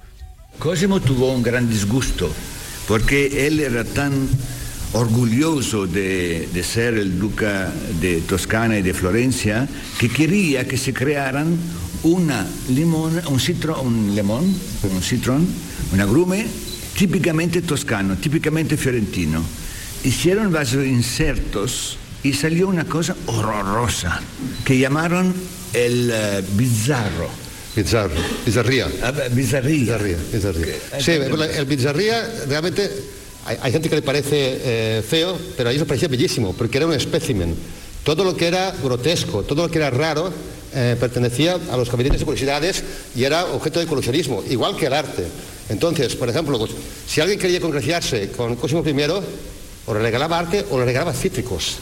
Cosimo 0.59 1.01
tuvo 1.01 1.33
un 1.33 1.43
gran 1.43 1.69
disgusto 1.69 2.31
porque 2.89 3.47
él 3.47 3.61
era 3.61 3.85
tan 3.85 4.29
orgulloso 4.93 5.87
de, 5.87 6.49
de 6.53 6.63
ser 6.65 6.95
el 6.95 7.19
duca 7.19 7.73
de 8.01 8.21
Toscana 8.23 8.79
y 8.79 8.83
de 8.83 8.95
Florencia 8.95 9.69
que 9.99 10.09
quería 10.09 10.67
que 10.67 10.77
se 10.77 10.93
crearan 10.95 11.57
una 12.03 12.47
limón, 12.69 13.21
un 13.29 13.41
citro, 13.41 13.83
un 13.83 14.15
limón, 14.15 14.45
un 14.83 15.03
citrón, 15.03 15.47
un 15.93 16.01
agrume 16.01 16.47
típicamente 16.97 17.63
toscano, 17.63 18.17
típicamente 18.17 18.77
fiorentino. 18.77 19.43
Hicieron 20.05 20.53
varios 20.53 20.87
insertos 20.87 21.99
y 22.23 22.33
salió 22.33 22.69
una 22.69 22.85
cosa 22.85 23.17
horrorosa 23.27 24.21
que 24.65 24.79
llamaron 24.79 25.35
el 25.73 26.11
eh, 26.13 26.45
bizarro. 26.55 27.31
Bizzarro, 27.77 28.15
bizarría. 28.45 28.89
Ah, 29.05 29.13
bizarría. 29.31 29.81
Bizarría, 29.81 30.17
bizarría. 30.33 30.75
Sí, 30.99 31.13
el 31.13 31.65
bizarría 31.67 32.29
realmente 32.49 32.91
hay, 33.49 33.73
gente 33.73 33.89
que 33.89 33.97
le 33.97 34.03
parece 34.03 34.61
eh, 34.63 35.03
feo, 35.03 35.37
pero 35.57 35.69
a 35.69 35.73
ellos 35.73 35.81
les 35.81 35.89
parecía 35.89 36.09
bellísimo, 36.09 36.53
porque 36.53 36.77
era 36.77 36.87
un 36.87 36.93
espécimen. 36.93 37.55
Todo 38.05 38.25
lo 38.25 38.37
que 38.37 38.47
era 38.47 38.75
grotesco, 38.83 39.43
todo 39.43 39.63
lo 39.63 39.71
que 39.71 39.79
era 39.79 39.91
raro, 39.91 40.33
eh, 40.75 40.97
pertenecía 41.01 41.59
a 41.71 41.77
los 41.77 41.91
gabinetes 41.91 42.21
de 42.21 42.25
curiosidades 42.27 42.85
y 43.17 43.25
era 43.25 43.47
objeto 43.47 43.81
de 43.81 43.87
coleccionismo, 43.87 44.43
igual 44.51 44.77
que 44.77 44.87
el 44.87 44.93
arte. 44.93 45.25
Entonces, 45.69 46.15
por 46.15 46.29
ejemplo, 46.29 46.59
pues, 46.59 46.73
si 47.07 47.21
alguien 47.21 47.39
quería 47.39 47.61
congraciarse 47.61 48.31
con 48.31 48.57
Cosimo 48.57 48.83
I, 48.87 48.93
o 49.89 49.95
le 49.95 50.01
regalaba 50.01 50.39
arte 50.39 50.67
o 50.71 50.79
le 50.79 50.85
regalaba 50.85 51.13
cítricos. 51.15 51.79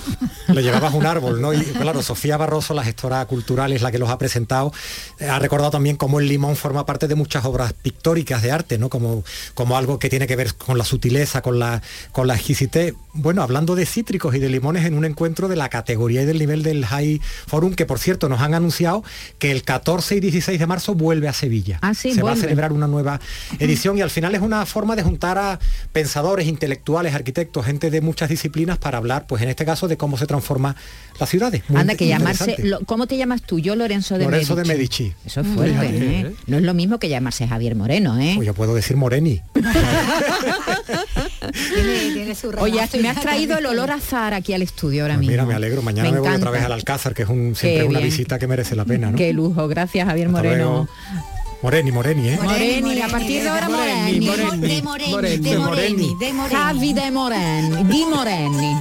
Le 0.47 0.63
llevabas 0.63 0.95
un 0.95 1.05
árbol, 1.05 1.41
¿no? 1.41 1.53
Y 1.53 1.61
claro, 1.61 2.03
Sofía 2.03 2.37
Barroso, 2.37 2.73
la 2.73 2.85
gestora 2.85 3.25
cultural, 3.27 3.73
es 3.73 3.83
la 3.83 3.91
que 3.91 3.99
los 3.99 4.09
ha 4.11 4.17
presentado, 4.17 4.73
eh, 5.19 5.27
ha 5.27 5.41
recordado 5.41 5.73
también 5.73 5.97
cómo 5.97 6.21
el 6.21 6.29
limón 6.29 6.55
forma 6.55 6.87
parte 6.87 7.09
de 7.09 7.17
muchas 7.17 7.45
obras 7.45 7.73
pictóricas 7.73 8.43
de 8.43 8.53
arte, 8.53 8.79
¿no? 8.79 8.89
Como, 8.89 9.25
como 9.55 9.77
algo 9.77 9.99
que 9.99 10.09
tiene 10.09 10.29
que 10.29 10.37
ver 10.37 10.55
con 10.55 10.79
la 10.79 10.85
sutileza, 10.85 11.43
con 11.43 11.59
la, 11.59 11.83
con 12.13 12.29
la 12.29 12.37
exquisitez. 12.37 12.95
Bueno, 13.13 13.43
hablando 13.43 13.75
de 13.75 13.87
cítricos 13.87 14.37
y 14.37 14.39
de 14.39 14.49
limones 14.49 14.85
en 14.85 14.97
un 14.97 15.05
encuentro 15.05 15.49
de 15.49 15.57
la 15.57 15.69
categoría 15.69 16.23
y 16.23 16.27
del 16.27 16.39
nivel 16.39 16.63
del 16.63 16.87
High 16.87 17.21
Forum, 17.47 17.75
que 17.75 17.87
por 17.87 17.99
cierto 17.99 18.29
nos 18.29 18.41
han 18.41 18.55
anunciado 18.55 19.03
que 19.39 19.51
el 19.51 19.65
14 19.65 20.17
y 20.17 20.21
16 20.21 20.61
de 20.61 20.67
marzo 20.67 20.95
vuelve 20.95 21.27
a 21.27 21.33
Sevilla. 21.33 21.81
Ah, 21.83 21.95
sí, 21.95 22.13
Se 22.13 22.23
va 22.23 22.33
a 22.33 22.37
celebrar 22.37 22.73
una 22.73 22.87
nueva 22.87 23.21
edición 23.59 23.99
y 23.99 24.03
al 24.03 24.11
final 24.11 24.35
es 24.35 24.43
una 24.43 24.65
forma 24.65 24.95
de 24.95 25.03
juntar 25.03 25.39
a 25.39 25.59
pensadores, 25.93 26.47
intelectuales, 26.47 27.13
arquitectos, 27.15 27.67
gente 27.67 27.91
de 27.91 27.96
muchas 28.01 28.29
disciplinas 28.29 28.79
para 28.79 28.99
hablar, 28.99 29.27
pues 29.27 29.43
en 29.43 29.49
este 29.49 29.65
caso, 29.65 29.89
de 29.89 29.97
cómo 29.97 30.17
se 30.19 30.27
transforma 30.27 30.77
las 31.21 31.29
ciudades. 31.29 31.63
Muy 31.69 31.81
Anda, 31.81 31.95
que 31.95 32.07
llamarse... 32.07 32.57
lo- 32.63 32.81
¿Cómo 32.81 33.07
te 33.07 33.17
llamas 33.17 33.43
tú? 33.43 33.59
Yo, 33.59 33.75
Lorenzo 33.77 34.19
de 34.19 34.25
Lorenzo 34.25 34.55
de 34.57 34.65
Medici. 34.65 35.05
Medici. 35.05 35.17
Eso 35.27 35.41
es 35.41 35.47
fuerte, 35.49 35.73
Fíjate, 35.79 36.21
¿eh? 36.21 36.33
No 36.47 36.57
es 36.59 36.63
lo 36.63 36.75
mismo 36.75 36.99
que 36.99 37.09
llamarse 37.09 37.47
Javier 37.49 37.75
Moreno, 37.77 38.19
¿eh? 38.19 38.33
Pues 38.37 38.47
yo 38.47 38.55
puedo 38.55 38.75
decir 38.75 38.97
Moreni. 38.97 39.41
Tiene, 41.75 42.13
tiene 42.13 42.35
su 42.35 42.49
Oye, 42.59 42.73
relación 42.73 43.03
me 43.03 43.09
has 43.11 43.21
traído 43.21 43.59
el 43.59 43.67
olor 43.67 43.91
a 43.91 43.95
azahar 43.95 44.35
aquí 44.35 44.53
al 44.53 44.63
estudio 44.63 45.03
ahora 45.03 45.17
mismo. 45.17 45.29
Pues 45.31 45.35
Mira, 45.37 45.47
me 45.47 45.55
alegro. 45.55 45.83
Mañana 45.83 46.11
me, 46.11 46.19
voy 46.21 46.35
otra 46.35 46.51
vez 46.51 46.63
al 46.63 46.73
Alcázar, 46.73 47.15
que 47.15 47.23
es 47.23 47.29
un, 47.29 47.55
siempre 47.55 47.83
Qué 47.83 47.89
una 47.89 47.99
bien. 48.01 48.11
visita 48.11 48.39
que 48.39 48.47
merece 48.47 48.75
la 48.77 48.85
pena, 48.85 49.11
¿no? 49.11 49.17
Qué 49.19 49.33
lujo, 49.33 49.69
gracias 49.69 50.07
Javier 50.07 50.27
Hasta 50.29 50.39
Moreno. 50.39 50.57
luego. 50.65 50.89
Moreni, 51.67 51.91
Moreni, 51.91 52.29
¿eh? 52.29 52.39
Moreni, 52.41 53.03
a 53.03 53.09
partir 53.09 53.43
de 53.43 53.49
ahora 53.49 53.69
Moreni. 53.69 54.21
De 54.21 54.37
Moreni, 54.37 54.69
de 54.69 54.83
Moreni, 54.83 55.37
de 55.39 55.59
Moreni, 55.59 56.15
de 56.15 56.33
Moreni. 56.33 56.55
Javi 56.55 56.93
de 56.93 57.11
Moreni, 57.11 57.83
di 57.83 58.05
Moreni. 58.05 58.77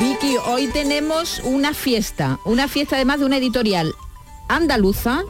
Vicky, 0.00 0.38
hoy 0.46 0.68
tenemos 0.68 1.42
una 1.44 1.74
fiesta, 1.74 2.40
una 2.46 2.66
fiesta 2.66 2.96
además 2.96 3.18
de 3.18 3.26
una 3.26 3.36
editorial 3.36 3.94
andaluza, 4.48 5.22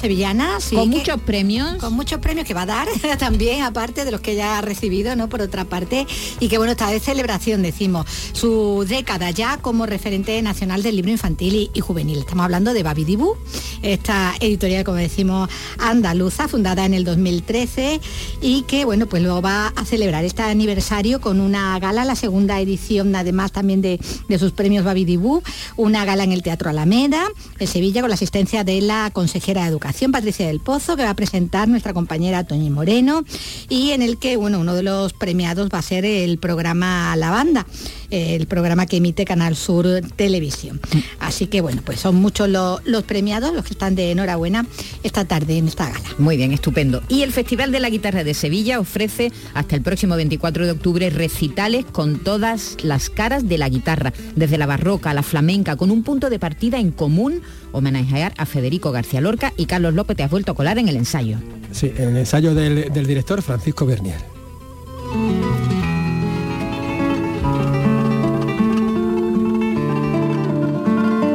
sevillana, 0.00 0.60
sí, 0.60 0.76
con 0.76 0.90
que- 0.90 0.98
muchos 0.98 1.20
premios. 1.22 1.76
con 1.76 1.92
muchos 1.94 2.20
premios 2.20 2.46
que 2.46 2.54
va 2.54 2.62
a 2.62 2.66
dar 2.66 2.88
también, 3.18 3.62
aparte 3.62 4.04
de 4.04 4.10
los 4.10 4.20
que 4.20 4.34
ya 4.34 4.58
ha 4.58 4.60
recibido, 4.60 5.16
¿no? 5.16 5.28
Por 5.28 5.40
otra 5.42 5.64
parte, 5.64 6.06
y 6.40 6.48
que 6.48 6.58
bueno, 6.58 6.72
está 6.72 6.88
de 6.90 7.00
celebración, 7.00 7.62
decimos, 7.62 8.06
su 8.32 8.84
década 8.88 9.30
ya 9.30 9.56
como 9.58 9.86
referente 9.86 10.40
nacional 10.42 10.82
del 10.82 10.96
libro 10.96 11.10
infantil 11.10 11.54
y, 11.54 11.70
y 11.74 11.80
juvenil. 11.80 12.18
Estamos 12.18 12.44
hablando 12.44 12.72
de 12.74 12.82
Babi 12.82 13.04
Dibu, 13.04 13.34
esta 13.82 14.34
editorial, 14.40 14.84
como 14.84 14.98
decimos, 14.98 15.48
andaluza, 15.78 16.48
fundada 16.48 16.84
en 16.84 16.94
el 16.94 17.04
2013 17.04 18.00
y 18.42 18.62
que 18.62 18.84
bueno, 18.84 19.06
pues 19.06 19.22
luego 19.22 19.40
va 19.42 19.68
a 19.68 19.84
celebrar 19.84 20.24
este 20.24 20.42
aniversario 20.42 21.20
con 21.20 21.40
una 21.40 21.78
gala, 21.78 22.04
la 22.04 22.14
segunda 22.16 22.60
edición 22.60 23.14
además 23.16 23.52
también 23.52 23.80
de, 23.80 23.98
de 24.28 24.38
sus 24.38 24.52
premios 24.52 24.84
Babi 24.84 25.04
Dibu, 25.04 25.42
una 25.76 26.04
gala 26.04 26.24
en 26.24 26.32
el 26.32 26.42
Teatro 26.42 26.70
Alameda, 26.70 27.26
en 27.58 27.66
Sevilla, 27.66 28.00
con 28.00 28.10
la 28.10 28.14
asistencia 28.14 28.49
de 28.50 28.80
la 28.80 29.10
consejera 29.12 29.62
de 29.62 29.68
Educación, 29.68 30.10
Patricia 30.10 30.48
del 30.48 30.58
Pozo, 30.58 30.96
que 30.96 31.04
va 31.04 31.10
a 31.10 31.14
presentar 31.14 31.68
nuestra 31.68 31.94
compañera 31.94 32.42
Toñi 32.42 32.68
Moreno, 32.68 33.24
y 33.68 33.92
en 33.92 34.02
el 34.02 34.18
que, 34.18 34.36
bueno, 34.36 34.58
uno 34.58 34.74
de 34.74 34.82
los 34.82 35.12
premiados 35.12 35.68
va 35.72 35.78
a 35.78 35.82
ser 35.82 36.04
el 36.04 36.38
programa 36.38 37.14
La 37.14 37.30
Banda, 37.30 37.64
eh, 38.10 38.34
el 38.34 38.48
programa 38.48 38.86
que 38.86 38.96
emite 38.96 39.24
Canal 39.24 39.54
Sur 39.54 39.86
Televisión. 40.16 40.80
Así 41.20 41.46
que, 41.46 41.60
bueno, 41.60 41.80
pues 41.84 42.00
son 42.00 42.16
muchos 42.16 42.48
los, 42.48 42.84
los 42.84 43.04
premiados, 43.04 43.54
los 43.54 43.64
que 43.64 43.74
están 43.74 43.94
de 43.94 44.10
enhorabuena 44.10 44.66
esta 45.04 45.24
tarde 45.24 45.56
en 45.56 45.68
esta 45.68 45.88
gala. 45.88 46.08
Muy 46.18 46.36
bien, 46.36 46.50
estupendo. 46.50 47.02
Y 47.08 47.22
el 47.22 47.32
Festival 47.32 47.70
de 47.70 47.78
la 47.78 47.88
Guitarra 47.88 48.24
de 48.24 48.34
Sevilla 48.34 48.80
ofrece 48.80 49.32
hasta 49.54 49.76
el 49.76 49.82
próximo 49.82 50.16
24 50.16 50.66
de 50.66 50.72
octubre 50.72 51.08
recitales 51.10 51.84
con 51.84 52.18
todas 52.18 52.76
las 52.82 53.10
caras 53.10 53.48
de 53.48 53.58
la 53.58 53.68
guitarra, 53.68 54.12
desde 54.34 54.58
la 54.58 54.66
barroca 54.66 55.10
a 55.10 55.14
la 55.14 55.22
flamenca, 55.22 55.76
con 55.76 55.92
un 55.92 56.02
punto 56.02 56.30
de 56.30 56.40
partida 56.40 56.80
en 56.80 56.90
común, 56.90 57.42
homenajear 57.72 58.32
a 58.36 58.46
Federico 58.46 58.92
García 58.92 59.20
Lorca 59.20 59.52
y 59.56 59.66
Carlos 59.66 59.94
López 59.94 60.16
te 60.16 60.22
has 60.22 60.30
vuelto 60.30 60.52
a 60.52 60.54
colar 60.54 60.78
en 60.78 60.88
el 60.88 60.96
ensayo. 60.96 61.38
Sí, 61.72 61.92
en 61.96 62.10
el 62.10 62.16
ensayo 62.18 62.54
del, 62.54 62.92
del 62.92 63.06
director 63.06 63.42
Francisco 63.42 63.86
Bernier. 63.86 64.18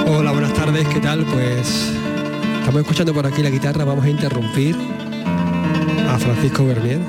Hola, 0.07 0.31
buenas 0.31 0.53
tardes, 0.53 0.87
¿qué 0.87 0.99
tal? 0.99 1.25
Pues 1.25 1.91
estamos 2.59 2.81
escuchando 2.81 3.13
por 3.13 3.25
aquí 3.25 3.41
la 3.41 3.49
guitarra, 3.49 3.83
vamos 3.85 4.05
a 4.05 4.09
interrumpir 4.09 4.75
a 6.09 6.17
Francisco 6.17 6.65
Bernier. 6.65 6.99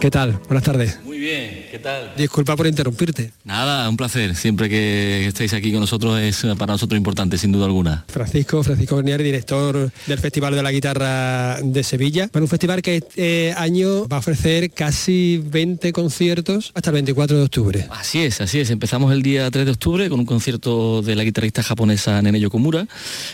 ¿Qué 0.00 0.10
tal? 0.10 0.38
Buenas 0.48 0.64
tardes. 0.64 1.00
Muy 1.04 1.18
bien, 1.18 1.63
¿qué 1.74 1.80
tal? 1.80 2.12
Disculpa 2.16 2.54
por 2.54 2.68
interrumpirte. 2.68 3.32
Nada, 3.42 3.88
un 3.88 3.96
placer. 3.96 4.36
Siempre 4.36 4.68
que 4.68 5.26
estéis 5.26 5.52
aquí 5.54 5.72
con 5.72 5.80
nosotros 5.80 6.20
es 6.20 6.46
para 6.56 6.72
nosotros 6.74 6.96
importante, 6.96 7.36
sin 7.36 7.50
duda 7.50 7.64
alguna. 7.66 8.04
Francisco, 8.06 8.62
Francisco 8.62 8.94
Bernier, 8.94 9.20
director 9.20 9.90
del 10.06 10.18
Festival 10.20 10.54
de 10.54 10.62
la 10.62 10.70
Guitarra 10.70 11.58
de 11.60 11.82
Sevilla. 11.82 12.28
Bueno, 12.32 12.44
un 12.44 12.48
festival 12.48 12.80
que 12.80 12.98
este 12.98 13.54
año 13.54 14.06
va 14.06 14.18
a 14.18 14.20
ofrecer 14.20 14.70
casi 14.70 15.42
20 15.44 15.92
conciertos 15.92 16.70
hasta 16.76 16.90
el 16.90 16.94
24 16.94 17.38
de 17.38 17.42
octubre. 17.42 17.86
Así 17.90 18.22
es, 18.22 18.40
así 18.40 18.60
es. 18.60 18.70
Empezamos 18.70 19.12
el 19.12 19.22
día 19.22 19.50
3 19.50 19.64
de 19.64 19.72
octubre 19.72 20.08
con 20.08 20.20
un 20.20 20.26
concierto 20.26 21.02
de 21.02 21.16
la 21.16 21.24
guitarrista 21.24 21.64
japonesa 21.64 22.22
Nene 22.22 22.38
Yokomura, 22.38 22.86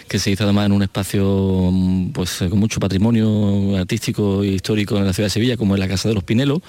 que 0.09 0.19
se 0.19 0.31
hizo 0.31 0.45
además 0.45 0.65
en 0.65 0.73
un 0.73 0.83
espacio 0.83 1.69
mm, 1.71 2.13
pues 2.13 2.41
eh, 2.41 2.49
con 2.49 2.59
mucho 2.59 2.81
patrimonio 2.81 3.77
artístico 3.77 4.43
e 4.43 4.47
histórico 4.47 4.97
en 4.97 5.05
la 5.05 5.13
ciudad 5.13 5.27
de 5.27 5.31
Sevilla, 5.31 5.59
como 5.59 5.75
es 5.75 5.81
la 5.81 5.89
Casa 5.89 6.09
de 6.09 6.15
los 6.15 6.25
Pinelos, 6.25 6.61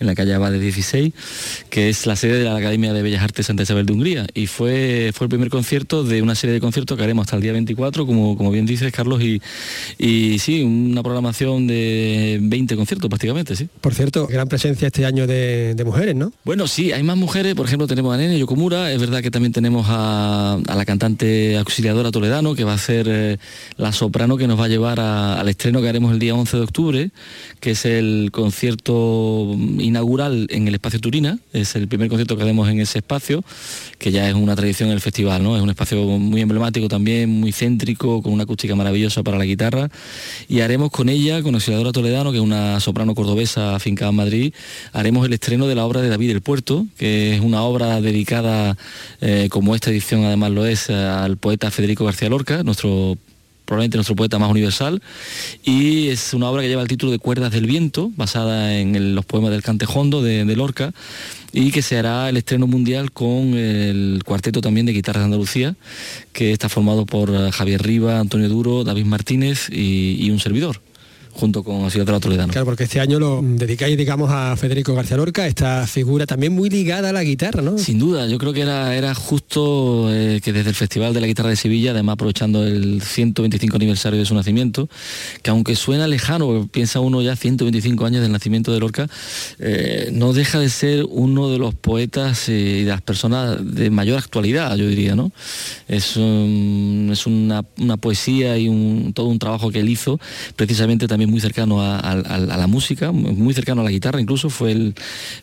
en 0.00 0.08
la 0.08 0.16
calle 0.16 0.34
Abade 0.34 0.58
16, 0.58 1.12
que 1.68 1.88
es 1.88 2.06
la 2.06 2.16
sede 2.16 2.38
de 2.38 2.44
la 2.44 2.56
Academia 2.56 2.92
de 2.92 3.02
Bellas 3.02 3.22
Artes 3.22 3.46
Santa 3.46 3.62
Isabel 3.62 3.86
de 3.86 3.92
Hungría. 3.92 4.26
Y 4.34 4.46
fue, 4.46 5.10
fue 5.14 5.26
el 5.26 5.28
primer 5.28 5.48
concierto 5.50 6.04
de 6.04 6.22
una 6.22 6.34
serie 6.34 6.54
de 6.54 6.60
conciertos 6.60 6.96
que 6.96 7.04
haremos 7.04 7.24
hasta 7.24 7.36
el 7.36 7.42
día 7.42 7.52
24, 7.52 8.06
como, 8.06 8.36
como 8.36 8.50
bien 8.50 8.66
dices, 8.66 8.92
Carlos, 8.92 9.22
y, 9.22 9.40
y 9.98 10.38
sí, 10.38 10.62
una 10.62 11.02
programación 11.02 11.66
de 11.66 12.38
20 12.42 12.76
conciertos 12.76 13.08
prácticamente, 13.08 13.56
sí. 13.56 13.68
Por 13.80 13.94
cierto, 13.94 14.26
gran 14.26 14.48
presencia 14.48 14.86
este 14.88 15.06
año 15.06 15.26
de, 15.26 15.74
de 15.74 15.84
mujeres, 15.84 16.14
¿no? 16.14 16.32
Bueno, 16.44 16.66
sí, 16.66 16.92
hay 16.92 17.02
más 17.02 17.16
mujeres, 17.16 17.54
por 17.54 17.66
ejemplo 17.66 17.86
tenemos 17.86 18.14
a 18.14 18.18
Nene 18.18 18.38
Yokomura, 18.38 18.92
es 18.92 19.00
verdad 19.00 19.22
que 19.22 19.30
también 19.30 19.52
tenemos 19.52 19.86
a, 19.88 20.54
a 20.66 20.74
la 20.74 20.84
cantante 20.84 21.56
auxiliadora 21.58 22.10
Toledano, 22.10 22.54
que 22.54 22.64
va 22.64 22.74
a 22.74 22.78
ser 22.78 23.06
eh, 23.08 23.38
la 23.76 23.92
soprano 23.92 24.36
que 24.36 24.46
nos 24.46 24.58
va 24.58 24.64
a 24.64 24.68
llevar 24.68 25.00
a- 25.00 25.40
al 25.40 25.48
estreno 25.48 25.80
que 25.82 25.88
haremos 25.88 26.12
el 26.12 26.18
día 26.18 26.34
11 26.34 26.56
de 26.56 26.62
octubre, 26.62 27.10
que 27.60 27.72
es 27.72 27.84
el 27.84 28.30
concierto 28.32 29.56
inaugural 29.78 30.46
en 30.50 30.68
el 30.68 30.74
espacio 30.74 31.00
Es 31.52 31.74
el 31.74 31.88
primer 31.88 32.08
concierto 32.08 32.36
que 32.36 32.42
haremos 32.44 32.68
en 32.68 32.78
ese 32.80 32.98
espacio, 32.98 33.42
que 33.98 34.12
ya 34.12 34.28
es 34.28 34.34
una 34.34 34.54
tradición 34.54 34.90
en 34.90 34.94
el 34.94 35.00
festival, 35.00 35.42
¿no? 35.42 35.56
Es 35.56 35.62
un 35.62 35.68
espacio 35.68 36.04
muy 36.04 36.40
emblemático 36.40 36.86
también, 36.86 37.28
muy 37.28 37.52
céntrico, 37.52 38.22
con 38.22 38.32
una 38.32 38.44
acústica 38.44 38.76
maravillosa 38.76 39.24
para 39.24 39.36
la 39.36 39.44
guitarra. 39.44 39.90
Y 40.48 40.60
haremos 40.60 40.92
con 40.92 41.08
ella, 41.08 41.42
con 41.42 41.54
Auxiliadora 41.54 41.90
Toledano, 41.90 42.30
que 42.30 42.38
es 42.38 42.44
una 42.44 42.78
soprano 42.78 43.16
cordobesa 43.16 43.74
afincada 43.74 44.10
en 44.10 44.16
Madrid, 44.16 44.54
haremos 44.92 45.26
el 45.26 45.32
estreno 45.32 45.66
de 45.66 45.74
la 45.74 45.84
obra 45.84 46.00
de 46.00 46.08
David 46.10 46.30
el 46.30 46.42
Puerto, 46.42 46.86
que 46.96 47.34
es 47.34 47.40
una 47.40 47.62
obra 47.62 48.00
dedicada, 48.00 48.76
eh, 49.20 49.48
como 49.50 49.74
esta 49.74 49.90
edición 49.90 50.24
además 50.24 50.52
lo 50.52 50.64
es, 50.64 50.90
al 50.90 51.38
poeta 51.38 51.72
Federico 51.72 52.04
García 52.04 52.28
Lorca, 52.28 52.62
nuestro 52.62 53.18
probablemente 53.70 53.98
nuestro 53.98 54.16
poeta 54.16 54.36
más 54.40 54.50
universal, 54.50 55.00
y 55.62 56.08
es 56.08 56.34
una 56.34 56.50
obra 56.50 56.60
que 56.60 56.66
lleva 56.66 56.82
el 56.82 56.88
título 56.88 57.12
de 57.12 57.20
Cuerdas 57.20 57.52
del 57.52 57.66
Viento, 57.66 58.10
basada 58.16 58.76
en 58.76 59.14
los 59.14 59.24
poemas 59.24 59.52
del 59.52 59.62
Cantejondo 59.62 60.22
de, 60.22 60.44
de 60.44 60.56
Lorca, 60.56 60.92
y 61.52 61.70
que 61.70 61.80
se 61.80 61.96
hará 61.96 62.28
el 62.28 62.36
estreno 62.36 62.66
mundial 62.66 63.12
con 63.12 63.54
el 63.54 64.22
cuarteto 64.24 64.60
también 64.60 64.86
de 64.86 64.92
guitarras 64.92 65.20
de 65.20 65.26
Andalucía, 65.26 65.76
que 66.32 66.50
está 66.50 66.68
formado 66.68 67.06
por 67.06 67.30
Javier 67.52 67.80
Riva, 67.80 68.18
Antonio 68.18 68.48
Duro, 68.48 68.82
David 68.82 69.04
Martínez 69.04 69.68
y 69.70 70.28
un 70.32 70.40
servidor 70.40 70.80
junto 71.32 71.62
con 71.62 71.82
Auxiliadora 71.84 72.20
Toledano. 72.20 72.52
Claro, 72.52 72.64
porque 72.66 72.84
este 72.84 73.00
año 73.00 73.18
lo 73.18 73.40
dedicáis, 73.42 73.96
digamos, 73.96 74.30
a 74.30 74.56
Federico 74.56 74.94
García 74.94 75.16
Lorca, 75.16 75.46
esta 75.46 75.86
figura 75.86 76.26
también 76.26 76.52
muy 76.54 76.68
ligada 76.70 77.10
a 77.10 77.12
la 77.12 77.22
guitarra, 77.24 77.62
¿no? 77.62 77.78
Sin 77.78 77.98
duda, 77.98 78.26
yo 78.26 78.38
creo 78.38 78.52
que 78.52 78.62
era, 78.62 78.94
era 78.96 79.14
justo 79.14 80.08
eh, 80.12 80.40
que 80.42 80.52
desde 80.52 80.70
el 80.70 80.74
Festival 80.76 81.14
de 81.14 81.20
la 81.20 81.26
Guitarra 81.26 81.48
de 81.50 81.56
Sevilla, 81.56 81.92
además 81.92 82.14
aprovechando 82.14 82.66
el 82.66 83.02
125 83.02 83.76
aniversario 83.76 84.18
de 84.18 84.24
su 84.26 84.34
nacimiento, 84.34 84.88
que 85.42 85.50
aunque 85.50 85.76
suena 85.76 86.06
lejano, 86.06 86.46
porque 86.46 86.68
piensa 86.68 87.00
uno 87.00 87.22
ya 87.22 87.36
125 87.36 88.04
años 88.06 88.22
del 88.22 88.32
nacimiento 88.32 88.72
de 88.72 88.80
Lorca, 88.80 89.08
eh, 89.58 90.10
no 90.12 90.32
deja 90.32 90.58
de 90.58 90.68
ser 90.68 91.04
uno 91.08 91.50
de 91.50 91.58
los 91.58 91.74
poetas 91.74 92.48
eh, 92.48 92.78
y 92.80 92.84
de 92.84 92.90
las 92.90 93.02
personas 93.02 93.58
de 93.74 93.90
mayor 93.90 94.18
actualidad, 94.18 94.76
yo 94.76 94.86
diría, 94.86 95.14
¿no? 95.14 95.32
Es, 95.88 96.16
es 96.16 97.26
una, 97.26 97.64
una 97.78 97.96
poesía 97.96 98.56
y 98.58 98.68
un- 98.68 99.12
todo 99.14 99.26
un 99.26 99.38
trabajo 99.38 99.70
que 99.70 99.80
él 99.80 99.88
hizo, 99.88 100.18
precisamente 100.56 101.06
también 101.08 101.19
muy 101.26 101.40
cercano 101.40 101.80
a, 101.82 101.98
a- 101.98 102.10
a 102.12 102.38
la 102.56 102.66
música, 102.66 103.12
muy 103.12 103.54
cercano 103.54 103.80
a 103.80 103.84
la 103.84 103.90
guitarra, 103.90 104.20
incluso 104.20 104.50
fue 104.50 104.72
el 104.72 104.94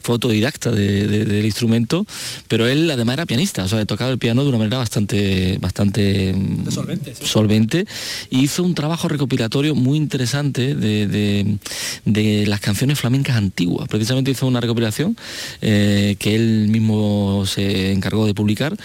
fue 0.01 0.13
autodidacta 0.13 0.71
de- 0.71 1.07
de- 1.07 1.25
del 1.25 1.45
instrumento, 1.45 2.05
pero 2.47 2.67
él 2.67 2.89
además 2.91 3.13
era 3.13 3.25
pianista, 3.25 3.63
o 3.63 3.67
sea, 3.67 3.85
tocaba 3.85 4.11
el 4.11 4.17
piano 4.17 4.43
de 4.43 4.49
una 4.49 4.57
manera 4.57 4.77
bastante, 4.77 5.57
bastante 5.59 6.33
mm, 6.33 6.69
solvente, 6.71 7.15
solvente, 7.15 7.85
y 8.29 8.39
hizo 8.41 8.63
un 8.63 8.73
trabajo 8.75 9.07
recopilatorio 9.07 9.75
muy 9.75 9.97
interesante 9.97 10.75
de, 10.75 11.07
de- 11.07 11.57
de 12.05 12.45
las 12.47 12.59
canciones 12.59 12.99
flamencas 12.99 13.35
antiguas. 13.37 13.87
Precisamente 13.89 14.31
hizo 14.31 14.47
una 14.47 14.61
recopilación 14.61 15.15
eh, 15.61 16.15
que 16.19 16.35
él 16.35 16.67
mismo 16.69 17.43
se 17.45 17.91
encargó 17.91 18.25
de 18.25 18.33
publicar 18.33 18.75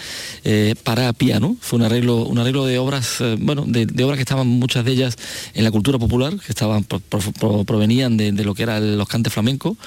eh, 0.43 0.75
para 0.83 1.11
piano. 1.13 1.55
Fue 1.61 1.77
un 1.79 1.85
arreglo, 1.85 2.25
un 2.25 2.37
arreglo 2.39 2.65
de 2.65 2.77
obras, 2.79 3.17
eh, 3.21 3.37
bueno, 3.39 3.65
de, 3.67 3.85
de 3.85 4.03
obras 4.03 4.17
que 4.17 4.23
estaban 4.23 4.47
muchas 4.47 4.83
de 4.85 4.91
ellas 4.91 5.17
en 5.53 5.63
la 5.63 5.71
cultura 5.71 5.97
popular, 5.99 6.33
que 6.37 6.51
estaban 6.51 6.82
pro- 6.83 6.99
pro- 6.99 7.31
pro- 7.39 7.63
provenían 7.63 8.17
de, 8.17 8.31
lo 8.43 8.55
que 8.55 8.63
eran 8.63 8.97
los 8.97 9.07
cantes 9.07 9.33
flamencos, 9.33 9.77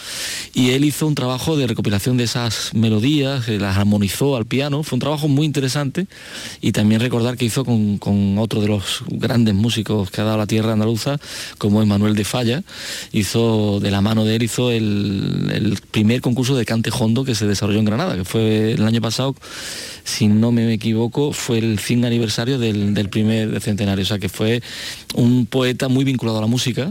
y 0.55 0.71
él 0.71 0.85
hizo 0.85 1.07
un 1.07 1.15
trabajo 1.15 1.57
de 1.57 1.67
recopilación 1.67 2.17
de 2.17 2.25
esas 2.25 2.73
melodías, 2.75 3.49
eh, 3.49 3.59
las 3.59 3.77
armonizó 3.77 4.37
al 4.37 4.47
piano. 4.47 4.83
Fue 4.83 4.97
un 4.97 5.01
trabajo 5.01 5.29
muy 5.29 5.47
interesante 5.47 6.07
y 6.61 6.73
también 6.73 7.01
recordar 7.01 7.37
que 7.37 7.45
hizo 7.45 7.65
con, 7.65 8.39
otro 8.39 8.61
de 8.61 8.69
los 8.69 9.03
grandes 9.09 9.55
músicos 9.55 10.11
que 10.11 10.21
ha 10.21 10.25
dado 10.25 10.39
la 10.39 10.47
tierra 10.47 10.73
andaluza, 10.73 11.19
como 11.59 11.83
es 11.83 11.89
Manuel 11.89 12.15
de 12.15 12.25
Falla, 12.25 12.63
hizo 13.13 13.81
de 13.81 13.91
la 13.91 14.01
mano 14.01 14.25
de 14.25 14.37
él 14.37 14.43
hizo 14.43 14.71
el, 14.71 15.51
el 15.53 15.79
primer 15.91 16.21
concurso 16.21 16.57
de 16.57 16.65
cante 16.65 16.91
hondo 16.99 17.25
que 17.25 17.35
se 17.35 17.47
desarrolló 17.47 17.79
en 17.79 17.85
Granada, 17.85 18.17
que 18.17 18.25
fue 18.25 18.73
el 18.73 18.85
año 18.87 19.01
pasado, 19.01 19.35
si 20.05 20.29
no 20.29 20.53
me 20.53 20.73
equivoco, 20.73 21.33
fue 21.33 21.59
el 21.59 21.79
100 21.79 22.05
aniversario 22.05 22.59
del, 22.59 22.95
del 22.95 23.09
primer 23.09 23.61
centenario, 23.61 24.03
o 24.03 24.07
sea 24.07 24.19
que 24.19 24.29
fue 24.29 24.63
un 25.15 25.47
poeta 25.47 25.89
muy 25.89 26.05
vinculado 26.05 26.39
a 26.39 26.41
la 26.43 26.47
música 26.47 26.86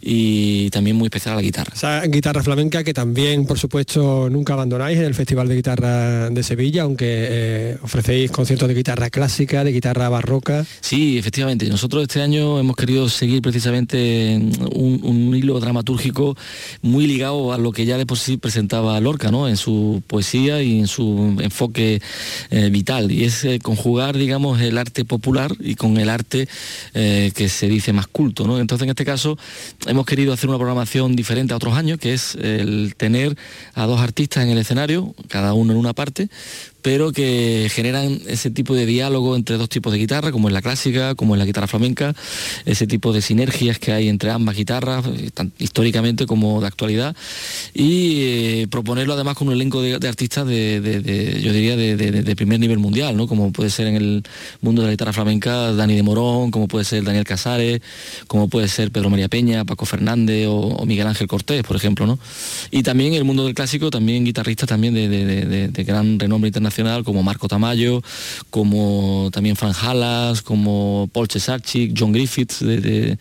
y 0.00 0.70
también 0.70 0.96
muy 0.96 1.06
especial 1.06 1.32
a 1.32 1.36
la 1.36 1.42
guitarra. 1.42 1.72
Esa 1.74 2.02
guitarra 2.02 2.42
flamenca 2.42 2.84
que 2.84 2.94
también, 2.94 3.46
por 3.46 3.58
supuesto, 3.58 4.28
nunca 4.30 4.52
abandonáis 4.52 4.98
en 4.98 5.04
el 5.04 5.14
Festival 5.14 5.48
de 5.48 5.56
Guitarra 5.56 6.30
de 6.30 6.42
Sevilla, 6.42 6.82
aunque 6.82 7.06
eh, 7.08 7.78
ofrecéis 7.82 8.30
conciertos 8.30 8.68
de 8.68 8.74
guitarra 8.74 9.10
clásica, 9.10 9.64
de 9.64 9.72
guitarra 9.72 10.08
barroca. 10.08 10.64
Sí, 10.80 11.18
efectivamente. 11.18 11.68
Nosotros 11.68 12.02
este 12.02 12.22
año 12.22 12.60
hemos 12.60 12.76
querido 12.76 13.08
seguir 13.08 13.42
precisamente 13.42 14.38
un, 14.72 15.00
un 15.02 15.34
hilo 15.34 15.58
dramatúrgico 15.58 16.36
muy 16.82 17.06
ligado 17.06 17.52
a 17.52 17.58
lo 17.58 17.72
que 17.72 17.84
ya 17.84 17.98
de 17.98 18.06
por 18.06 18.18
sí 18.18 18.36
presentaba 18.36 19.00
Lorca, 19.00 19.30
¿no? 19.30 19.48
En 19.48 19.56
su 19.56 20.02
poesía 20.06 20.62
y 20.62 20.78
en 20.78 20.86
su 20.86 21.36
enfoque 21.40 22.00
eh, 22.50 22.68
vital. 22.70 23.10
Y 23.10 23.24
es 23.24 23.44
eh, 23.44 23.58
conjugar, 23.60 24.16
digamos, 24.16 24.60
el 24.60 24.78
arte 24.78 25.04
popular 25.04 25.52
y 25.58 25.74
con 25.74 25.96
el 25.96 26.10
arte 26.10 26.48
que 26.92 27.48
se 27.48 27.68
dice 27.68 27.92
más 27.92 28.06
culto, 28.06 28.46
¿no? 28.46 28.58
Entonces, 28.58 28.84
en 28.84 28.90
este 28.90 29.04
caso, 29.04 29.25
hemos 29.86 30.06
querido 30.06 30.32
hacer 30.32 30.48
una 30.48 30.58
programación 30.58 31.16
diferente 31.16 31.52
a 31.52 31.56
otros 31.56 31.74
años, 31.74 31.98
que 31.98 32.14
es 32.14 32.34
el 32.36 32.94
tener 32.96 33.36
a 33.74 33.86
dos 33.86 34.00
artistas 34.00 34.44
en 34.44 34.50
el 34.50 34.58
escenario, 34.58 35.14
cada 35.28 35.54
uno 35.54 35.72
en 35.72 35.78
una 35.78 35.92
parte, 35.92 36.28
pero 36.86 37.10
que 37.10 37.68
generan 37.68 38.20
ese 38.28 38.48
tipo 38.48 38.72
de 38.72 38.86
diálogo 38.86 39.34
entre 39.34 39.56
dos 39.56 39.68
tipos 39.68 39.92
de 39.92 39.98
guitarra, 39.98 40.30
como 40.30 40.46
en 40.46 40.54
la 40.54 40.62
clásica, 40.62 41.16
como 41.16 41.34
en 41.34 41.40
la 41.40 41.44
guitarra 41.44 41.66
flamenca, 41.66 42.14
ese 42.64 42.86
tipo 42.86 43.12
de 43.12 43.22
sinergias 43.22 43.80
que 43.80 43.90
hay 43.90 44.08
entre 44.08 44.30
ambas 44.30 44.54
guitarras, 44.54 45.04
eh, 45.04 45.30
históricamente 45.58 46.26
como 46.26 46.60
de 46.60 46.68
actualidad, 46.68 47.16
y 47.74 48.20
eh, 48.20 48.68
proponerlo 48.70 49.14
además 49.14 49.34
con 49.34 49.48
un 49.48 49.54
elenco 49.54 49.82
de, 49.82 49.94
artistas 49.94 50.46
de, 50.46 51.40
yo 51.42 51.52
diría, 51.52 51.74
de, 51.74 52.36
primer 52.36 52.60
nivel 52.60 52.78
mundial, 52.78 53.16
¿no? 53.16 53.26
como 53.26 53.50
puede 53.50 53.70
ser 53.70 53.88
en 53.88 53.96
el 53.96 54.22
mundo 54.60 54.82
de 54.82 54.86
la 54.86 54.92
guitarra 54.92 55.12
flamenca 55.12 55.72
Dani 55.72 55.96
de 55.96 56.04
Morón, 56.04 56.52
como 56.52 56.68
puede 56.68 56.84
ser 56.84 57.02
Daniel 57.02 57.24
Casares, 57.24 57.80
como 58.28 58.46
puede 58.48 58.68
ser 58.68 58.92
Pedro 58.92 59.10
María 59.10 59.28
Peña, 59.28 59.64
Paco 59.64 59.86
Fernández 59.86 60.46
o, 60.48 60.86
Miguel 60.86 61.08
Ángel 61.08 61.26
Cortés, 61.26 61.64
por 61.64 61.74
ejemplo, 61.74 62.06
¿no? 62.06 62.20
Y 62.70 62.84
también 62.84 63.14
el 63.14 63.24
mundo 63.24 63.44
del 63.44 63.54
clásico, 63.54 63.90
también 63.90 64.24
guitarristas 64.24 64.68
también 64.68 64.94
de 64.94 65.84
gran 65.84 66.20
renombre 66.20 66.46
internacional, 66.46 66.75
como 67.04 67.22
Marco 67.22 67.48
Tamayo, 67.48 68.02
como 68.50 69.30
también 69.32 69.56
Fran 69.56 69.72
Halas, 69.80 70.42
como 70.42 71.08
Paul 71.12 71.28
Cesarchik, 71.28 71.94
John 71.98 72.12
Griffiths 72.12 72.60
de, 72.60 73.18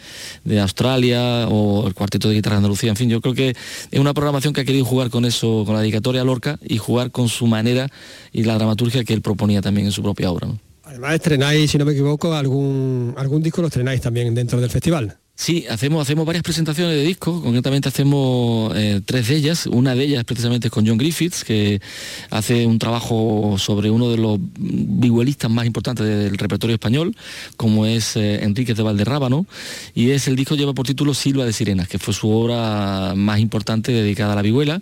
Australia, 0.60 1.48
o 1.48 1.88
el 1.88 1.94
cuarteto 1.94 2.30
de 2.30 2.36
guitarra 2.36 2.56
de 2.56 2.58
Andalucía, 2.58 2.90
en 2.90 2.96
fin, 2.96 3.10
yo 3.10 3.22
creo 3.22 3.34
que 3.34 3.56
es 3.92 4.00
una 4.00 4.14
programación 4.14 4.54
que 4.54 4.62
ha 4.62 4.66
querido 4.66 4.86
jugar 4.86 5.10
con 5.10 5.26
eso, 5.26 5.64
con 5.66 5.76
la 5.76 5.82
dedicatoria 5.82 6.24
Lorca 6.24 6.60
y 6.64 6.78
jugar 6.78 7.12
con 7.12 7.30
su 7.30 7.48
manera 7.48 7.90
y 8.32 8.44
la 8.44 8.56
dramaturgia 8.56 9.04
que 9.04 9.14
él 9.14 9.22
proponía 9.22 9.62
también 9.62 9.88
en 9.88 9.92
su 9.92 10.02
propia 10.04 10.32
obra. 10.32 10.48
¿no? 10.48 10.60
Además 10.84 11.16
estrenáis, 11.16 11.72
si 11.72 11.78
no 11.78 11.86
me 11.86 11.94
equivoco, 11.94 12.34
algún, 12.34 13.14
algún 13.18 13.42
disco 13.42 13.62
lo 13.62 13.68
estrenáis 13.68 14.02
también 14.02 14.34
dentro 14.36 14.60
del 14.60 14.70
festival. 14.70 15.18
Sí, 15.38 15.66
hacemos, 15.70 16.02
hacemos 16.02 16.26
varias 16.26 16.44
presentaciones 16.44 16.96
de 16.96 17.04
discos, 17.04 17.42
concretamente 17.42 17.90
hacemos 17.90 18.72
eh, 18.74 19.02
tres 19.04 19.28
de 19.28 19.36
ellas. 19.36 19.68
Una 19.68 19.94
de 19.94 20.06
ellas 20.06 20.24
precisamente 20.24 20.68
es 20.68 20.72
con 20.72 20.88
John 20.88 20.98
Griffiths, 20.98 21.44
que 21.44 21.82
hace 22.30 22.66
un 22.66 22.80
trabajo 22.80 23.58
sobre 23.58 23.90
uno 23.90 24.10
de 24.10 24.16
los 24.16 24.40
vihuelistas 24.40 25.52
más 25.52 25.66
importantes 25.66 26.06
del 26.06 26.38
repertorio 26.38 26.76
español, 26.76 27.18
como 27.58 27.86
es 27.86 28.16
eh, 28.16 28.46
Enríquez 28.46 28.78
de 28.78 28.84
Valderrábano, 28.84 29.46
y 29.94 30.12
es 30.12 30.30
el 30.30 30.38
disco 30.38 30.56
lleva 30.56 30.74
por 30.74 30.88
título 30.88 31.14
Silva 31.14 31.44
de 31.44 31.52
Sirenas, 31.52 31.90
que 31.90 32.00
fue 32.00 32.14
su 32.14 32.30
obra 32.30 33.14
más 33.14 33.40
importante 33.40 33.92
dedicada 33.92 34.32
a 34.32 34.36
la 34.38 34.42
vihuela, 34.42 34.82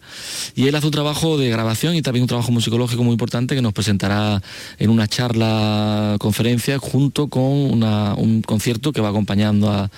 y 0.56 0.68
él 0.68 0.76
hace 0.76 0.86
un 0.86 0.92
trabajo 0.92 1.36
de 1.36 1.50
grabación 1.50 1.96
y 1.96 2.04
también 2.04 2.22
un 2.22 2.30
trabajo 2.30 2.52
musicológico 2.52 3.04
muy 3.04 3.14
importante 3.14 3.56
que 3.56 3.62
nos 3.64 3.74
presentará 3.74 4.44
en 4.78 4.92
una 4.92 5.08
charla 5.08 6.16
conferencia 6.20 6.78
junto 6.78 7.28
con 7.28 7.42
un 7.44 8.44
concierto 8.46 8.92
que 8.92 9.02
va 9.02 9.10
acompañando 9.10 9.72
a 9.72 9.90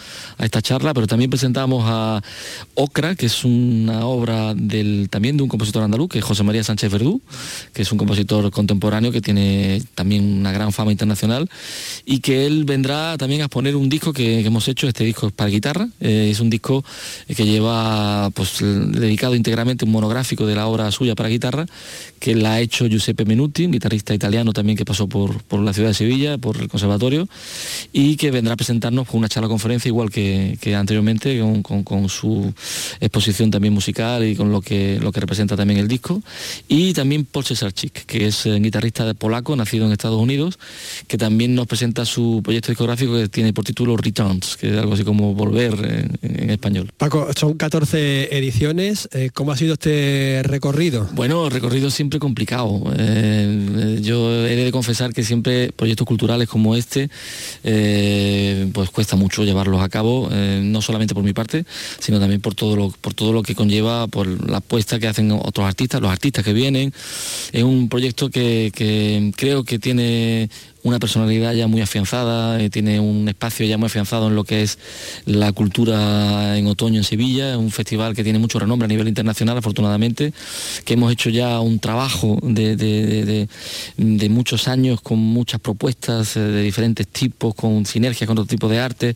esta 0.46 0.62
charla, 0.62 0.93
pero 0.93 1.08
también 1.08 1.30
presentamos 1.30 1.84
a 1.86 2.22
Ocra, 2.76 3.16
que 3.16 3.26
es 3.26 3.43
una 3.43 4.06
obra 4.06 4.54
del, 4.56 5.08
también 5.10 5.38
de 5.38 5.43
un 5.43 5.50
compositor 5.50 5.84
andaluz, 5.84 6.10
que 6.10 6.22
José 6.22 6.43
María 6.43 6.64
Sánchez 6.64 6.91
Verdú, 6.91 7.22
que 7.74 7.82
es 7.82 7.91
un 7.91 7.98
compositor 7.98 8.50
contemporáneo 8.52 9.12
que 9.12 9.22
tiene 9.22 9.82
también 9.96 10.39
una 10.39 10.52
gran 10.52 10.72
fama 10.72 10.91
internacional 10.91 11.50
y 12.06 12.20
que 12.20 12.46
él 12.46 12.66
vendrá 12.66 13.18
también 13.18 13.41
a 13.41 13.46
exponer 13.46 13.76
un 13.76 13.89
disco 13.89 14.14
que, 14.14 14.46
hemos 14.46 14.68
hecho, 14.68 14.88
este 14.88 15.04
disco 15.04 15.28
es 15.28 15.34
para 15.34 15.50
guitarra, 15.50 15.88
eh, 16.00 16.30
es 16.32 16.39
un 16.39 16.50
disco 16.50 16.84
que 17.28 17.46
lleva 17.46 18.30
pues 18.32 18.60
dedicado 18.62 19.36
íntegramente 19.36 19.86
un 19.86 19.91
monográfico 19.91 20.46
de 20.46 20.56
la 20.56 20.68
obra 20.68 20.91
suya 20.91 21.16
para 21.16 21.30
guitarra, 21.30 21.66
que 22.26 22.34
la 22.34 22.53
ha 22.53 22.59
hecho 22.59 22.88
Giuseppe 22.88 23.23
Menuti, 23.23 23.65
un 23.65 23.71
guitarrista 23.71 24.11
italiano 24.15 24.51
también 24.51 24.76
que 24.76 24.84
pasó 24.84 25.07
por, 25.07 25.43
por 25.43 25.59
la 25.59 25.73
ciudad 25.73 25.89
de 25.89 25.93
Sevilla, 25.93 26.39
por 26.39 26.57
el 26.57 26.67
conservatorio, 26.67 27.28
y 27.93 28.15
que 28.15 28.32
vendrá 28.32 28.53
a 28.53 28.57
presentarnos 28.57 29.07
con 29.07 29.19
una 29.19 29.30
charla 29.30 29.47
conferencia 29.47 29.89
igual 29.89 30.09
que, 30.09 30.57
que, 30.59 30.73
anteriormente 30.73 31.39
con, 31.39 31.61
con- 31.61 31.84
con 31.84 32.09
su 32.09 32.51
exposición 32.99 33.51
también 33.51 33.76
musical 33.76 34.26
y 34.28 34.36
con 34.36 34.51
lo 34.51 34.59
que, 34.61 34.97
lo 35.03 35.11
que 35.11 35.19
representa 35.19 35.55
también 35.55 35.80
el 35.80 35.88
disco. 35.88 36.23
Y 36.67 36.93
también 36.93 37.26
Paul 37.26 37.45
Cesarczyk, 37.45 38.05
que 38.07 38.26
es 38.26 38.47
eh, 38.47 38.59
guitarrista 38.59 39.13
polaco, 39.13 39.55
nacido 39.55 39.86
en 39.86 39.91
Estados 39.91 40.19
Unidos, 40.19 40.57
que 41.07 41.19
también 41.19 41.53
nos 41.53 41.67
presenta 41.67 42.05
su 42.05 42.41
proyecto 42.43 42.71
discográfico 42.71 43.13
que 43.13 43.30
tiene 43.30 43.53
por 43.53 43.65
título 43.65 43.97
Returns, 43.97 44.57
que 44.57 44.71
es 44.71 44.78
algo 44.80 44.93
así 44.95 45.03
como 45.03 45.36
volver 45.36 45.73
en- 46.23 46.41
en 46.41 46.49
español. 46.49 46.89
Paco, 46.97 47.28
son 47.38 47.53
14 47.53 48.36
ediciones. 48.36 49.07
eh, 49.11 49.30
¿Cómo 49.32 49.51
ha 49.51 49.57
sido 49.57 49.73
este 49.73 50.41
recorrido? 50.43 51.07
Bueno, 51.13 51.49
recorrido 51.51 51.91
siempre 51.91 52.14
complicado. 52.20 52.82
Eh, 52.97 53.99
yo 54.01 54.45
he 54.45 54.55
de 54.55 54.72
confesar 54.72 55.13
que 55.13 55.24
siempre 55.24 55.72
proyectos 55.72 56.07
culturales 56.07 56.47
como 56.47 56.76
este, 56.76 57.09
eh, 57.63 58.70
pues 58.74 58.89
cuesta 58.89 59.16
mucho 59.16 59.43
llevarlos 59.43 59.82
a 59.82 59.89
cabo, 59.89 60.30
eh, 60.32 60.61
no 60.63 60.82
solamente 60.82 61.13
por 61.13 61.24
mi 61.24 61.34
parte, 61.34 61.66
sino 61.99 62.20
también 62.20 62.41
por 62.41 62.55
todo 62.55 62.76
lo, 62.76 62.89
por 62.89 63.13
todo 63.13 63.34
lo 63.34 63.43
que 63.43 63.55
conlleva, 63.55 64.07
por 64.07 64.49
la 64.49 64.57
apuesta 64.57 64.99
que 64.99 65.07
hacen 65.07 65.32
otros 65.32 65.66
artistas, 65.66 66.01
los 66.01 66.11
artistas 66.11 66.43
que 66.43 66.53
vienen. 66.53 66.93
Es 67.51 67.63
un 67.63 67.89
proyecto 67.89 68.30
que 68.30 69.32
creo 69.36 69.63
que 69.63 69.80
tiene 69.80 70.49
una 70.86 70.99
personalidad 70.99 71.53
ya 71.53 71.65
muy 71.65 71.81
afianzada, 71.81 72.61
eh, 72.61 72.69
tiene 72.69 72.99
un 72.99 73.27
espacio 73.27 73.65
ya 73.65 73.75
muy 73.79 73.88
afianzado 73.88 74.27
en 74.27 74.36
lo 74.36 74.43
que 74.43 74.61
es 74.61 74.77
la 75.25 75.51
cultura 75.51 76.59
en 76.59 76.67
otoño 76.67 76.99
en 76.99 77.03
Sevilla, 77.03 77.57
un 77.57 77.71
festival 77.71 78.13
que 78.15 78.23
tiene 78.23 78.38
mucho 78.38 78.59
renombre 78.59 78.86
a 78.86 78.88
nivel 78.88 79.07
internacional, 79.07 79.57
afortunadamente, 79.57 80.31
que 80.86 80.93
hemos 80.93 81.11
hecho 81.11 81.31
ya 81.31 81.59
un 81.59 81.79
trabajo 81.79 82.38
de- 82.43 82.75
de 83.97 84.29
muchos 84.29 84.67
años 84.67 85.01
con 85.01 85.17
muchas 85.17 85.59
propuestas 85.59 86.38
eh, 86.38 86.39
de 86.39 86.61
diferentes 86.61 87.07
tipos, 87.07 87.55
con 87.55 87.88
sinergias 87.88 88.27
con 88.27 88.38
otro 88.38 88.47
tipo 88.47 88.69
de 88.69 88.77
arte, 88.77 89.15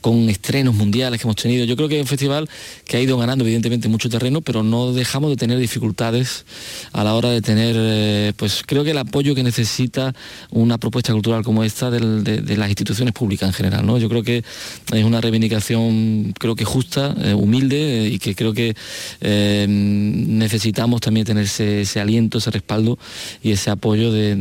con 0.00 0.28
estrenos 0.28 0.74
mundiales 0.74 1.20
que 1.20 1.26
hemos 1.28 1.36
tenido. 1.36 1.64
Yo 1.66 1.76
creo 1.76 1.88
que 1.88 1.96
es 1.98 2.02
un 2.02 2.08
festival 2.08 2.48
que 2.84 2.96
ha 2.96 3.00
ido 3.00 3.16
ganando 3.16 3.44
evidentemente 3.44 3.88
mucho 3.88 4.08
terreno, 4.08 4.40
pero 4.40 4.64
no 4.64 4.92
dejamos 4.92 5.30
de 5.30 5.36
tener 5.36 5.58
dificultades 5.58 6.44
a 6.92 7.04
la 7.04 7.14
hora 7.14 7.30
de 7.30 7.42
tener, 7.42 7.76
eh, 7.78 8.32
pues 8.36 8.64
creo 8.66 8.82
que 8.82 8.90
el 8.90 8.98
apoyo 8.98 9.36
que 9.36 9.44
necesita 9.44 10.12
una 10.50 10.78
propuesta 10.78 10.95
cultural 11.02 11.42
como 11.42 11.64
esta 11.64 11.90
de, 11.90 12.56
las 12.56 12.68
instituciones 12.68 13.12
públicas 13.12 13.48
en 13.48 13.52
general. 13.52 13.86
¿no? 13.86 13.98
Yo 13.98 14.08
creo 14.08 14.22
que 14.22 14.38
es 14.38 15.04
una 15.04 15.20
reivindicación, 15.20 16.32
creo 16.38 16.54
que 16.54 16.64
justa, 16.64 17.14
eh, 17.22 17.34
humilde 17.34 18.06
eh, 18.06 18.08
y 18.08 18.18
que 18.18 18.34
creo 18.34 18.52
que 18.52 18.74
eh, 19.20 19.66
necesitamos 19.68 21.00
también 21.00 21.26
tener 21.26 21.44
ese, 21.44 22.00
aliento, 22.00 22.38
ese 22.38 22.50
respaldo 22.50 22.98
y 23.42 23.52
ese 23.52 23.70
apoyo 23.70 24.12
de, 24.12 24.36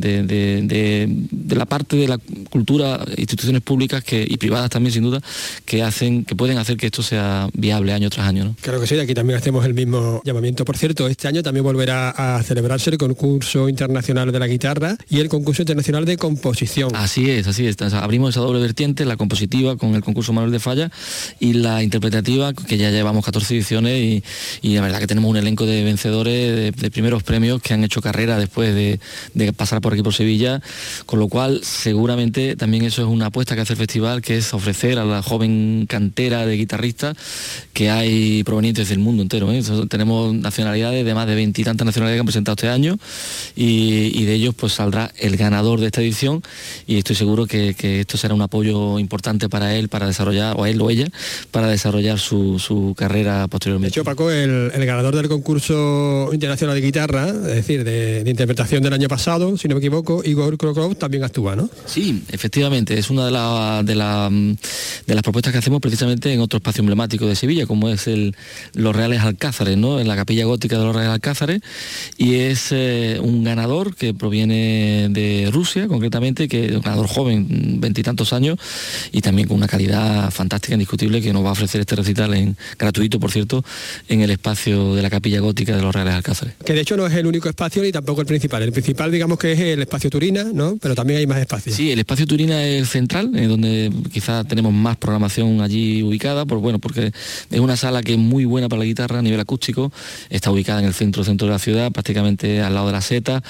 la 1.50 1.66
parte 1.66 1.96
de 1.96 2.08
la 2.08 2.18
cultura, 2.50 3.04
instituciones 3.18 3.62
públicas 3.62 4.04
que, 4.04 4.26
y 4.28 4.38
privadas 4.38 4.70
también 4.70 4.94
sin 4.94 5.04
duda, 5.04 5.22
que 5.66 5.84
hacen, 5.84 6.26
que 6.26 6.36
pueden 6.36 6.58
hacer 6.58 6.78
que 6.78 6.88
esto 6.88 7.04
sea 7.04 7.50
viable 7.54 7.94
año 7.94 8.10
tras 8.10 8.28
año. 8.28 8.46
¿no? 8.46 8.56
Claro 8.62 8.80
que 8.80 8.88
sí, 8.88 9.00
aquí 9.00 9.14
también 9.14 9.38
hacemos 9.40 9.66
el 9.66 9.74
mismo 9.74 10.22
llamamiento. 10.24 10.66
Por 10.66 10.78
cierto, 10.78 11.08
este 11.08 11.28
año 11.28 11.44
también 11.44 11.64
volverá 11.64 12.10
a 12.10 12.44
celebrarse 12.44 12.90
el 12.90 12.98
concurso 12.98 13.70
internacional 13.70 14.32
de 14.32 14.40
la 14.40 14.48
guitarra 14.48 14.98
y 15.10 15.20
el 15.20 15.30
concurso 15.30 15.62
internacional 15.62 16.06
de. 16.06 16.18
Así 16.94 17.30
es, 17.30 17.48
así 17.48 17.66
es. 17.66 17.82
Abrimos 17.94 18.32
esa 18.32 18.42
doble 18.42 18.60
vertiente, 18.60 19.06
la 19.06 19.18
compositiva 19.18 19.78
con 19.78 19.96
el 19.96 20.04
concurso 20.04 20.32
Manuel 20.34 20.52
de 20.52 20.60
Falla 20.60 20.92
y 21.40 21.54
la 21.54 21.82
interpretativa, 21.82 22.54
que 22.54 22.78
ya 22.78 22.92
llevamos 22.92 23.26
14 23.26 23.56
ediciones 23.56 24.22
y, 24.62 24.76
la 24.76 24.82
verdad 24.82 25.00
que 25.00 25.08
tenemos 25.08 25.32
un 25.32 25.38
elenco 25.38 25.66
de 25.66 25.84
vencedores 25.84 26.74
de, 26.76 26.92
primeros 26.92 27.24
premios 27.24 27.62
que 27.62 27.74
han 27.74 27.84
hecho 27.84 28.02
carrera 28.02 28.38
después 28.38 28.76
de, 28.76 29.00
pasar 29.54 29.82
por 29.82 29.94
aquí 29.94 30.04
por 30.04 30.14
Sevilla, 30.14 30.62
con 31.06 31.20
lo 31.20 31.30
cual 31.30 31.62
seguramente 31.64 32.56
también 32.56 32.84
eso 32.84 33.02
es 33.02 33.08
una 33.08 33.28
apuesta 33.28 33.56
que 33.56 33.62
hace 33.62 33.74
el 33.74 33.78
festival, 33.78 34.22
que 34.22 34.38
es 34.38 34.54
ofrecer 34.54 35.00
a 35.00 35.06
la 35.06 35.24
joven 35.24 35.86
cantera 35.88 36.46
de 36.46 36.58
guitarristas 36.58 37.16
que 37.74 37.90
hay 37.90 38.44
provenientes 38.44 38.90
del 38.90 39.00
mundo 39.00 39.24
entero. 39.24 39.52
¿eh? 39.52 39.64
Tenemos 39.90 40.34
nacionalidades 40.34 41.06
de 41.06 41.14
más 41.14 41.28
de 41.28 41.36
veintitantas 41.36 41.86
nacionalidades 41.86 42.18
que 42.18 42.22
han 42.22 42.26
presentado 42.26 42.54
este 42.56 42.70
año 42.70 42.98
y, 43.56 44.12
y 44.14 44.26
de 44.26 44.34
ellos 44.34 44.54
pues 44.56 44.74
saldrá 44.74 45.12
el 45.18 45.38
ganador 45.38 45.80
de 45.80 45.88
esta 45.88 46.02
edición 46.02 46.25
y 46.88 46.98
estoy 46.98 47.16
seguro 47.16 47.46
que, 47.46 47.74
que 47.74 48.02
esto 48.02 48.18
será 48.18 48.34
un 48.34 48.42
apoyo 48.42 49.00
importante 49.00 49.50
para 49.50 49.76
él, 49.76 49.90
para 49.90 50.08
desarrollar, 50.08 50.56
o 50.58 50.66
él 50.66 50.82
o 50.82 50.90
ella, 50.90 51.08
para 51.52 51.68
desarrollar 51.68 52.20
su, 52.20 52.60
su 52.60 52.94
carrera 52.98 53.42
De 53.44 53.48
posteriormente. 53.48 53.90
hecho, 54.00 54.04
Paco, 54.04 54.30
el, 54.32 54.72
el 54.74 54.86
ganador 54.86 55.16
del 55.16 55.28
concurso 55.28 56.30
internacional 56.34 56.76
de 56.76 56.82
guitarra, 56.82 57.30
es 57.30 57.42
decir, 57.56 57.84
de, 57.84 58.24
de 58.24 58.30
interpretación 58.30 58.84
del 58.84 58.94
año 58.94 59.08
pasado, 59.08 59.58
si 59.58 59.68
no 59.68 59.76
me 59.76 59.80
equivoco, 59.80 60.22
Igor 60.24 60.58
Krokrov 60.58 60.96
también 60.96 61.24
actúa, 61.24 61.56
¿no? 61.56 61.70
Sí, 61.86 62.24
efectivamente, 62.32 62.98
es 62.98 63.10
una 63.10 63.26
de, 63.26 63.32
la- 63.32 63.82
de, 63.84 63.96
la, 63.96 64.30
mm, 64.32 64.56
de 65.08 65.14
las 65.16 65.24
propuestas 65.24 65.52
que 65.54 65.60
hacemos 65.60 65.82
precisamente 65.82 66.32
en 66.34 66.40
otro 66.40 66.58
espacio 66.58 66.82
emblemático 66.82 67.26
de 67.28 67.36
Sevilla, 67.36 67.66
como 67.66 67.90
es 67.90 68.08
el, 68.08 68.36
los 68.74 68.96
Reales 68.96 69.22
Alcázares, 69.22 69.78
¿no? 69.78 70.00
en 70.00 70.08
la 70.08 70.16
capilla 70.16 70.46
gótica 70.46 70.78
de 70.78 70.86
los 70.86 70.96
Reales 70.96 71.14
Alcázares, 71.14 71.62
y 72.18 72.36
es 72.36 72.68
eh, 72.72 73.20
un 73.22 73.44
ganador 73.44 73.96
que 73.96 74.14
proviene 74.14 75.08
de 75.10 75.50
Rusia, 75.52 75.88
concretamente, 75.88 76.15
que 76.48 76.66
es 76.66 76.72
un 76.72 76.82
ganador 76.82 77.08
joven, 77.08 77.80
veintitantos 77.80 78.34
años, 78.34 78.58
y 79.12 79.22
también 79.22 79.48
con 79.48 79.58
una 79.58 79.68
calidad 79.68 80.32
fantástica, 80.32 80.74
indiscutible, 80.74 81.22
que 81.22 81.34
nos 81.34 81.44
va 81.44 81.50
a 81.50 81.52
ofrecer 81.52 81.82
este 81.82 81.96
recital 81.96 82.34
en, 82.34 82.58
gratuito, 82.78 83.20
por 83.20 83.32
cierto, 83.32 83.64
en 84.08 84.22
el 84.22 84.32
espacio 84.32 84.96
de 84.96 85.02
la 85.02 85.10
capilla 85.10 85.40
gótica 85.40 85.76
de 85.76 85.82
los 85.82 85.94
Reales 85.94 86.14
Alcázares. 86.14 86.56
Que 86.64 86.74
de 86.74 86.82
hecho 86.82 86.98
no 86.98 87.08
es 87.08 87.14
el 87.14 87.26
único 87.26 87.50
espacio 87.50 87.84
ni 87.84 87.92
tampoco 87.92 88.22
el 88.22 88.28
principal. 88.28 88.64
El 88.64 88.72
principal, 88.72 89.12
digamos 89.12 89.38
que 89.38 89.52
es 89.52 89.60
el 89.60 89.82
espacio 89.82 90.10
Turina, 90.10 90.44
¿no? 90.44 90.78
Pero 90.82 90.96
también 90.96 91.20
hay 91.20 91.28
más 91.28 91.40
espacios. 91.40 91.76
Sí, 91.76 91.92
el 91.92 92.00
espacio 92.00 92.26
Turina 92.26 92.64
es 92.64 92.82
el 92.82 92.88
central, 92.88 93.32
eh, 93.36 93.48
donde 93.48 93.92
quizás 94.12 94.48
tenemos 94.48 94.74
más 94.74 94.98
programación 94.98 95.62
allí 95.62 96.04
ubicada, 96.04 96.46
por, 96.46 96.60
bueno, 96.60 96.80
porque 96.80 97.12
es 97.52 97.60
una 97.60 97.78
sala 97.78 98.02
que 98.02 98.14
es 98.14 98.20
muy 98.20 98.46
buena 98.46 98.70
para 98.70 98.80
la 98.80 98.86
guitarra 98.86 99.20
a 99.20 99.22
nivel 99.22 99.40
acústico, 99.40 99.92
está 100.30 100.52
ubicada 100.52 100.80
en 100.80 100.86
el 100.86 100.94
centro 100.94 101.24
centro 101.24 101.48
de 101.48 101.54
la 101.54 101.60
ciudad, 101.60 101.92
prácticamente 101.92 102.62
al 102.62 102.74
lado 102.74 102.88
de 102.88 102.94
la 102.94 103.02
seta, 103.02 103.44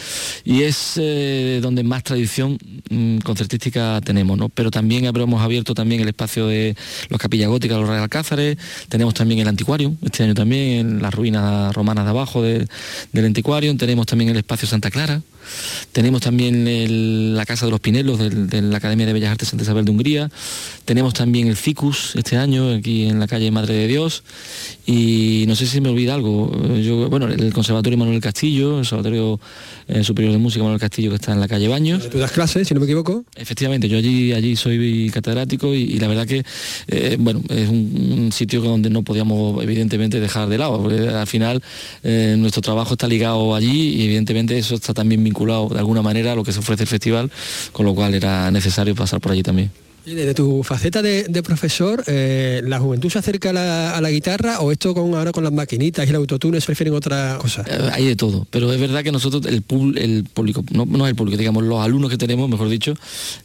y 0.43 0.63
es 0.63 0.93
eh, 0.97 1.59
donde 1.61 1.83
más 1.83 2.03
tradición 2.03 2.54
mm, 2.89 3.17
concertística 3.19 4.01
tenemos, 4.01 4.37
¿no? 4.37 4.49
Pero 4.49 4.71
también 4.71 5.05
habremos 5.07 5.41
abierto 5.41 5.73
también 5.73 6.01
el 6.01 6.07
espacio 6.07 6.47
de 6.47 6.75
los 7.09 7.19
capillas 7.19 7.49
góticas, 7.49 7.77
los 7.77 7.87
Real 7.87 8.03
Alcázares, 8.03 8.57
tenemos 8.89 9.13
también 9.13 9.39
el 9.41 9.47
anticuario, 9.47 9.93
este 10.03 10.23
año 10.23 10.33
también, 10.33 10.79
en 10.79 11.01
las 11.01 11.13
ruinas 11.13 11.73
romanas 11.73 12.05
de 12.05 12.09
abajo 12.11 12.41
de- 12.41 12.67
del 13.11 13.25
anticuario, 13.25 13.75
tenemos 13.77 14.05
también 14.05 14.29
el 14.29 14.37
espacio 14.37 14.67
Santa 14.67 14.89
Clara, 14.91 15.21
tenemos 15.91 16.21
también 16.21 16.67
el- 16.67 17.35
la 17.35 17.45
Casa 17.45 17.65
de 17.65 17.71
los 17.71 17.79
Pinelos 17.79 18.19
del- 18.19 18.47
de, 18.47 18.61
la 18.61 18.77
Academia 18.77 19.05
de 19.05 19.13
Bellas 19.13 19.31
Artes 19.31 19.49
Santa 19.49 19.63
Isabel 19.63 19.85
de 19.85 19.91
Hungría. 19.91 20.29
Tenemos 20.85 21.13
también 21.13 21.47
el 21.47 21.55
CICUS 21.57 22.15
este 22.15 22.37
año, 22.37 22.73
aquí 22.73 23.03
en 23.05 23.19
la 23.19 23.27
calle 23.27 23.49
Madre 23.51 23.73
de 23.73 23.87
Dios. 23.87 24.23
Y 24.85 25.45
no 25.47 25.55
sé 25.55 25.65
si 25.65 25.81
me 25.81 25.89
olvida 25.89 26.13
algo. 26.13 26.51
Yo, 26.81 27.09
bueno, 27.09 27.27
el 27.27 27.51
Conservatorio 27.53 27.97
Manuel 27.97 28.19
Castillo, 28.21 28.69
el 28.71 28.75
Conservatorio 28.77 29.39
eh, 29.87 30.03
Superior 30.03 30.31
de 30.33 30.37
Música 30.39 30.63
Manuel 30.63 30.79
Castillo 30.79 31.09
que 31.09 31.15
está 31.15 31.33
en 31.33 31.39
la 31.39 31.47
calle 31.47 31.67
Baños. 31.67 32.09
Tú 32.09 32.17
das 32.19 32.31
clases, 32.31 32.67
si 32.67 32.73
no 32.73 32.79
me 32.79 32.85
equivoco. 32.85 33.23
Efectivamente, 33.35 33.89
yo 33.89 33.97
allí, 33.97 34.31
allí 34.33 34.55
soy 34.55 35.09
catedrático 35.13 35.73
y, 35.73 35.83
y 35.83 35.99
la 35.99 36.07
verdad 36.07 36.27
que 36.27 36.43
eh, 36.87 37.17
bueno, 37.19 37.41
es 37.49 37.67
un, 37.69 38.19
un 38.25 38.31
sitio 38.31 38.61
donde 38.61 38.89
no 38.89 39.01
podíamos 39.03 39.63
evidentemente 39.63 40.19
dejar 40.19 40.49
de 40.49 40.57
lado, 40.57 40.81
porque 40.81 40.99
al 41.09 41.27
final 41.27 41.61
eh, 42.03 42.35
nuestro 42.37 42.61
trabajo 42.61 42.93
está 42.93 43.07
ligado 43.07 43.55
allí 43.55 43.95
y 43.95 44.05
evidentemente 44.05 44.57
eso 44.57 44.75
está 44.75 44.93
también 44.93 45.23
vinculado 45.23 45.34
de 45.43 45.79
alguna 45.79 46.01
manera 46.01 46.31
a 46.31 46.35
lo 46.35 46.43
que 46.43 46.51
se 46.53 46.59
ofrece 46.59 46.83
el 46.83 46.89
festival, 46.89 47.29
con 47.71 47.85
lo 47.85 47.93
cual 47.93 48.13
era 48.15 48.49
necesario 48.51 48.95
pasar 48.95 49.19
por 49.19 49.31
allí 49.31 49.43
también. 49.43 49.69
Y 50.07 50.13
Desde 50.13 50.35
tu 50.35 50.61
faceta 50.61 51.01
de, 51.01 51.23
de 51.23 51.41
profesor, 51.41 52.03
eh, 52.05 52.61
¿la 52.63 52.77
juventud 52.79 53.09
se 53.09 53.17
acerca 53.17 53.49
a 53.49 53.53
la, 53.53 53.97
a 53.97 54.01
la 54.01 54.11
guitarra 54.11 54.59
o 54.59 54.71
esto 54.71 54.93
con 54.93 55.15
ahora 55.15 55.31
con 55.31 55.43
las 55.43 55.51
maquinitas 55.51 56.05
y 56.05 56.09
el 56.11 56.15
autotune 56.17 56.61
se 56.61 56.67
prefieren 56.67 56.93
otra 56.93 57.39
cosa? 57.41 57.63
Eh, 57.67 57.89
hay 57.91 58.05
de 58.05 58.15
todo, 58.15 58.45
pero 58.51 58.71
es 58.71 58.79
verdad 58.79 59.03
que 59.03 59.11
nosotros, 59.11 59.43
el, 59.47 59.63
pub- 59.63 59.97
el 59.97 60.23
público, 60.31 60.63
no, 60.71 60.85
no 60.85 61.05
es 61.07 61.09
el 61.09 61.15
público, 61.15 61.37
digamos, 61.39 61.63
los 61.63 61.79
alumnos 61.83 62.11
que 62.11 62.17
tenemos, 62.19 62.47
mejor 62.47 62.69
dicho, 62.69 62.93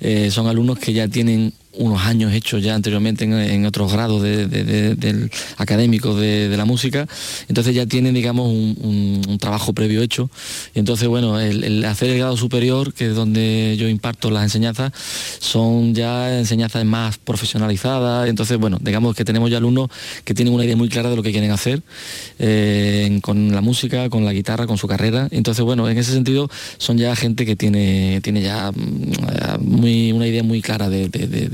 eh, 0.00 0.30
son 0.30 0.48
alumnos 0.48 0.78
que 0.78 0.92
ya 0.92 1.08
tienen 1.08 1.54
unos 1.72 2.02
años 2.02 2.32
hechos 2.32 2.62
ya 2.62 2.74
anteriormente 2.74 3.24
en, 3.24 3.64
otros 3.64 3.92
grados 3.92 4.22
de- 4.22 4.46
de- 4.46 4.64
de- 4.64 4.94
del 4.96 5.30
académico 5.56 6.14
de, 6.14 6.56
la 6.56 6.64
música, 6.64 7.06
entonces 7.48 7.74
ya 7.74 7.86
tienen, 7.86 8.12
digamos, 8.14 8.48
un, 8.48 9.38
trabajo 9.40 9.72
previo 9.72 10.02
hecho. 10.02 10.28
Y 10.74 10.80
entonces, 10.80 11.08
bueno, 11.08 11.38
el, 11.38 11.84
hacer 11.84 12.10
el 12.10 12.18
grado 12.18 12.36
superior, 12.36 12.92
que 12.92 13.06
es 13.06 13.14
donde 13.14 13.76
yo 13.78 13.88
imparto 13.88 14.30
las 14.30 14.42
enseñanzas, 14.42 14.92
son 15.38 15.94
ya 15.94 16.38
enseñanzas 16.38 16.84
más 16.84 17.18
profesionalizadas. 17.18 18.28
Entonces, 18.28 18.58
bueno, 18.58 18.78
digamos 18.80 19.14
que 19.14 19.24
tenemos 19.24 19.50
ya 19.50 19.58
alumnos 19.58 19.88
que 20.24 20.34
tienen 20.34 20.52
una 20.52 20.64
idea 20.64 20.76
muy 20.76 20.88
clara 20.88 21.08
de 21.08 21.16
lo 21.16 21.22
que 21.22 21.30
quieren 21.30 21.50
hacer 21.52 21.82
eh, 22.38 23.18
con 23.22 23.52
la 23.54 23.60
música, 23.60 24.10
con 24.10 24.24
la 24.24 24.32
guitarra, 24.32 24.66
con 24.66 24.76
su 24.76 24.88
carrera. 24.88 25.28
Entonces, 25.30 25.64
bueno, 25.64 25.88
en 25.88 25.96
ese 25.96 26.12
sentido 26.12 26.50
son 26.78 26.98
ya 26.98 27.14
gente 27.16 27.46
que 27.46 27.56
tiene, 27.56 28.20
tiene 28.22 28.42
ya 28.42 28.72
mm, 28.72 29.60
muy, 29.60 30.12
una 30.12 30.26
idea 30.26 30.42
muy 30.42 30.60
clara 30.60 30.88
de 30.88 31.08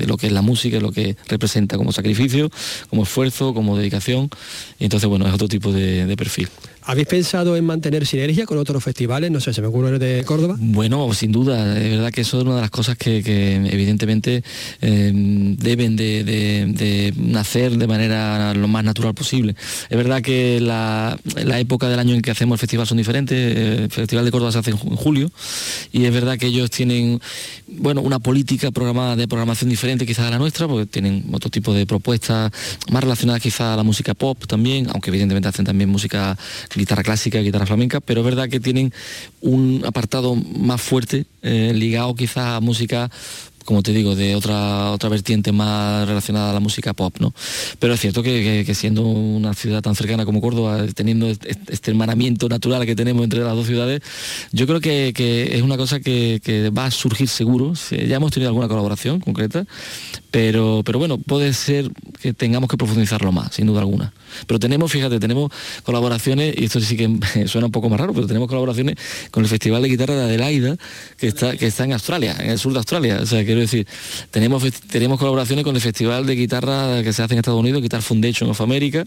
lo 0.06 0.16
que 0.16 0.26
es 0.28 0.32
la 0.32 0.42
música, 0.42 0.80
lo 0.80 0.92
que 0.92 1.16
representa 1.28 1.76
como 1.76 1.92
sacrificio, 1.92 2.50
como 2.88 3.02
esfuerzo, 3.02 3.52
como 3.54 3.76
dedicación. 3.76 4.30
Y 4.78 4.84
entonces, 4.84 5.08
bueno, 5.08 5.26
es 5.26 5.34
otro 5.34 5.48
tipo 5.48 5.72
de, 5.72 6.06
de 6.06 6.16
perfil. 6.16 6.48
¿Habéis 6.88 7.08
pensado 7.08 7.56
en 7.56 7.64
mantener 7.64 8.06
sinergia 8.06 8.46
con 8.46 8.58
otros 8.58 8.84
festivales? 8.84 9.32
No 9.32 9.40
sé, 9.40 9.52
se 9.52 9.60
me 9.60 9.66
ocurre 9.66 9.90
el 9.94 9.98
de 9.98 10.22
Córdoba. 10.24 10.54
Bueno, 10.56 11.12
sin 11.14 11.32
duda, 11.32 11.76
es 11.76 11.90
verdad 11.90 12.12
que 12.12 12.20
eso 12.20 12.38
es 12.38 12.44
una 12.44 12.54
de 12.54 12.60
las 12.60 12.70
cosas 12.70 12.96
que, 12.96 13.24
que 13.24 13.56
evidentemente 13.56 14.44
eh, 14.80 15.10
deben 15.12 15.96
de, 15.96 16.22
de- 16.22 16.66
de 16.68 17.12
nacer 17.16 17.76
de 17.76 17.88
manera 17.88 18.54
lo 18.54 18.68
más 18.68 18.84
natural 18.84 19.14
posible. 19.14 19.56
Es 19.90 19.96
verdad 19.96 20.22
que 20.22 20.60
la, 20.60 21.18
la 21.44 21.58
época 21.58 21.88
del 21.88 21.98
año 21.98 22.14
en 22.14 22.22
que 22.22 22.30
hacemos 22.30 22.54
el 22.54 22.60
festival 22.60 22.86
son 22.86 22.98
diferentes. 22.98 23.56
El 23.56 23.90
Festival 23.90 24.24
de 24.24 24.30
Córdoba 24.30 24.52
se 24.52 24.58
hace 24.58 24.70
en 24.70 24.76
julio 24.76 25.28
y 25.92 26.04
es 26.04 26.12
verdad 26.12 26.38
que 26.38 26.46
ellos 26.46 26.70
tienen 26.70 27.20
bueno, 27.66 28.00
una 28.00 28.20
política 28.20 28.70
programada 28.70 29.16
de 29.16 29.26
programación 29.26 29.70
diferente 29.70 29.95
quizás 30.04 30.26
a 30.26 30.30
la 30.30 30.38
nuestra, 30.38 30.66
porque 30.66 30.86
tienen 30.86 31.24
otro 31.32 31.48
tipo 31.48 31.72
de 31.72 31.86
propuestas 31.86 32.50
más 32.90 33.02
relacionadas 33.02 33.40
quizás 33.40 33.72
a 33.72 33.76
la 33.76 33.82
música 33.82 34.14
pop 34.14 34.44
también, 34.46 34.88
aunque 34.90 35.10
evidentemente 35.10 35.48
hacen 35.48 35.64
también 35.64 35.88
música 35.88 36.36
guitarra 36.74 37.02
clásica, 37.02 37.38
guitarra 37.38 37.66
flamenca, 37.66 38.00
pero 38.00 38.20
es 38.20 38.24
verdad 38.24 38.48
que 38.48 38.60
tienen 38.60 38.92
un 39.40 39.82
apartado 39.86 40.34
más 40.34 40.82
fuerte 40.82 41.26
eh, 41.42 41.72
ligado 41.74 42.14
quizás 42.14 42.56
a 42.56 42.60
música 42.60 43.10
como 43.66 43.82
te 43.82 43.92
digo, 43.92 44.14
de 44.16 44.34
otra 44.34 44.90
otra 44.92 45.10
vertiente 45.10 45.52
más 45.52 46.08
relacionada 46.08 46.50
a 46.50 46.54
la 46.54 46.60
música 46.60 46.94
pop, 46.94 47.14
¿no? 47.20 47.34
Pero 47.78 47.92
es 47.92 48.00
cierto 48.00 48.22
que, 48.22 48.42
que- 48.42 48.64
que 48.64 48.74
siendo 48.74 49.02
una 49.02 49.52
ciudad 49.52 49.82
tan 49.82 49.94
cercana 49.94 50.24
como 50.24 50.40
Córdoba, 50.40 50.86
teniendo 50.94 51.28
este, 51.28 51.90
hermanamiento 51.90 52.48
natural 52.48 52.86
que 52.86 52.96
tenemos 52.96 53.24
entre 53.24 53.40
las 53.40 53.54
dos 53.54 53.66
ciudades, 53.66 54.00
yo 54.52 54.66
creo 54.66 54.80
que, 54.80 55.12
que 55.14 55.56
es 55.56 55.62
una 55.62 55.76
cosa 55.76 56.00
que, 56.00 56.40
que 56.42 56.70
va 56.70 56.86
a 56.86 56.90
surgir 56.90 57.28
seguro. 57.28 57.74
Ya 57.90 58.16
hemos 58.16 58.32
tenido 58.32 58.48
alguna 58.48 58.68
colaboración 58.68 59.20
concreta, 59.20 59.66
pero, 60.30 60.82
pero 60.84 60.98
bueno, 60.98 61.18
puede 61.18 61.52
ser 61.52 61.90
que 62.20 62.32
tengamos 62.32 62.68
que 62.70 62.76
profundizarlo 62.76 63.32
más, 63.32 63.54
sin 63.54 63.66
duda 63.66 63.80
alguna. 63.80 64.12
Pero 64.46 64.58
tenemos, 64.60 64.90
fíjate, 64.92 65.18
tenemos 65.18 65.50
colaboraciones, 65.82 66.54
y 66.58 66.64
esto 66.64 66.80
sí 66.80 66.96
que 66.96 67.08
suena 67.48 67.66
un 67.66 67.72
poco 67.72 67.88
más 67.88 67.98
raro, 68.00 68.12
pero 68.12 68.26
tenemos 68.26 68.48
colaboraciones 68.48 68.96
con 69.30 69.42
el 69.42 69.48
Festival 69.48 69.82
de 69.82 69.88
Guitarra 69.88 70.14
de 70.14 70.22
Adelaida, 70.24 70.76
que 71.16 71.28
está, 71.28 71.56
que 71.56 71.66
está 71.66 71.84
en 71.84 71.92
Australia, 71.92 72.36
en 72.40 72.50
el 72.50 72.58
sur 72.58 72.72
de 72.72 72.78
Australia. 72.78 73.18
O 73.22 73.26
sea, 73.26 73.44
quiero 73.56 73.70
decir, 73.70 73.86
tenemos, 74.30 74.62
tenemos 74.88 75.18
colaboraciones 75.18 75.64
con 75.64 75.74
el 75.74 75.80
Festival 75.80 76.26
de 76.26 76.34
Guitarra 76.34 77.02
que 77.02 77.12
se 77.12 77.22
hace 77.22 77.34
en 77.34 77.38
Estados 77.38 77.58
Unidos, 77.60 77.82
Guitar 77.82 78.02
Foundation 78.02 78.50
of 78.50 78.60
America. 78.60 79.06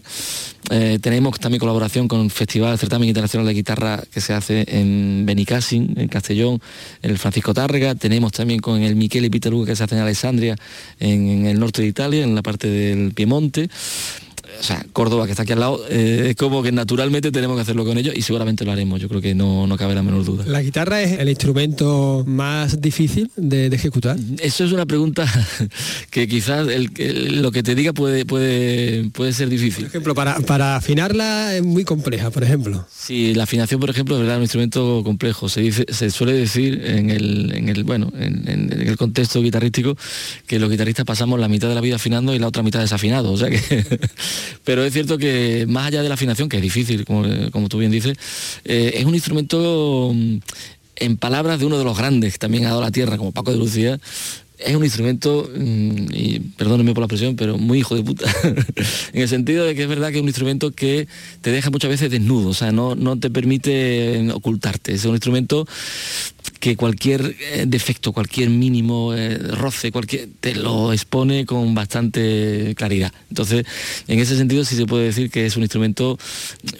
Eh, 0.70 0.98
tenemos 1.00 1.38
también 1.38 1.60
colaboración 1.60 2.08
con 2.08 2.20
el 2.20 2.30
Festival 2.30 2.78
Certamen 2.78 3.08
Internacional 3.08 3.46
de 3.46 3.54
Guitarra 3.54 4.02
que 4.12 4.20
se 4.20 4.32
hace 4.32 4.64
en 4.68 5.24
Benicassin, 5.24 5.94
en 5.96 6.08
Castellón, 6.08 6.60
el 7.02 7.18
Francisco 7.18 7.54
Tárrega. 7.54 7.94
Tenemos 7.94 8.32
también 8.32 8.60
con 8.60 8.82
el 8.82 8.96
Michele 8.96 9.30
Pitaluga 9.30 9.66
que 9.66 9.76
se 9.76 9.84
hace 9.84 9.94
en 9.94 10.02
Alessandria, 10.02 10.56
en 10.98 11.46
el 11.46 11.60
norte 11.60 11.82
de 11.82 11.88
Italia, 11.88 12.24
en 12.24 12.34
la 12.34 12.42
parte 12.42 12.68
del 12.68 13.12
Piemonte 13.12 13.70
o 14.60 14.62
sea, 14.62 14.84
Córdoba, 14.92 15.24
que 15.24 15.32
está 15.32 15.42
aquí 15.44 15.52
al 15.52 15.60
lado, 15.60 15.82
eh, 15.88 16.26
es 16.30 16.36
como 16.36 16.62
que 16.62 16.70
naturalmente 16.70 17.32
tenemos 17.32 17.56
que 17.56 17.62
hacerlo 17.62 17.84
con 17.84 17.96
ellos 17.98 18.14
y 18.14 18.22
seguramente 18.22 18.64
lo 18.64 18.72
haremos, 18.72 19.00
yo 19.00 19.08
creo 19.08 19.20
que 19.20 19.34
no, 19.34 19.66
no 19.66 19.76
cabe 19.76 19.94
la 19.94 20.02
menor 20.02 20.24
duda. 20.24 20.44
La 20.46 20.60
guitarra 20.62 21.00
es 21.02 21.18
el 21.18 21.28
instrumento 21.28 22.24
más 22.26 22.80
difícil 22.80 23.30
de, 23.36 23.70
de 23.70 23.76
ejecutar. 23.76 24.16
Eso 24.38 24.64
es 24.64 24.72
una 24.72 24.86
pregunta 24.86 25.24
que 26.10 26.28
quizás 26.28 26.68
el- 26.68 26.90
el- 26.98 27.42
lo 27.42 27.50
que 27.52 27.62
te 27.62 27.74
diga 27.74 27.92
puede, 27.92 28.24
puede, 28.26 29.08
puede 29.10 29.32
ser 29.32 29.48
difícil. 29.48 29.84
Por 29.84 29.88
ejemplo, 29.90 30.14
para, 30.14 30.38
para 30.40 30.76
afinarla 30.76 31.56
es 31.56 31.62
muy 31.62 31.84
compleja, 31.84 32.30
por 32.30 32.44
ejemplo. 32.44 32.86
Sí, 32.94 33.34
la 33.34 33.44
afinación, 33.44 33.80
por 33.80 33.90
ejemplo, 33.90 34.14
es 34.16 34.20
verdad, 34.22 34.36
un 34.36 34.42
instrumento 34.42 35.02
complejo. 35.04 35.48
Se 35.48 35.60
dice, 35.62 35.86
se 35.88 36.10
suele 36.10 36.32
decir 36.34 36.82
en 36.84 37.10
el, 37.10 37.52
en 37.54 37.68
el 37.68 37.84
bueno, 37.84 38.12
en, 38.18 38.48
en- 38.48 38.72
en 38.72 38.88
el 38.88 38.96
contexto 38.96 39.40
guitarrístico 39.42 39.96
que 40.46 40.58
los 40.58 40.70
guitarristas 40.70 41.04
pasamos 41.04 41.40
la 41.40 41.48
mitad 41.48 41.68
de 41.68 41.74
la 41.74 41.80
vida 41.80 41.96
afinando 41.96 42.34
y 42.34 42.38
la 42.38 42.46
otra 42.48 42.62
mitad 42.62 42.80
desafinado. 42.80 43.32
O 43.32 43.36
sea 43.36 43.48
que, 43.50 43.58
pero 44.64 44.84
es 44.84 44.92
cierto 44.92 45.18
que 45.18 45.66
más 45.68 45.86
allá 45.86 46.02
de 46.02 46.08
la 46.08 46.14
afinación, 46.14 46.48
que 46.48 46.56
es 46.56 46.62
difícil, 46.62 47.04
como, 47.04 47.24
como 47.50 47.68
tú 47.68 47.78
bien 47.78 47.90
dices, 47.90 48.16
eh, 48.64 48.92
es 48.94 49.04
un 49.04 49.14
instrumento, 49.14 50.12
mm, 50.14 50.36
en 50.96 51.16
palabras 51.16 51.58
de 51.58 51.66
uno 51.66 51.78
de 51.78 51.84
los 51.84 51.96
grandes 51.96 52.34
que 52.34 52.38
también 52.38 52.66
ha 52.66 52.68
dado 52.68 52.80
la 52.82 52.90
tierra, 52.90 53.16
como 53.16 53.32
Paco 53.32 53.50
de 53.50 53.58
Lucía, 53.58 53.98
es 54.58 54.76
un 54.76 54.84
instrumento, 54.84 55.48
mm, 55.54 56.06
y 56.12 56.40
perdónenme 56.56 56.92
por 56.92 57.00
la 57.00 57.06
expresión, 57.06 57.36
pero 57.36 57.56
muy 57.56 57.78
hijo 57.78 57.96
de 57.96 58.02
puta. 58.02 58.26
en 59.12 59.22
el 59.22 59.28
sentido 59.28 59.64
de 59.64 59.74
que 59.74 59.82
es 59.82 59.88
verdad 59.88 60.10
que 60.10 60.16
es 60.16 60.22
un 60.22 60.28
instrumento 60.28 60.70
que 60.70 61.08
te 61.40 61.50
deja 61.50 61.70
muchas 61.70 61.90
veces 61.90 62.10
desnudo, 62.10 62.50
o 62.50 62.54
sea, 62.54 62.70
no, 62.70 62.94
no 62.94 63.18
te 63.18 63.30
permite 63.30 64.20
eh, 64.20 64.32
ocultarte. 64.32 64.92
Es 64.92 65.04
un 65.04 65.12
instrumento 65.12 65.66
que 66.60 66.76
cualquier 66.76 67.34
eh, 67.40 67.64
defecto, 67.66 68.12
cualquier 68.12 68.50
mínimo 68.50 69.14
eh, 69.14 69.38
roce, 69.38 69.90
cualquier, 69.90 70.28
te 70.40 70.54
lo 70.54 70.92
expone 70.92 71.46
con 71.46 71.74
bastante 71.74 72.74
claridad. 72.76 73.12
Entonces, 73.30 73.64
en 74.06 74.18
ese 74.18 74.36
sentido 74.36 74.64
sí 74.64 74.76
se 74.76 74.84
puede 74.84 75.06
decir 75.06 75.30
que 75.30 75.46
es 75.46 75.56
un 75.56 75.62
instrumento 75.62 76.18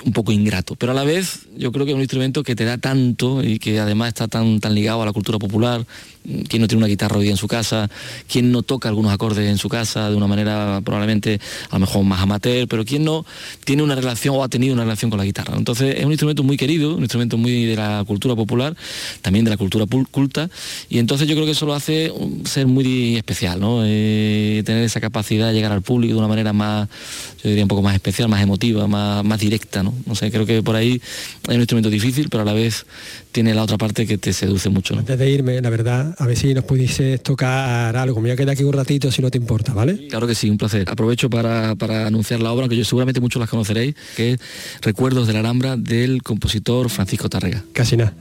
un 0.04 0.12
poco 0.12 0.32
ingrato, 0.32 0.76
pero 0.76 0.92
a 0.92 0.94
la 0.94 1.04
vez 1.04 1.46
yo 1.56 1.72
creo 1.72 1.86
que 1.86 1.92
es 1.92 1.96
un 1.96 2.02
instrumento 2.02 2.42
que 2.42 2.54
te 2.54 2.64
da 2.64 2.76
tanto 2.76 3.42
y 3.42 3.58
que 3.58 3.80
además 3.80 4.08
está 4.08 4.28
tan, 4.28 4.60
tan 4.60 4.74
ligado 4.74 5.02
a 5.02 5.06
la 5.06 5.12
cultura 5.12 5.38
popular. 5.38 5.84
Quien 6.22 6.60
no 6.60 6.68
tiene 6.68 6.84
una 6.84 6.86
guitarra 6.86 7.16
hoy 7.16 7.22
día 7.22 7.32
en 7.32 7.38
su 7.38 7.48
casa, 7.48 7.88
quien 8.30 8.52
no 8.52 8.62
toca 8.62 8.90
algunos 8.90 9.10
acordes 9.10 9.48
en 9.48 9.56
su 9.56 9.70
casa 9.70 10.10
de 10.10 10.16
una 10.16 10.26
manera 10.26 10.82
probablemente 10.84 11.40
a 11.70 11.76
lo 11.76 11.80
mejor 11.80 12.04
más 12.04 12.20
amateur, 12.20 12.68
pero 12.68 12.84
quien 12.84 13.04
no 13.04 13.24
tiene 13.64 13.82
una 13.82 13.94
relación 13.94 14.36
o 14.36 14.44
ha 14.44 14.48
tenido 14.48 14.74
una 14.74 14.82
relación 14.82 15.10
con 15.10 15.18
la 15.18 15.24
guitarra. 15.24 15.56
Entonces 15.56 15.96
es 15.96 16.04
un 16.04 16.12
instrumento 16.12 16.42
muy 16.42 16.58
querido, 16.58 16.94
un 16.94 17.00
instrumento 17.00 17.38
muy 17.38 17.64
de 17.64 17.76
la 17.76 18.04
cultura 18.06 18.36
popular, 18.36 18.76
también 19.22 19.46
de 19.46 19.50
la 19.50 19.56
cultura 19.56 19.69
pul- 19.78 20.06
culta, 20.10 20.50
y 20.88 20.98
entonces 20.98 21.26
yo 21.28 21.34
creo 21.34 21.46
que 21.46 21.52
eso 21.52 21.66
lo 21.66 21.74
hace 21.74 22.12
ser 22.44 22.66
muy 22.66 23.16
especial, 23.16 23.60
¿no? 23.60 23.82
Eh, 23.84 24.62
tener 24.64 24.84
esa 24.84 25.00
capacidad 25.00 25.48
de 25.48 25.54
llegar 25.54 25.72
al 25.72 25.82
público 25.82 26.12
de 26.14 26.18
una 26.18 26.28
manera 26.28 26.52
más, 26.52 26.88
yo 27.42 27.48
diría 27.48 27.64
un 27.64 27.68
poco 27.68 27.82
más 27.82 27.94
especial, 27.94 28.28
más 28.28 28.42
emotiva, 28.42 28.86
más, 28.86 29.24
más 29.24 29.40
directa, 29.40 29.82
¿no? 29.82 29.94
No 30.06 30.14
sé, 30.14 30.30
creo 30.30 30.46
que 30.46 30.62
por 30.62 30.76
ahí 30.76 31.00
hay 31.48 31.54
un 31.54 31.60
instrumento 31.60 31.90
difícil, 31.90 32.28
pero 32.30 32.42
a 32.42 32.46
la 32.46 32.52
vez 32.52 32.84
tiene 33.32 33.54
la 33.54 33.62
otra 33.62 33.78
parte 33.78 34.06
que 34.06 34.18
te 34.18 34.32
seduce 34.32 34.68
mucho. 34.70 34.94
¿no? 34.94 35.00
Antes 35.00 35.18
de 35.18 35.30
irme, 35.30 35.60
la 35.60 35.70
verdad, 35.70 36.14
a 36.18 36.26
ver 36.26 36.36
si 36.36 36.52
nos 36.52 36.64
pudieses 36.64 37.22
tocar 37.22 37.96
algo. 37.96 38.16
Me 38.20 38.28
voy 38.28 38.30
a 38.32 38.36
quedar 38.36 38.50
aquí 38.50 38.64
un 38.64 38.72
ratito 38.72 39.10
si 39.12 39.22
no 39.22 39.30
te 39.30 39.38
importa, 39.38 39.72
¿vale? 39.72 40.08
Claro 40.08 40.26
que 40.26 40.34
sí, 40.34 40.50
un 40.50 40.58
placer. 40.58 40.88
Aprovecho 40.90 41.30
para, 41.30 41.74
para 41.76 42.06
anunciar 42.06 42.40
la 42.40 42.52
obra, 42.52 42.68
que 42.68 42.76
yo 42.76 42.84
seguramente 42.84 43.20
muchos 43.20 43.38
las 43.40 43.48
conoceréis, 43.48 43.94
que 44.16 44.32
es 44.32 44.40
Recuerdos 44.82 45.26
de 45.26 45.32
la 45.34 45.40
Alhambra 45.40 45.76
del 45.76 46.22
compositor 46.22 46.90
Francisco 46.90 47.28
Tárrega. 47.28 47.62
Casi 47.72 47.96
nada. 47.96 48.14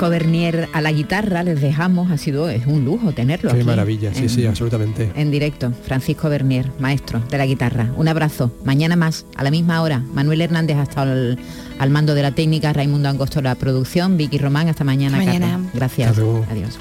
Francisco 0.00 0.24
Bernier 0.24 0.68
a 0.72 0.80
la 0.80 0.92
guitarra 0.92 1.42
les 1.42 1.60
dejamos, 1.60 2.10
ha 2.10 2.16
sido, 2.16 2.48
es 2.48 2.66
un 2.66 2.86
lujo 2.86 3.12
tenerlo. 3.12 3.50
Qué 3.50 3.58
aquí 3.58 3.66
maravilla, 3.66 4.14
sí, 4.14 4.22
en- 4.22 4.28
sí, 4.30 4.46
absolutamente. 4.46 5.12
En 5.14 5.30
directo, 5.30 5.72
Francisco 5.84 6.30
Bernier, 6.30 6.70
maestro 6.78 7.20
de 7.30 7.36
la 7.36 7.44
guitarra. 7.44 7.90
Un 7.98 8.08
abrazo. 8.08 8.50
Mañana 8.64 8.96
más, 8.96 9.26
a 9.36 9.44
la 9.44 9.50
misma 9.50 9.82
hora. 9.82 9.98
Manuel 10.14 10.40
Hernández 10.40 10.78
hasta 10.78 11.02
al, 11.02 11.38
al 11.78 11.90
mando 11.90 12.14
de 12.14 12.22
la 12.22 12.30
técnica, 12.32 12.72
Raimundo 12.72 13.10
Angosto 13.10 13.42
la 13.42 13.54
producción, 13.56 14.16
Vicky 14.16 14.38
Román, 14.38 14.68
hasta 14.68 14.84
mañana. 14.84 15.18
Hasta 15.18 15.32
mañana. 15.32 15.52
Carlos. 15.52 15.70
Gracias. 15.74 16.08
Hasta 16.10 16.22
luego. 16.22 16.46
Adiós. 16.50 16.78